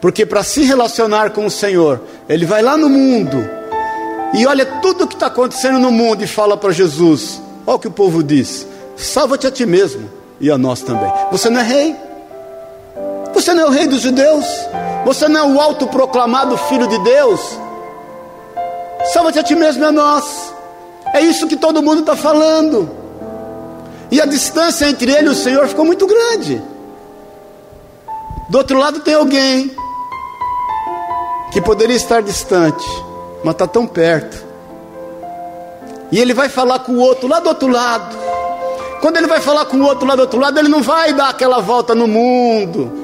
Porque 0.01 0.25
para 0.25 0.43
se 0.43 0.63
relacionar 0.63 1.31
com 1.31 1.45
o 1.45 1.51
Senhor, 1.51 2.01
ele 2.27 2.47
vai 2.47 2.63
lá 2.63 2.77
no 2.79 2.89
mundo 2.89 3.37
e 4.35 4.47
olha 4.47 4.65
tudo 4.65 5.05
o 5.05 5.07
que 5.07 5.15
está 5.15 5.27
acontecendo 5.27 5.79
no 5.79 5.91
mundo 5.93 6.25
e 6.25 6.27
fala 6.27 6.57
para 6.57 6.73
Jesus: 6.73 7.41
Olha 7.67 7.77
o 7.77 7.79
que 7.79 7.89
o 7.89 7.91
povo 7.91 8.23
diz: 8.23 8.67
salva-te 8.97 9.47
a 9.47 9.51
ti 9.51 9.67
mesmo 9.67 10.11
e 10.41 10.51
a 10.51 10.57
nós 10.57 10.81
também. 10.81 11.11
Você 11.31 11.51
não 11.51 11.61
é 11.61 11.65
rei, 11.65 11.97
você 13.35 13.53
não 13.53 13.65
é 13.65 13.67
o 13.67 13.71
rei 13.71 13.87
dos 13.89 14.01
judeus, 14.01 14.47
você 15.05 15.29
não 15.29 15.41
é 15.41 15.53
o 15.53 15.61
autoproclamado 15.61 16.57
filho 16.57 16.87
de 16.87 16.99
Deus. 17.01 17.41
Salva-te 19.13 19.41
a 19.41 19.43
ti 19.43 19.55
mesmo 19.55 19.83
e 19.83 19.87
a 19.87 19.93
nós. 19.93 20.55
É 21.13 21.21
isso 21.21 21.47
que 21.49 21.57
todo 21.57 21.83
mundo 21.83 22.01
está 22.01 22.17
falando. 22.17 22.89
E 24.11 24.21
a 24.21 24.25
distância 24.25 24.87
entre 24.87 25.13
ele 25.13 25.27
e 25.27 25.31
o 25.31 25.35
Senhor 25.35 25.67
ficou 25.67 25.85
muito 25.85 26.07
grande. 26.07 26.63
Do 28.49 28.59
outro 28.59 28.79
lado 28.79 29.01
tem 29.01 29.15
alguém 29.15 29.75
que 31.53 31.61
poderia 31.61 31.97
estar 31.97 32.23
distante, 32.23 32.87
mas 33.43 33.55
está 33.55 33.67
tão 33.67 33.87
perto. 33.87 34.43
E 36.13 36.19
ele 36.19 36.33
vai 36.33 36.49
falar 36.49 36.79
com 36.81 36.93
o 36.93 37.01
outro 37.01 37.29
lá 37.29 37.41
do 37.41 37.49
outro 37.49 37.69
lado. 37.69 38.17
Quando 39.01 39.17
ele 39.17 39.27
vai 39.27 39.41
falar 39.41 39.67
com 39.67 39.77
o 39.77 39.85
outro 39.85 40.07
lá 40.07 40.15
do 40.15 40.21
outro 40.21 40.39
lado, 40.39 40.59
ele 40.59 40.69
não 40.69 40.83
vai 40.83 41.13
dar 41.13 41.31
aquela 41.31 41.61
volta 41.61 41.95
no 41.95 42.07
mundo 42.07 43.04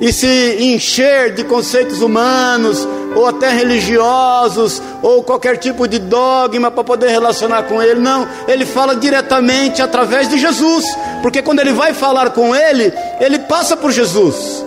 e 0.00 0.12
se 0.12 0.56
encher 0.60 1.34
de 1.34 1.44
conceitos 1.44 2.02
humanos 2.02 2.86
ou 3.14 3.26
até 3.26 3.50
religiosos 3.50 4.82
ou 5.02 5.22
qualquer 5.22 5.56
tipo 5.56 5.88
de 5.88 5.98
dogma 5.98 6.70
para 6.70 6.84
poder 6.84 7.08
relacionar 7.08 7.62
com 7.64 7.82
ele. 7.82 8.00
Não, 8.00 8.28
ele 8.46 8.66
fala 8.66 8.94
diretamente 8.94 9.80
através 9.80 10.28
de 10.28 10.38
Jesus, 10.38 10.84
porque 11.22 11.42
quando 11.42 11.60
ele 11.60 11.72
vai 11.72 11.94
falar 11.94 12.30
com 12.30 12.54
ele, 12.54 12.92
ele 13.20 13.38
passa 13.40 13.76
por 13.76 13.90
Jesus. 13.90 14.64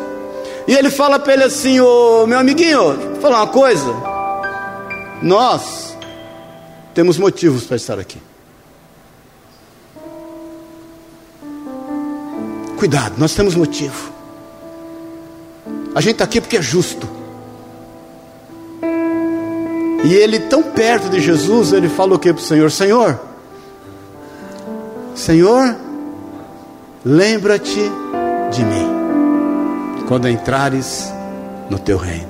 E 0.67 0.73
ele 0.73 0.89
fala 0.89 1.19
para 1.19 1.33
ele 1.33 1.43
assim: 1.43 1.79
Ô 1.79 2.25
meu 2.27 2.39
amiguinho, 2.39 2.93
vou 2.93 3.21
falar 3.21 3.37
uma 3.37 3.47
coisa. 3.47 3.93
Nós 5.21 5.95
temos 6.93 7.17
motivos 7.17 7.65
para 7.65 7.75
estar 7.75 7.99
aqui. 7.99 8.17
Cuidado, 12.77 13.15
nós 13.17 13.33
temos 13.33 13.55
motivo. 13.55 14.18
A 15.95 16.01
gente 16.01 16.13
está 16.13 16.23
aqui 16.23 16.39
porque 16.39 16.57
é 16.57 16.61
justo. 16.61 17.07
E 20.03 20.13
ele, 20.13 20.39
tão 20.39 20.63
perto 20.63 21.09
de 21.09 21.19
Jesus, 21.19 21.73
ele 21.73 21.89
fala 21.89 22.15
o 22.15 22.19
que 22.19 22.31
para 22.31 22.41
o 22.41 22.43
Senhor? 22.43 22.71
Senhor, 22.71 23.19
Senhor, 25.13 25.75
lembra-te 27.03 27.91
de 28.51 28.63
mim, 28.63 28.87
quando 30.07 30.29
entrares 30.29 31.11
no 31.69 31.77
teu 31.77 31.97
reino. 31.97 32.29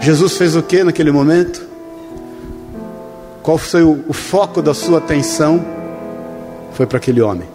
Jesus 0.00 0.36
fez 0.36 0.56
o 0.56 0.62
que 0.62 0.82
naquele 0.82 1.12
momento? 1.12 1.64
Qual 3.40 3.56
foi 3.56 3.84
o, 3.84 4.04
o 4.08 4.12
foco 4.12 4.60
da 4.60 4.74
sua 4.74 4.98
atenção? 4.98 5.64
Foi 6.72 6.86
para 6.86 6.98
aquele 6.98 7.20
homem. 7.20 7.51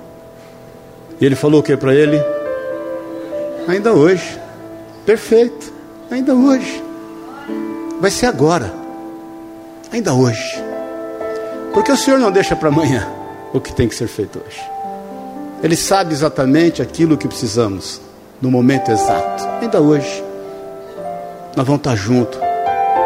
E 1.20 1.26
ele 1.26 1.36
falou 1.36 1.62
o 1.62 1.64
que 1.64 1.76
para 1.76 1.94
ele? 1.94 2.22
Ainda 3.68 3.94
hoje. 3.94 4.40
Perfeito. 5.06 5.74
Ainda 6.12 6.36
hoje. 6.36 6.84
Vai 8.00 8.12
ser 8.12 8.28
agora. 8.28 8.72
Ainda 9.92 10.14
hoje. 10.14 10.64
Porque 11.74 11.92
o 11.92 11.98
Senhor 11.98 12.20
não 12.20 12.32
deixa 12.32 12.56
para 12.56 12.70
amanhã 12.70 13.08
o 13.54 13.60
que 13.60 13.74
tem 13.74 13.88
que 13.88 13.96
ser 13.96 14.08
feito 14.08 14.42
hoje. 14.46 14.62
Ele 15.64 15.76
sabe 15.76 16.14
exatamente 16.14 16.82
aquilo 16.82 17.18
que 17.18 17.28
precisamos 17.28 18.00
no 18.42 18.52
momento 18.52 18.92
exato. 18.92 19.44
Ainda 19.62 19.82
hoje 19.82 20.24
nós 21.56 21.66
vamos 21.66 21.80
estar 21.80 21.96
juntos. 21.96 22.40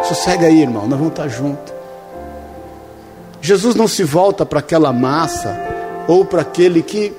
Sossega 0.03 0.47
aí, 0.47 0.61
irmão, 0.61 0.87
nós 0.87 0.99
vamos 0.99 1.13
estar 1.13 1.29
juntos. 1.29 1.73
Jesus 3.41 3.75
não 3.75 3.87
se 3.87 4.03
volta 4.03 4.45
para 4.45 4.59
aquela 4.59 4.91
massa 4.91 5.57
ou 6.07 6.25
para 6.25 6.41
aquele 6.41 6.83
que 6.83 7.13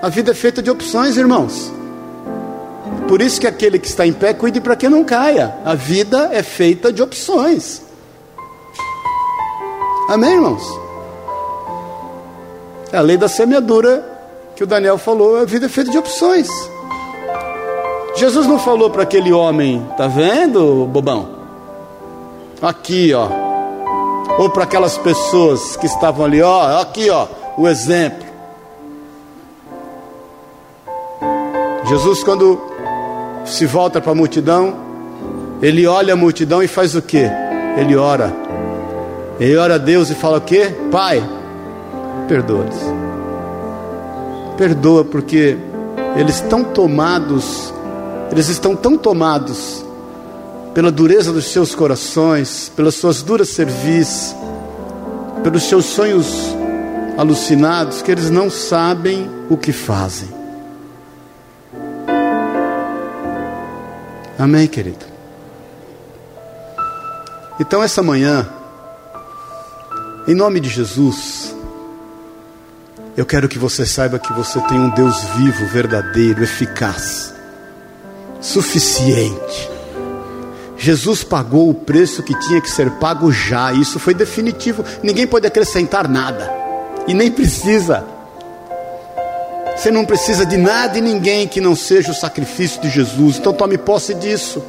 a 0.00 0.08
vida 0.08 0.30
é 0.30 0.34
feita 0.34 0.62
de 0.62 0.70
opções, 0.70 1.16
irmãos. 1.16 1.72
Por 3.08 3.20
isso 3.20 3.40
que 3.40 3.46
aquele 3.46 3.78
que 3.78 3.86
está 3.88 4.06
em 4.06 4.12
pé 4.12 4.32
cuide 4.32 4.60
para 4.60 4.76
que 4.76 4.88
não 4.88 5.02
caia. 5.02 5.56
A 5.64 5.74
vida 5.74 6.30
é 6.32 6.42
feita 6.42 6.92
de 6.92 7.02
opções. 7.02 7.82
Amém, 10.08 10.34
irmãos? 10.34 10.62
É 12.92 12.98
a 12.98 13.00
lei 13.00 13.16
da 13.16 13.28
semeadura 13.28 14.04
que 14.54 14.62
o 14.62 14.66
Daniel 14.66 14.98
falou, 14.98 15.40
a 15.40 15.44
vida 15.44 15.66
é 15.66 15.68
feita 15.68 15.90
de 15.90 15.98
opções. 15.98 16.48
Jesus 18.14 18.46
não 18.46 18.58
falou 18.58 18.90
para 18.90 19.02
aquele 19.04 19.32
homem, 19.32 19.86
tá 19.96 20.06
vendo, 20.06 20.86
bobão? 20.86 21.38
Aqui, 22.60 23.12
ó. 23.14 23.28
Ou 24.38 24.50
para 24.50 24.64
aquelas 24.64 24.98
pessoas 24.98 25.76
que 25.76 25.86
estavam 25.86 26.24
ali, 26.24 26.42
ó, 26.42 26.80
aqui, 26.80 27.08
ó, 27.10 27.26
o 27.56 27.68
exemplo. 27.68 28.27
Jesus, 31.88 32.22
quando 32.22 32.60
se 33.46 33.64
volta 33.64 33.98
para 33.98 34.12
a 34.12 34.14
multidão, 34.14 34.76
ele 35.62 35.86
olha 35.86 36.12
a 36.12 36.16
multidão 36.16 36.62
e 36.62 36.68
faz 36.68 36.94
o 36.94 37.00
que? 37.00 37.24
Ele 37.78 37.96
ora. 37.96 38.30
Ele 39.40 39.56
ora 39.56 39.76
a 39.76 39.78
Deus 39.78 40.10
e 40.10 40.14
fala 40.14 40.36
o 40.36 40.40
que? 40.42 40.66
Pai, 40.90 41.26
perdoa-lhes. 42.28 42.76
Perdoa 44.58 45.02
porque 45.02 45.56
eles 46.16 46.34
estão 46.34 46.62
tomados, 46.62 47.72
eles 48.30 48.48
estão 48.48 48.76
tão 48.76 48.98
tomados 48.98 49.82
pela 50.74 50.92
dureza 50.92 51.32
dos 51.32 51.46
seus 51.46 51.74
corações, 51.74 52.70
pelas 52.76 52.96
suas 52.96 53.22
duras 53.22 53.48
cerviz, 53.48 54.36
pelos 55.42 55.62
seus 55.62 55.86
sonhos 55.86 56.54
alucinados, 57.16 58.02
que 58.02 58.10
eles 58.12 58.28
não 58.28 58.50
sabem 58.50 59.30
o 59.48 59.56
que 59.56 59.72
fazem. 59.72 60.37
Amém, 64.38 64.68
querido? 64.68 65.04
Então, 67.58 67.82
essa 67.82 68.04
manhã, 68.04 68.48
em 70.28 70.34
nome 70.34 70.60
de 70.60 70.68
Jesus, 70.68 71.56
eu 73.16 73.26
quero 73.26 73.48
que 73.48 73.58
você 73.58 73.84
saiba 73.84 74.16
que 74.16 74.32
você 74.32 74.60
tem 74.60 74.78
um 74.78 74.90
Deus 74.90 75.20
vivo, 75.36 75.66
verdadeiro, 75.66 76.44
eficaz, 76.44 77.34
suficiente. 78.40 79.68
Jesus 80.76 81.24
pagou 81.24 81.68
o 81.68 81.74
preço 81.74 82.22
que 82.22 82.38
tinha 82.38 82.60
que 82.60 82.70
ser 82.70 82.92
pago 82.92 83.32
já, 83.32 83.72
isso 83.72 83.98
foi 83.98 84.14
definitivo, 84.14 84.84
ninguém 85.02 85.26
pode 85.26 85.48
acrescentar 85.48 86.06
nada, 86.08 86.48
e 87.08 87.12
nem 87.12 87.28
precisa. 87.28 88.06
Você 89.78 89.92
não 89.92 90.04
precisa 90.04 90.44
de 90.44 90.56
nada 90.56 90.98
e 90.98 91.00
ninguém 91.00 91.46
que 91.46 91.60
não 91.60 91.76
seja 91.76 92.10
o 92.10 92.14
sacrifício 92.14 92.80
de 92.80 92.90
Jesus. 92.90 93.38
Então 93.38 93.52
tome 93.52 93.78
posse 93.78 94.12
disso. 94.12 94.60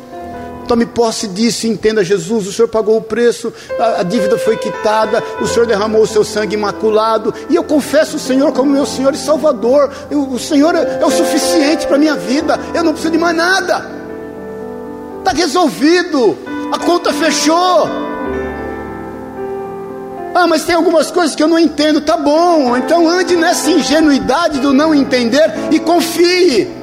Tome 0.68 0.86
posse 0.86 1.28
disso 1.28 1.66
e 1.66 1.70
entenda 1.72 2.04
Jesus. 2.04 2.46
O 2.46 2.54
Senhor 2.54 2.68
pagou 2.68 2.96
o 2.96 3.02
preço, 3.02 3.52
a, 3.80 4.02
a 4.02 4.04
dívida 4.04 4.38
foi 4.38 4.56
quitada, 4.56 5.24
o 5.42 5.48
Senhor 5.48 5.66
derramou 5.66 6.04
o 6.04 6.08
seu 6.08 6.24
sangue 6.24 6.54
imaculado. 6.54 7.34
E 7.50 7.56
eu 7.56 7.64
confesso 7.64 8.18
o 8.18 8.20
Senhor 8.20 8.54
como 8.54 8.72
meu 8.72 8.86
Senhor 8.86 9.12
e 9.16 9.18
Salvador. 9.18 9.92
Eu, 10.12 10.30
o 10.30 10.38
Senhor 10.38 10.76
é, 10.76 11.00
é 11.02 11.06
o 11.06 11.10
suficiente 11.10 11.88
para 11.88 11.96
a 11.96 12.00
minha 12.00 12.16
vida. 12.16 12.60
Eu 12.76 12.84
não 12.84 12.92
preciso 12.92 13.12
de 13.12 13.18
mais 13.18 13.36
nada. 13.36 13.90
Está 15.18 15.32
resolvido. 15.32 16.38
A 16.72 16.78
conta 16.78 17.12
fechou. 17.12 18.09
Ah, 20.34 20.48
mas 20.48 20.64
tem 20.64 20.76
algumas 20.76 21.10
coisas 21.12 21.36
que 21.36 21.44
eu 21.44 21.48
não 21.48 21.60
entendo. 21.60 22.02
Tá 22.02 22.18
bom, 22.18 22.78
então 22.78 23.08
ande 23.08 23.36
nessa 23.36 23.72
ingenuidade 23.72 24.60
do 24.60 24.74
não 24.74 24.94
entender 24.94 25.52
e 25.72 25.80
confie. 25.80 26.80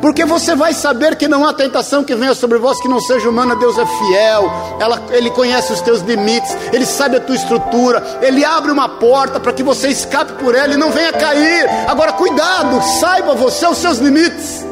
Porque 0.00 0.24
você 0.24 0.54
vai 0.54 0.72
saber 0.72 1.16
que 1.16 1.26
não 1.26 1.44
há 1.44 1.52
tentação 1.52 2.04
que 2.04 2.14
venha 2.14 2.34
sobre 2.34 2.58
vós 2.58 2.80
que 2.80 2.88
não 2.88 3.00
seja 3.00 3.28
humana, 3.28 3.56
Deus 3.56 3.78
é 3.78 3.86
fiel, 3.86 4.52
ela, 4.78 5.02
Ele 5.10 5.30
conhece 5.30 5.72
os 5.72 5.80
teus 5.80 6.00
limites, 6.02 6.56
Ele 6.72 6.84
sabe 6.84 7.16
a 7.16 7.20
tua 7.20 7.34
estrutura, 7.34 8.20
Ele 8.20 8.44
abre 8.44 8.70
uma 8.70 8.88
porta 8.88 9.40
para 9.40 9.52
que 9.52 9.62
você 9.62 9.88
escape 9.88 10.34
por 10.34 10.54
ela 10.54 10.74
e 10.74 10.76
não 10.76 10.90
venha 10.90 11.12
cair. 11.12 11.68
Agora, 11.88 12.12
cuidado, 12.12 12.80
saiba 13.00 13.34
você 13.34 13.66
os 13.66 13.78
seus 13.78 13.98
limites, 13.98 14.64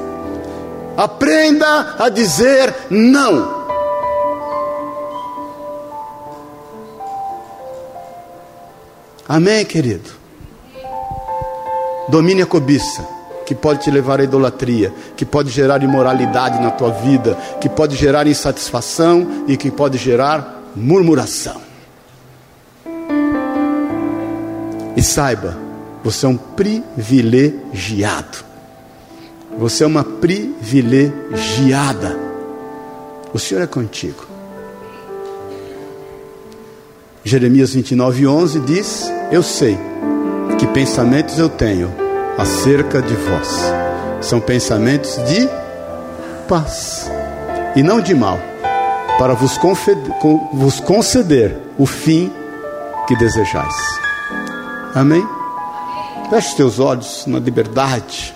aprenda 0.97 1.97
a 1.99 2.09
dizer 2.09 2.73
não. 2.91 3.64
Amém, 9.29 9.65
querido? 9.65 10.11
Domine 12.09 12.43
a 12.43 12.47
cobiça, 12.47 13.07
que 13.47 13.55
pode 13.55 13.81
te 13.81 13.91
levar 13.91 14.21
à 14.21 14.25
idolatria, 14.25 14.93
que 15.17 15.25
pode 15.25 15.49
gerar 15.51 15.83
imoralidade 15.83 16.61
na 16.61 16.71
tua 16.71 16.91
vida, 16.91 17.35
que 17.61 17.69
pode 17.69 17.97
gerar 17.97 18.27
insatisfação 18.27 19.45
e 19.49 19.57
que 19.57 19.71
pode 19.71 19.97
gerar 19.97 20.63
murmuração. 20.77 21.63
E 24.97 25.03
saiba, 25.03 25.57
você 26.03 26.27
é 26.27 26.29
um 26.29 26.37
privilegiado. 26.37 28.45
Você 29.59 29.85
é 29.85 29.87
uma 29.87 30.05
privilegiada. 30.05 32.19
O 33.33 33.39
Senhor 33.39 33.63
é 33.63 33.67
contigo. 33.67 34.34
Jeremias 37.25 37.73
29, 37.73 38.27
11 38.27 38.61
diz: 38.61 39.11
Eu 39.33 39.43
sei 39.43 39.79
que 40.59 40.67
pensamentos 40.67 41.39
eu 41.39 41.49
tenho 41.49 41.91
acerca 42.37 43.01
de 43.01 43.15
vós, 43.15 43.49
são 44.21 44.39
pensamentos 44.41 45.17
de 45.25 45.49
paz 46.47 47.11
e 47.75 47.83
não 47.83 47.99
de 47.99 48.15
mal, 48.15 48.39
para 49.19 49.33
vos, 49.33 49.59
vos 50.53 50.81
conceder 50.81 51.57
o 51.79 51.87
fim 51.87 52.31
que 53.09 53.17
desejais. 53.17 53.75
Amém? 54.95 55.27
Feche 56.29 56.49
os 56.49 56.55
teus 56.55 56.79
olhos 56.79 57.25
na 57.27 57.39
liberdade. 57.39 58.35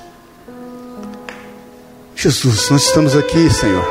Jesus, 2.17 2.71
nós 2.71 2.85
estamos 2.85 3.15
aqui, 3.15 3.51
Senhor. 3.51 3.85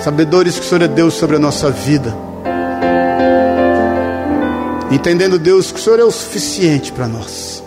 Sabedores 0.00 0.60
que 0.60 0.64
o 0.64 0.68
Senhor 0.68 0.82
é 0.82 0.88
Deus 0.88 1.14
sobre 1.14 1.36
a 1.36 1.40
nossa 1.40 1.72
vida 1.72 2.14
entendendo, 4.90 5.38
Deus, 5.38 5.72
que 5.72 5.78
o 5.78 5.82
Senhor 5.82 6.00
é 6.00 6.04
o 6.04 6.10
suficiente 6.10 6.92
para 6.92 7.06
nós. 7.08 7.62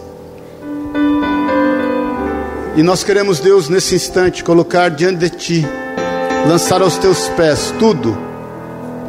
E 2.75 2.83
nós 2.83 3.03
queremos, 3.03 3.39
Deus, 3.39 3.69
nesse 3.69 3.95
instante, 3.95 4.43
colocar 4.43 4.89
diante 4.89 5.17
de 5.17 5.29
Ti, 5.31 5.67
lançar 6.47 6.81
aos 6.81 6.97
Teus 6.97 7.27
pés 7.29 7.73
tudo 7.79 8.15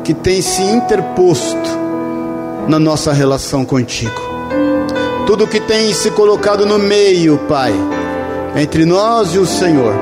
que 0.02 0.14
tem 0.14 0.40
se 0.40 0.62
interposto 0.62 1.68
na 2.66 2.78
nossa 2.78 3.12
relação 3.12 3.66
contigo. 3.66 4.18
Tudo 5.26 5.46
que 5.46 5.60
tem 5.60 5.92
se 5.92 6.10
colocado 6.10 6.64
no 6.64 6.78
meio, 6.78 7.36
Pai, 7.46 7.74
entre 8.56 8.86
nós 8.86 9.34
e 9.34 9.38
o 9.38 9.44
Senhor. 9.44 9.92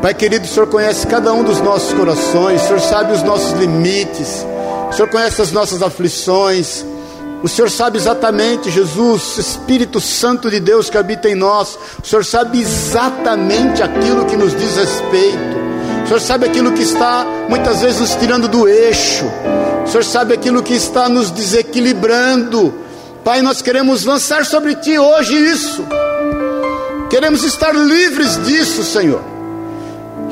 Pai 0.00 0.14
querido, 0.14 0.46
o 0.46 0.48
Senhor 0.48 0.66
conhece 0.66 1.06
cada 1.06 1.34
um 1.34 1.44
dos 1.44 1.60
nossos 1.60 1.92
corações, 1.92 2.62
o 2.62 2.66
Senhor 2.66 2.80
sabe 2.80 3.12
os 3.12 3.22
nossos 3.22 3.52
limites, 3.58 4.46
o 4.88 4.92
Senhor 4.94 5.08
conhece 5.10 5.42
as 5.42 5.52
nossas 5.52 5.82
aflições, 5.82 6.84
o 7.44 7.48
Senhor 7.48 7.70
sabe 7.70 7.98
exatamente, 7.98 8.70
Jesus, 8.70 9.36
Espírito 9.36 10.00
Santo 10.00 10.50
de 10.50 10.58
Deus 10.58 10.88
que 10.88 10.96
habita 10.96 11.28
em 11.28 11.34
nós. 11.34 11.78
O 12.02 12.06
Senhor 12.06 12.24
sabe 12.24 12.58
exatamente 12.58 13.82
aquilo 13.82 14.24
que 14.24 14.34
nos 14.34 14.56
diz 14.56 14.74
respeito. 14.76 15.58
O 16.02 16.06
Senhor 16.06 16.20
sabe 16.22 16.46
aquilo 16.46 16.72
que 16.72 16.82
está 16.82 17.26
muitas 17.46 17.82
vezes 17.82 18.00
nos 18.00 18.14
tirando 18.14 18.48
do 18.48 18.66
eixo. 18.66 19.26
O 19.84 19.86
Senhor 19.86 20.04
sabe 20.04 20.32
aquilo 20.32 20.62
que 20.62 20.72
está 20.72 21.06
nos 21.06 21.30
desequilibrando. 21.30 22.72
Pai, 23.22 23.42
nós 23.42 23.60
queremos 23.60 24.06
lançar 24.06 24.46
sobre 24.46 24.76
Ti 24.76 24.98
hoje 24.98 25.36
isso. 25.36 25.84
Queremos 27.10 27.44
estar 27.44 27.74
livres 27.74 28.42
disso, 28.42 28.82
Senhor. 28.82 29.22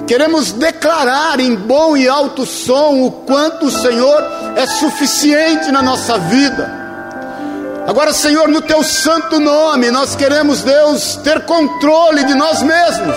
Queremos 0.07 0.51
declarar 0.53 1.41
em 1.41 1.55
bom 1.55 1.95
e 1.95 2.09
alto 2.09 2.47
som 2.47 3.03
o 3.03 3.13
quanto 3.13 3.67
o 3.67 3.71
Senhor 3.71 4.19
é 4.57 4.65
suficiente 4.65 5.71
na 5.71 5.83
nossa 5.83 6.17
vida. 6.17 6.82
Agora, 7.87 8.13
Senhor, 8.13 8.49
no 8.49 8.61
teu 8.63 8.83
santo 8.85 9.41
nome, 9.41 9.91
nós 9.91 10.15
queremos, 10.15 10.63
Deus, 10.63 11.17
ter 11.17 11.45
controle 11.45 12.25
de 12.25 12.35
nós 12.35 12.63
mesmos. 12.63 13.17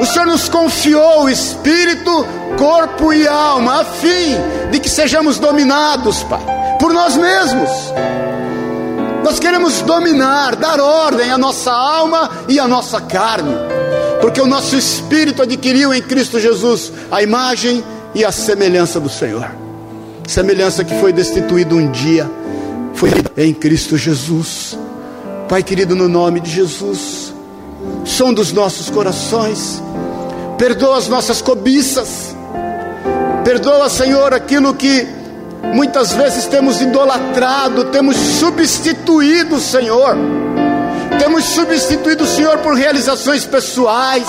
O 0.00 0.06
Senhor 0.06 0.26
nos 0.26 0.48
confiou 0.48 1.28
espírito, 1.28 2.24
corpo 2.56 3.12
e 3.12 3.26
alma, 3.26 3.80
a 3.80 3.84
fim 3.84 4.36
de 4.70 4.78
que 4.78 4.88
sejamos 4.88 5.38
dominados, 5.38 6.22
Pai, 6.22 6.40
por 6.78 6.92
nós 6.92 7.16
mesmos. 7.16 7.70
Nós 9.24 9.38
queremos 9.38 9.82
dominar, 9.82 10.56
dar 10.56 10.80
ordem 10.80 11.30
à 11.30 11.36
nossa 11.36 11.72
alma 11.72 12.30
e 12.48 12.58
à 12.58 12.66
nossa 12.66 13.00
carne, 13.00 13.54
porque 14.20 14.40
o 14.40 14.46
nosso 14.46 14.76
espírito 14.76 15.42
adquiriu 15.42 15.92
em 15.92 16.00
Cristo 16.00 16.38
Jesus 16.38 16.92
a 17.10 17.22
imagem 17.22 17.84
e 18.14 18.24
a 18.24 18.32
semelhança 18.32 18.98
do 19.00 19.10
Senhor. 19.10 19.50
Semelhança 20.26 20.84
que 20.84 20.98
foi 21.00 21.12
destituída 21.12 21.74
um 21.74 21.90
dia 21.90 22.30
foi 23.00 23.10
em 23.38 23.54
Cristo 23.54 23.96
Jesus. 23.96 24.78
Pai 25.48 25.62
querido, 25.62 25.96
no 25.96 26.06
nome 26.06 26.38
de 26.38 26.50
Jesus, 26.50 27.32
som 28.04 28.30
dos 28.30 28.52
nossos 28.52 28.90
corações, 28.90 29.82
perdoa 30.58 30.98
as 30.98 31.08
nossas 31.08 31.40
cobiças, 31.40 32.36
perdoa, 33.42 33.88
Senhor, 33.88 34.34
aquilo 34.34 34.74
que 34.74 35.08
muitas 35.74 36.12
vezes 36.12 36.44
temos 36.44 36.82
idolatrado, 36.82 37.86
temos 37.86 38.16
substituído, 38.16 39.58
Senhor, 39.58 40.14
temos 41.18 41.46
substituído 41.46 42.24
o 42.24 42.26
Senhor 42.26 42.58
por 42.58 42.74
realizações 42.74 43.46
pessoais, 43.46 44.28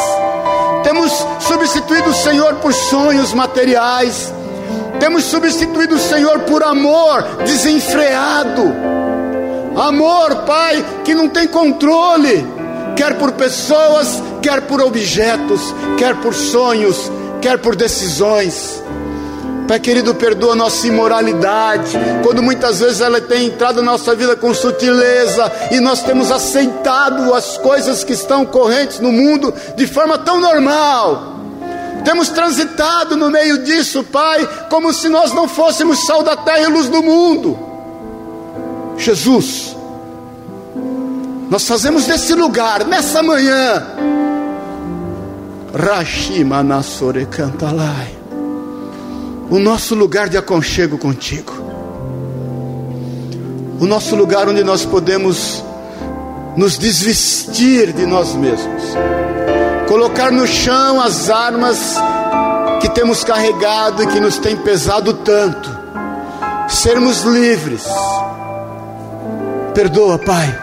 Temos 0.84 1.12
substituído 1.40 2.10
o 2.10 2.14
Senhor 2.14 2.56
por 2.56 2.74
sonhos 2.74 3.34
materiais. 3.34 4.34
Temos 5.02 5.24
substituído 5.24 5.96
o 5.96 6.00
Senhor 6.00 6.42
por 6.42 6.62
amor 6.62 7.24
desenfreado. 7.44 8.62
Amor, 9.76 10.44
Pai, 10.46 10.86
que 11.04 11.16
não 11.16 11.28
tem 11.28 11.48
controle, 11.48 12.46
quer 12.96 13.18
por 13.18 13.32
pessoas, 13.32 14.22
quer 14.44 14.62
por 14.62 14.80
objetos, 14.80 15.74
quer 15.98 16.16
por 16.18 16.36
sonhos, 16.36 17.12
quer 17.42 17.58
por 17.58 17.76
decisões. 17.76 18.80
Pai 19.68 19.80
querido, 19.80 20.14
perdoa 20.14 20.56
nossa 20.56 20.86
imoralidade, 20.86 21.98
quando 22.24 22.44
muitas 22.44 22.80
vezes 22.80 23.02
ela 23.02 23.20
tem 23.20 23.48
entrado 23.48 23.82
na 23.82 23.94
nossa 23.94 24.14
vida 24.14 24.36
com 24.36 24.54
sutileza 24.54 25.52
e 25.72 25.80
nós 25.80 26.04
temos 26.04 26.30
aceitado 26.30 27.34
as 27.34 27.58
coisas 27.58 28.04
que 28.04 28.14
estão 28.14 28.46
correntes 28.46 29.00
no 29.00 29.12
mundo 29.12 29.52
de 29.76 29.88
forma 29.88 30.20
tão 30.20 30.40
normal. 30.40 31.31
Temos 32.04 32.30
transitado 32.30 33.16
no 33.16 33.30
meio 33.30 33.64
disso, 33.64 34.04
Pai, 34.04 34.48
como 34.70 34.94
se 34.94 35.10
nós 35.10 35.34
não 35.34 35.48
fôssemos 35.48 36.06
sal 36.06 36.24
da 36.24 36.36
terra 36.36 36.62
e 36.62 36.68
luz 36.68 36.90
do 36.90 37.02
mundo. 37.02 37.58
Jesus, 38.98 39.76
nós 41.50 41.68
fazemos 41.68 42.06
desse 42.06 42.34
lugar, 42.34 42.86
nessa 42.86 43.22
manhã, 43.22 43.86
Rashima 45.74 46.62
Nasore 46.62 47.26
Cantalai 47.26 48.22
o 49.52 49.60
nosso 49.60 49.94
lugar 49.94 50.30
de 50.30 50.38
aconchego 50.38 50.98
contigo, 50.98 51.52
o 53.82 53.86
nosso 53.86 54.16
lugar 54.16 54.48
onde 54.48 54.64
nós 54.64 54.86
podemos 54.86 55.62
nos 56.56 56.78
desvestir 56.78 57.92
de 57.92 58.06
nós 58.06 58.34
mesmos, 58.34 58.82
colocar 59.92 60.32
no 60.32 60.48
chão 60.48 61.02
as 61.02 61.30
armas 61.30 61.96
que 62.80 62.90
temos 62.92 63.26
carregado 63.26 64.02
e 64.02 64.08
que 64.08 64.22
nos 64.22 64.38
tem 64.38 64.56
pesado 64.56 65.16
tanto, 65.16 65.70
sermos 66.70 67.24
livres. 67.24 67.84
Perdoa, 69.76 70.18
Pai. 70.18 70.58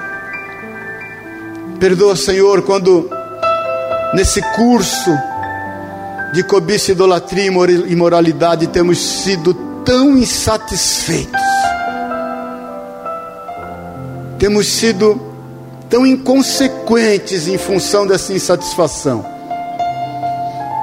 Perdoa, 1.79 2.17
Senhor, 2.17 2.63
quando 2.63 3.11
nesse 4.15 4.41
curso 4.57 5.11
de 6.33 6.43
cobiça, 6.43 6.93
idolatria 6.93 7.45
e 7.45 7.93
imoralidade 7.93 8.67
temos 8.69 8.97
sido 8.97 9.53
tão 9.85 10.17
insatisfeitos, 10.17 11.43
temos 14.39 14.67
sido 14.69 15.28
tão 15.89 16.07
inconsequentes 16.07 17.49
em 17.49 17.59
função 17.59 18.07
dessa 18.07 18.33
insatisfação. 18.33 19.25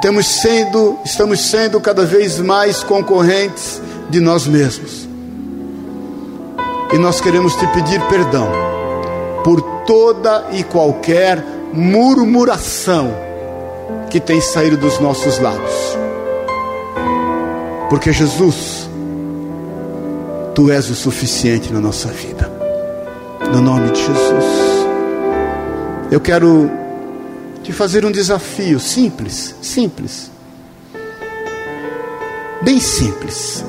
Temos 0.01 0.25
sendo, 0.25 0.97
estamos 1.05 1.41
sendo 1.41 1.79
cada 1.79 2.05
vez 2.05 2.39
mais 2.39 2.83
concorrentes 2.83 3.81
de 4.09 4.19
nós 4.19 4.45
mesmos. 4.45 5.07
E 6.93 6.97
nós 6.97 7.19
queremos 7.19 7.55
te 7.55 7.67
pedir 7.67 8.01
perdão 8.07 8.49
por 9.43 9.61
toda 9.85 10.47
e 10.51 10.63
qualquer 10.63 11.43
murmuração 11.73 13.13
que 14.09 14.19
tem 14.19 14.39
saído 14.39 14.77
dos 14.77 14.99
nossos 14.99 15.39
lábios. 15.39 15.97
Porque 17.89 18.11
Jesus, 18.11 18.89
Tu 20.55 20.71
és 20.71 20.89
o 20.89 20.95
suficiente 20.95 21.73
na 21.73 21.81
nossa 21.81 22.07
vida. 22.07 22.49
No 23.51 23.61
nome 23.61 23.91
de 23.91 23.99
Jesus. 23.99 24.64
Eu 26.11 26.19
quero 26.19 26.69
te 27.63 27.73
fazer 27.73 28.05
um 28.05 28.11
desafio 28.11 28.79
simples, 28.79 29.55
simples. 29.61 30.31
Bem 32.61 32.79
simples. 32.79 33.63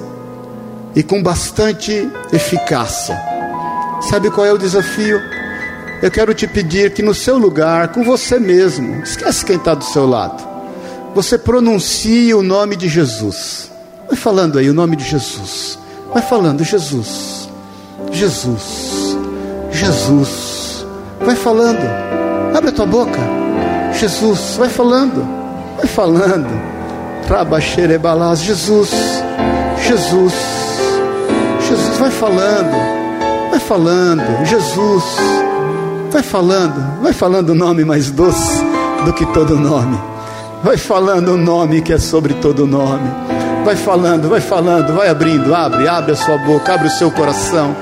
E 0.95 1.03
com 1.03 1.23
bastante 1.23 2.09
eficácia. 2.33 3.19
Sabe 4.03 4.31
qual 4.31 4.47
é 4.47 4.53
o 4.53 4.59
desafio? 4.59 5.21
eu 6.03 6.11
quero 6.11 6.35
te 6.35 6.47
pedir 6.47 6.93
que 6.93 7.03
no 7.03 7.15
seu 7.15 7.39
lugar, 7.39 7.89
com 7.89 8.05
você 8.05 8.39
mesmo, 8.39 9.03
esquece 9.03 9.45
quem 9.45 9.57
está 9.57 9.75
do 9.75 9.85
seu 9.85 10.07
lado, 10.07 10.47
você 11.15 11.39
pronuncie 11.39 12.35
o 12.35 12.43
nome 12.43 12.77
de 12.77 12.89
Jesus. 12.89 13.71
Vai 14.07 14.17
falando 14.17 14.59
aí 14.59 14.69
o 14.69 14.75
nome 14.75 14.97
de 14.97 15.05
Jesus. 15.05 15.79
Vai 16.13 16.23
falando, 16.23 16.63
Jesus, 16.63 17.49
Jesus, 18.13 19.17
Jesus. 19.73 20.87
Vai 21.21 21.35
falando, 21.35 21.81
abre 22.67 22.69
a 22.69 22.73
tua 22.73 22.87
boca. 22.87 23.21
Jesus, 23.93 24.57
vai 24.57 24.69
falando, 24.69 25.27
vai 25.77 25.87
falando. 25.87 26.49
Jesus, 28.43 28.91
Jesus, 29.83 30.35
Jesus, 31.69 31.99
vai 31.99 32.11
falando, 32.11 33.51
vai 33.51 33.61
falando, 33.61 34.45
Jesus. 34.45 35.05
Vai 36.11 36.23
falando, 36.23 37.03
vai 37.03 37.13
falando 37.13 37.51
o 37.51 37.55
nome 37.55 37.85
mais 37.85 38.11
doce 38.11 38.65
do 39.05 39.13
que 39.13 39.27
todo 39.27 39.59
nome. 39.59 39.99
Vai 40.63 40.77
falando 40.77 41.33
o 41.33 41.37
nome 41.37 41.83
que 41.83 41.93
é 41.93 41.99
sobre 41.99 42.35
todo 42.35 42.67
nome. 42.67 43.11
Vai 43.65 43.77
falando, 43.77 44.29
vai 44.29 44.41
falando, 44.41 44.95
vai 44.95 45.09
abrindo, 45.09 45.55
abre, 45.55 45.89
abre 45.89 46.13
a 46.13 46.17
sua 46.17 46.39
boca, 46.39 46.75
abre 46.75 46.87
o 46.87 46.91
seu 46.91 47.11
coração. 47.11 47.75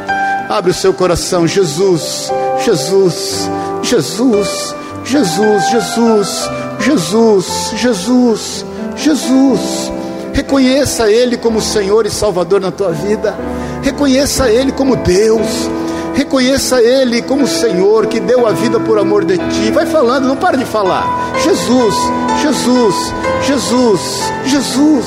Abre 0.49 0.72
o 0.72 0.74
seu 0.74 0.93
coração, 0.93 1.47
Jesus, 1.47 2.30
Jesus, 2.64 3.49
Jesus, 3.85 4.74
Jesus, 5.05 5.70
Jesus, 5.70 6.51
Jesus, 6.80 7.70
Jesus, 7.76 8.64
Jesus. 8.97 9.93
Reconheça 10.32 11.09
Ele 11.09 11.37
como 11.37 11.61
Senhor 11.61 12.07
e 12.07 12.11
Salvador 12.11 12.61
na 12.61 12.70
tua 12.70 12.91
vida. 12.91 13.37
Reconheça 13.82 14.49
Ele 14.49 14.72
como 14.72 14.97
Deus. 14.97 15.70
Reconheça 16.14 16.80
Ele 16.80 17.22
como 17.22 17.47
Senhor 17.47 18.07
que 18.07 18.18
deu 18.20 18.47
a 18.47 18.53
vida 18.53 18.80
por 18.80 18.99
amor 18.99 19.24
de 19.24 19.37
ti. 19.37 19.70
Vai 19.72 19.85
falando, 19.87 20.26
não 20.26 20.37
para 20.37 20.57
de 20.57 20.64
falar. 20.64 21.07
Jesus, 21.43 21.95
Jesus, 22.41 23.12
Jesus, 23.47 24.01
Jesus, 24.47 25.07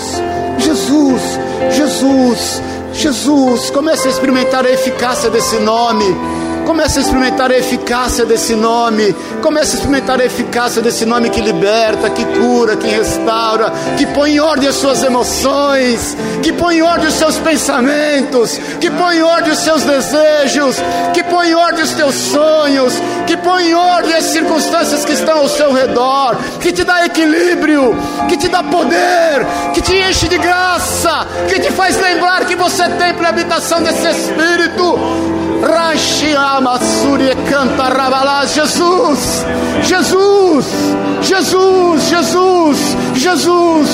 Jesus, 0.60 1.22
Jesus, 1.72 2.62
Jesus. 2.94 3.70
Comece 3.72 4.08
a 4.08 4.12
experimentar 4.12 4.66
a 4.66 4.72
eficácia 4.72 5.30
desse 5.30 5.58
nome. 5.58 6.06
Comece 6.68 7.00
a 7.00 7.02
experimentar 7.02 7.50
a 7.50 7.58
eficácia 7.58 8.26
desse 8.26 8.54
nome. 8.54 9.16
Comece 9.42 9.72
a 9.72 9.80
experimentar 9.80 10.20
a 10.20 10.26
eficácia 10.26 10.82
desse 10.82 11.06
nome 11.06 11.30
que 11.30 11.40
liberta, 11.40 12.10
que 12.10 12.26
cura, 12.26 12.76
que 12.76 12.88
restaura, 12.88 13.72
que 13.98 14.06
põe 14.08 14.34
em 14.34 14.40
ordem 14.42 14.68
as 14.68 14.76
suas 14.76 15.02
emoções, 15.02 16.18
que 16.44 16.52
põe 16.52 16.80
em 16.80 16.82
ordem 16.82 17.08
os 17.08 17.14
seus 17.14 17.38
pensamentos, 17.38 18.60
que 18.82 18.92
põe 18.92 19.16
em 19.16 19.24
ordem 19.24 19.54
os 19.54 19.60
seus 19.60 19.84
desejos, 19.84 20.76
que 21.14 21.24
põe 21.24 21.52
em 21.52 21.56
ordem 21.56 21.86
os 21.86 21.94
teus 21.94 22.16
sonhos, 22.16 22.94
que 23.26 23.38
põe 23.38 23.70
em 23.70 23.74
ordem 23.74 24.14
as 24.16 24.26
circunstâncias 24.26 25.06
que 25.06 25.14
estão 25.14 25.38
ao 25.38 25.48
seu 25.48 25.72
redor, 25.72 26.36
que 26.60 26.74
te 26.74 26.84
dá 26.84 27.06
equilíbrio, 27.06 27.96
que 28.28 28.36
te 28.36 28.50
dá 28.50 28.62
poder, 28.62 29.48
que 29.74 29.82
te 29.82 29.96
enche 29.96 30.28
de 30.28 30.38
graça, 30.38 31.26
que 31.48 31.62
te 31.62 31.72
faz 31.72 31.98
lembrar 31.98 32.46
que 32.46 32.58
você 32.58 32.84
é 32.84 32.90
templo 32.90 33.26
habitação 33.26 33.82
desse 33.82 34.06
Espírito. 34.10 35.47
Rachiamassuri 35.62 37.36
canta 37.50 37.90
rabalás, 37.90 38.54
Jesus, 38.54 39.46
Jesus, 39.84 40.66
Jesus, 41.22 42.10
Jesus, 42.10 42.78
Jesus, 43.16 43.90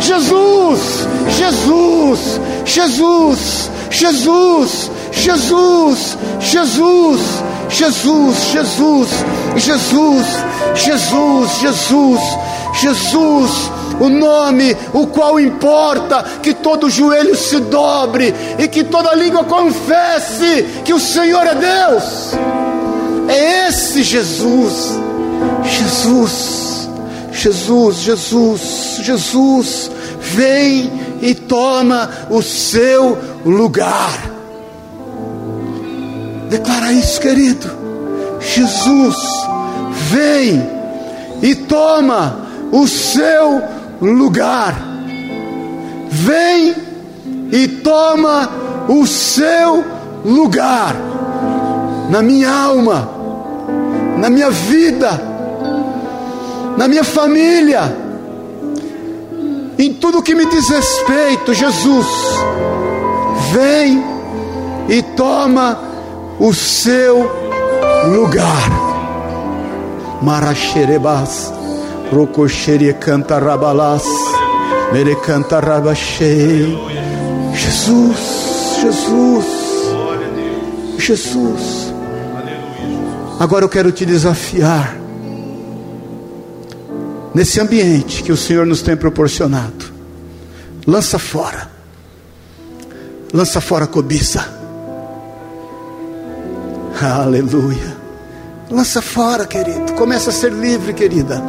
Jesus, 0.00 1.06
Jesus, 1.28 2.40
Jesus, 2.66 3.70
Jesus, 3.90 4.90
Jesus, 5.10 6.16
Jesus, 6.40 7.36
Jesus, 7.70 8.36
Jesus, 8.52 9.10
Jesus, 9.56 10.26
Jesus, 10.74 11.60
Jesus, 11.60 12.22
Jesus, 12.80 13.77
o 14.00 14.08
nome 14.08 14.76
o 14.92 15.06
qual 15.06 15.38
importa 15.40 16.24
que 16.42 16.54
todo 16.54 16.90
joelho 16.90 17.36
se 17.36 17.58
dobre 17.60 18.34
e 18.58 18.68
que 18.68 18.84
toda 18.84 19.14
língua 19.14 19.44
confesse 19.44 20.64
que 20.84 20.92
o 20.92 21.00
Senhor 21.00 21.46
é 21.46 21.54
Deus. 21.54 22.32
É 23.28 23.68
esse 23.68 24.02
Jesus, 24.02 24.98
Jesus, 25.62 26.88
Jesus, 27.32 27.96
Jesus, 27.98 29.00
Jesus, 29.02 29.90
vem 30.20 30.90
e 31.20 31.34
toma 31.34 32.10
o 32.30 32.42
seu 32.42 33.18
lugar. 33.44 34.30
Declara 36.48 36.92
isso, 36.92 37.20
querido. 37.20 37.70
Jesus, 38.40 39.16
vem 40.10 40.66
e 41.42 41.54
toma 41.54 42.48
o 42.72 42.86
seu 42.86 43.52
lugar. 43.52 43.77
Vem 46.10 46.74
e 47.52 47.68
toma 47.68 48.48
o 48.88 49.06
seu 49.06 49.84
lugar 50.24 50.94
na 52.08 52.22
minha 52.22 52.50
alma, 52.50 53.08
na 54.16 54.30
minha 54.30 54.50
vida, 54.50 55.20
na 56.76 56.88
minha 56.88 57.04
família, 57.04 57.96
em 59.78 59.92
tudo 59.92 60.22
que 60.22 60.34
me 60.34 60.46
diz 60.46 60.68
respeito, 60.68 61.52
Jesus, 61.54 62.06
vem 63.52 64.02
e 64.88 65.02
toma 65.02 65.78
o 66.40 66.52
seu 66.54 67.30
lugar. 68.06 68.88
Maraxerebas, 70.22 71.52
rocoxeria 72.12 72.94
canta 72.94 73.38
rabalás, 73.38 74.04
mere 74.92 75.14
canta 75.16 75.60
rabachei. 75.60 76.76
Jesus, 77.54 78.80
Jesus, 78.80 79.46
Jesus. 80.98 81.94
Agora 83.38 83.64
eu 83.64 83.68
quero 83.68 83.92
te 83.92 84.04
desafiar 84.04 84.96
nesse 87.34 87.60
ambiente 87.60 88.22
que 88.22 88.32
o 88.32 88.36
Senhor 88.36 88.66
nos 88.66 88.82
tem 88.82 88.96
proporcionado. 88.96 89.86
Lança 90.86 91.18
fora, 91.18 91.70
lança 93.32 93.60
fora 93.60 93.84
a 93.84 93.88
cobiça. 93.88 94.56
Aleluia. 97.00 97.96
Lança 98.70 99.00
fora, 99.00 99.46
querido. 99.46 99.92
Começa 99.94 100.30
a 100.30 100.32
ser 100.32 100.52
livre, 100.52 100.92
querida. 100.92 101.40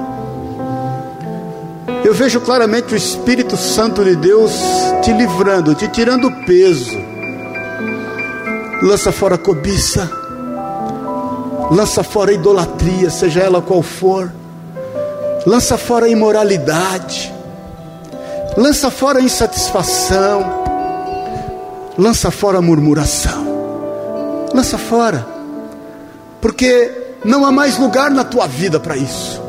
Vejo 2.20 2.41
claramente 2.41 2.93
o 2.93 2.97
Espírito 2.97 3.55
Santo 3.55 4.03
de 4.03 4.13
Deus 4.13 4.51
te 5.01 5.13
livrando, 5.13 5.74
te 5.74 5.88
tirando 5.88 6.28
o 6.28 6.45
peso. 6.45 6.97
Lança 8.82 9.09
fora 9.09 9.36
a 9.36 9.38
cobiça. 9.38 10.11
Lança 11.72 12.03
fora 12.03 12.32
a 12.32 12.34
idolatria, 12.34 13.09
seja 13.09 13.39
ela 13.39 13.61
qual 13.61 13.82
for. 13.82 14.30
Lança 15.45 15.78
fora 15.78 16.07
a 16.07 16.09
imoralidade, 16.09 17.34
lança 18.57 18.91
fora 18.91 19.20
a 19.20 19.22
insatisfação, 19.22 20.43
lança 21.97 22.30
fora 22.30 22.57
a 22.57 22.61
murmuração, 22.61 24.49
lança 24.53 24.78
fora, 24.78 25.26
porque 26.41 27.15
não 27.24 27.45
há 27.45 27.51
mais 27.53 27.78
lugar 27.78 28.11
na 28.11 28.26
tua 28.26 28.45
vida 28.45 28.78
para 28.82 28.97
isso, 28.97 29.41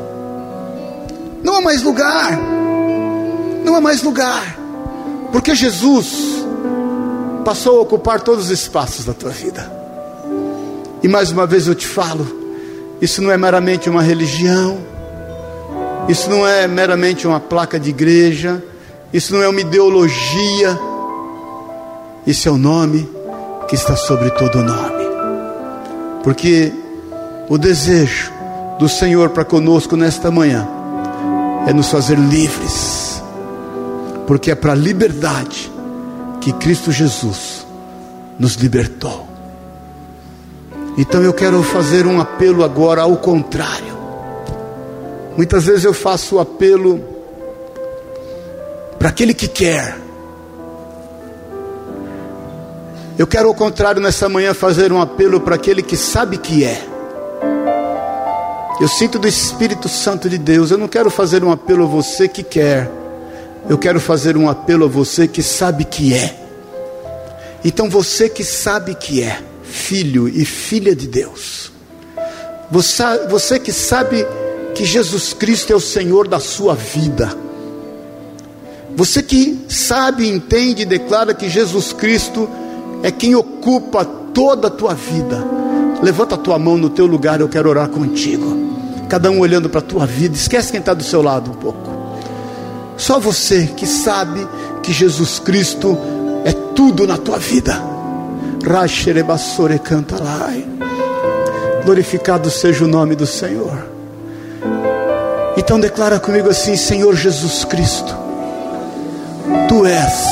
não 1.43 1.55
há 1.55 1.61
mais 1.61 1.81
lugar, 1.81 2.39
não 3.63 3.75
há 3.75 3.81
mais 3.81 4.03
lugar, 4.03 4.57
porque 5.31 5.55
Jesus 5.55 6.45
passou 7.43 7.79
a 7.79 7.81
ocupar 7.81 8.21
todos 8.21 8.45
os 8.45 8.51
espaços 8.51 9.05
da 9.05 9.13
tua 9.13 9.31
vida, 9.31 9.71
e 11.01 11.07
mais 11.07 11.31
uma 11.31 11.47
vez 11.47 11.67
eu 11.67 11.75
te 11.75 11.87
falo, 11.87 12.25
isso 13.01 13.21
não 13.21 13.31
é 13.31 13.37
meramente 13.37 13.89
uma 13.89 14.03
religião, 14.03 14.77
isso 16.07 16.29
não 16.29 16.47
é 16.47 16.67
meramente 16.67 17.27
uma 17.27 17.39
placa 17.39 17.79
de 17.79 17.89
igreja, 17.89 18.63
isso 19.11 19.33
não 19.33 19.41
é 19.41 19.47
uma 19.47 19.61
ideologia, 19.61 20.79
isso 22.25 22.47
é 22.47 22.51
o 22.51 22.57
nome 22.57 23.09
que 23.67 23.75
está 23.75 23.95
sobre 23.95 24.29
todo 24.31 24.63
nome. 24.63 25.01
Porque 26.23 26.71
o 27.49 27.57
desejo 27.57 28.31
do 28.77 28.87
Senhor 28.87 29.29
para 29.29 29.43
conosco 29.43 29.95
nesta 29.95 30.29
manhã 30.29 30.80
é 31.67 31.73
nos 31.73 31.89
fazer 31.89 32.17
livres, 32.17 33.21
porque 34.27 34.51
é 34.51 34.55
para 34.55 34.71
a 34.71 34.75
liberdade 34.75 35.71
que 36.39 36.51
Cristo 36.53 36.91
Jesus 36.91 37.65
nos 38.39 38.55
libertou. 38.55 39.27
Então 40.97 41.21
eu 41.21 41.33
quero 41.33 41.61
fazer 41.63 42.05
um 42.05 42.19
apelo 42.19 42.63
agora 42.63 43.03
ao 43.03 43.15
contrário. 43.17 43.97
Muitas 45.37 45.65
vezes 45.65 45.85
eu 45.85 45.93
faço 45.93 46.35
o 46.35 46.39
apelo 46.39 47.01
para 48.99 49.09
aquele 49.09 49.33
que 49.33 49.47
quer. 49.47 49.97
Eu 53.17 53.27
quero, 53.27 53.47
ao 53.47 53.53
contrário, 53.53 54.01
nessa 54.01 54.27
manhã 54.27 54.53
fazer 54.53 54.91
um 54.91 54.99
apelo 54.99 55.39
para 55.39 55.55
aquele 55.55 55.81
que 55.81 55.95
sabe 55.95 56.37
que 56.37 56.63
é. 56.63 56.90
Eu 58.81 58.87
sinto 58.87 59.19
do 59.19 59.27
Espírito 59.27 59.87
Santo 59.87 60.27
de 60.27 60.39
Deus. 60.39 60.71
Eu 60.71 60.77
não 60.79 60.87
quero 60.87 61.11
fazer 61.11 61.43
um 61.43 61.51
apelo 61.51 61.83
a 61.83 61.87
você 61.87 62.27
que 62.27 62.41
quer. 62.41 62.89
Eu 63.69 63.77
quero 63.77 63.99
fazer 63.99 64.35
um 64.35 64.49
apelo 64.49 64.85
a 64.85 64.87
você 64.87 65.27
que 65.27 65.43
sabe 65.43 65.85
que 65.85 66.15
é. 66.15 66.35
Então, 67.63 67.87
você 67.87 68.27
que 68.27 68.43
sabe 68.43 68.95
que 68.95 69.21
é 69.21 69.39
filho 69.61 70.27
e 70.27 70.43
filha 70.43 70.95
de 70.95 71.07
Deus. 71.07 71.71
Você, 72.71 73.03
você 73.29 73.59
que 73.59 73.71
sabe 73.71 74.25
que 74.73 74.83
Jesus 74.83 75.31
Cristo 75.31 75.71
é 75.71 75.75
o 75.75 75.79
Senhor 75.79 76.27
da 76.27 76.39
sua 76.39 76.73
vida. 76.73 77.37
Você 78.95 79.21
que 79.21 79.63
sabe, 79.69 80.27
entende 80.27 80.81
e 80.81 80.85
declara 80.85 81.35
que 81.35 81.47
Jesus 81.47 81.93
Cristo 81.93 82.49
é 83.03 83.11
quem 83.11 83.35
ocupa 83.35 84.03
toda 84.03 84.69
a 84.69 84.71
tua 84.71 84.95
vida. 84.95 85.45
Levanta 86.01 86.33
a 86.33 86.37
tua 86.39 86.57
mão 86.57 86.79
no 86.79 86.89
teu 86.89 87.05
lugar, 87.05 87.41
eu 87.41 87.47
quero 87.47 87.69
orar 87.69 87.87
contigo. 87.87 88.70
Cada 89.11 89.29
um 89.29 89.41
olhando 89.41 89.69
para 89.69 89.79
a 89.79 89.83
tua 89.83 90.05
vida, 90.05 90.37
esquece 90.37 90.71
quem 90.71 90.79
está 90.79 90.93
do 90.93 91.03
seu 91.03 91.21
lado 91.21 91.51
um 91.51 91.53
pouco. 91.53 91.91
Só 92.95 93.19
você 93.19 93.67
que 93.67 93.85
sabe 93.85 94.47
que 94.81 94.93
Jesus 94.93 95.37
Cristo 95.37 95.97
é 96.45 96.53
tudo 96.53 97.05
na 97.05 97.17
tua 97.17 97.37
vida. 97.37 97.77
Glorificado 101.83 102.49
seja 102.49 102.85
o 102.85 102.87
nome 102.87 103.13
do 103.13 103.27
Senhor. 103.27 103.85
Então 105.57 105.77
declara 105.77 106.17
comigo 106.17 106.49
assim: 106.49 106.77
Senhor 106.77 107.13
Jesus 107.13 107.65
Cristo, 107.65 108.15
Tu 109.67 109.85
és 109.87 110.23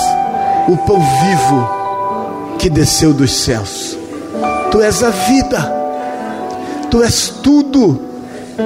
o 0.69 0.77
pão 0.77 1.01
vivo 1.01 2.57
que 2.57 2.69
desceu 2.69 3.13
dos 3.13 3.41
céus, 3.41 3.97
Tu 4.71 4.82
és 4.82 5.03
a 5.03 5.09
vida, 5.09 5.73
Tu 6.89 7.03
és 7.03 7.27
tudo 7.43 8.07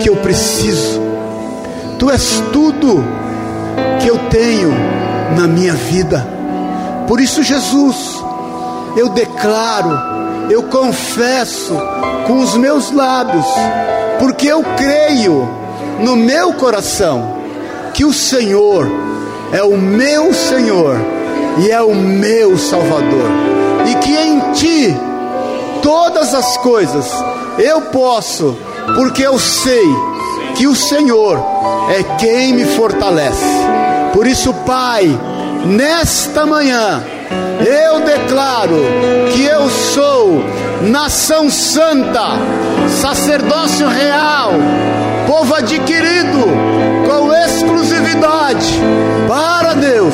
que 0.01 0.09
eu 0.09 0.15
preciso, 0.17 1.01
Tu 1.99 2.09
és 2.09 2.43
tudo 2.51 3.03
que 4.01 4.07
eu 4.09 4.17
tenho 4.29 4.73
na 5.37 5.47
minha 5.47 5.73
vida. 5.73 6.27
Por 7.07 7.21
isso, 7.21 7.41
Jesus, 7.41 8.21
eu 8.97 9.09
declaro, 9.09 10.49
eu 10.49 10.63
confesso 10.63 11.73
com 12.27 12.39
os 12.39 12.55
meus 12.55 12.91
lábios, 12.91 13.45
porque 14.19 14.47
eu 14.47 14.63
creio 14.75 15.47
no 16.01 16.15
meu 16.15 16.53
coração 16.53 17.37
que 17.93 18.03
o 18.03 18.11
Senhor 18.11 18.85
é 19.53 19.63
o 19.63 19.77
meu 19.77 20.33
Senhor 20.33 20.97
e 21.59 21.71
é 21.71 21.81
o 21.81 21.95
meu 21.95 22.57
Salvador, 22.57 23.29
e 23.89 23.95
que 23.95 24.15
em 24.15 24.39
Ti 24.51 24.95
todas 25.81 26.33
as 26.33 26.57
coisas 26.57 27.09
eu 27.57 27.81
posso, 27.83 28.57
porque 28.95 29.23
eu 29.23 29.39
sei 29.39 29.83
que 30.55 30.67
o 30.67 30.75
Senhor 30.75 31.39
é 31.89 32.03
quem 32.17 32.53
me 32.53 32.65
fortalece. 32.65 33.43
Por 34.13 34.27
isso, 34.27 34.53
Pai, 34.65 35.07
nesta 35.65 36.45
manhã, 36.45 37.03
eu 37.59 38.01
declaro 38.01 38.79
que 39.33 39.43
eu 39.43 39.69
sou 39.69 40.43
nação 40.81 41.49
santa, 41.49 42.37
sacerdócio 43.01 43.87
real, 43.87 44.51
povo 45.25 45.55
adquirido 45.55 46.45
com 47.07 47.33
exclusividade 47.33 48.79
para 49.27 49.73
Deus, 49.73 50.13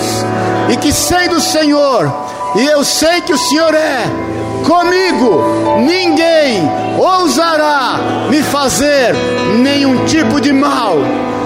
e 0.72 0.78
que 0.78 0.93
sendo 0.93 1.38
o 1.38 1.41
Senhor, 1.41 2.11
e 2.55 2.65
eu 2.65 2.84
sei 2.84 3.22
que 3.22 3.34
o 3.34 3.38
Senhor 3.38 3.74
é 3.74 4.05
comigo, 4.60 5.41
ninguém 5.80 6.70
ousará 6.97 7.99
me 8.30 8.41
fazer 8.43 9.16
nenhum 9.62 10.05
tipo 10.05 10.39
de 10.39 10.51
mal, 10.51 10.97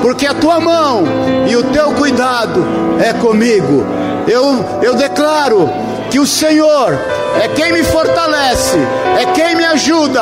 porque 0.02 0.26
a 0.26 0.34
tua 0.34 0.60
mão 0.60 1.04
e 1.48 1.56
o 1.56 1.64
teu 1.66 1.92
cuidado 1.94 2.66
é 3.04 3.14
comigo. 3.14 3.86
Eu, 4.28 4.66
eu 4.82 4.96
declaro 4.96 5.70
que 6.10 6.20
o 6.20 6.28
Senhor 6.28 6.98
é 7.42 7.48
quem 7.50 7.74
me 7.74 7.84
fortalece, 7.84 8.78
é 9.20 9.26
quem 9.34 9.56
me 9.56 9.66
ajuda, 9.66 10.22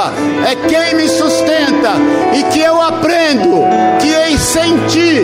é 0.49 0.55
quem 0.67 0.95
me 0.95 1.07
sustenta, 1.07 1.91
e 2.33 2.43
que 2.43 2.59
eu 2.59 2.81
aprendo 2.81 3.63
que 3.99 4.13
em 4.13 4.37
sem 4.37 4.77
ti 4.87 5.21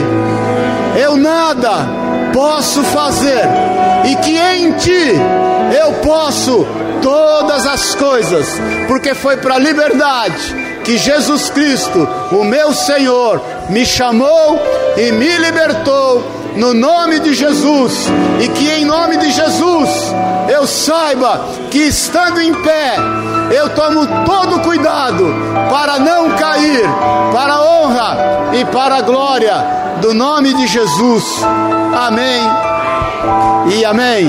eu 1.02 1.16
nada 1.16 1.88
posso 2.34 2.84
fazer, 2.84 3.48
e 4.06 4.16
que 4.18 4.38
em 4.38 4.72
ti 4.74 5.14
eu 5.82 5.94
posso 5.94 6.68
todas 7.02 7.66
as 7.66 7.96
coisas, 7.96 8.48
porque 8.88 9.14
foi 9.14 9.38
para 9.38 9.56
a 9.56 9.60
liberdade 9.60 10.56
que 10.84 10.98
Jesus 10.98 11.50
Cristo, 11.50 12.08
o 12.32 12.44
meu 12.44 12.74
Senhor, 12.74 13.42
me 13.70 13.86
chamou 13.86 14.60
e 14.96 15.12
me 15.12 15.38
libertou 15.38 16.24
no 16.56 16.74
nome 16.74 17.20
de 17.20 17.34
Jesus, 17.34 17.94
e 18.42 18.48
que 18.50 18.70
em 18.70 18.86
nome 18.86 19.18
de 19.18 19.32
Jesus 19.32 19.90
eu 20.50 20.66
saiba 20.66 21.46
que 21.70 21.80
estando 21.80 22.42
em 22.42 22.54
pé, 22.54 22.96
eu 23.52 23.70
tomo 23.70 24.08
todo 24.26 24.62
cuidado 24.62 25.26
para 25.70 26.00
não 26.00 26.32
cair, 26.32 26.84
para 27.34 27.54
a 27.54 27.62
honra 27.62 28.18
e 28.54 28.66
para 28.66 28.96
a 28.98 29.02
glória 29.02 29.54
do 30.02 30.14
nome 30.14 30.54
de 30.54 30.68
Jesus. 30.68 31.24
Amém 31.96 32.42
e 33.76 33.86
amém. 33.86 34.28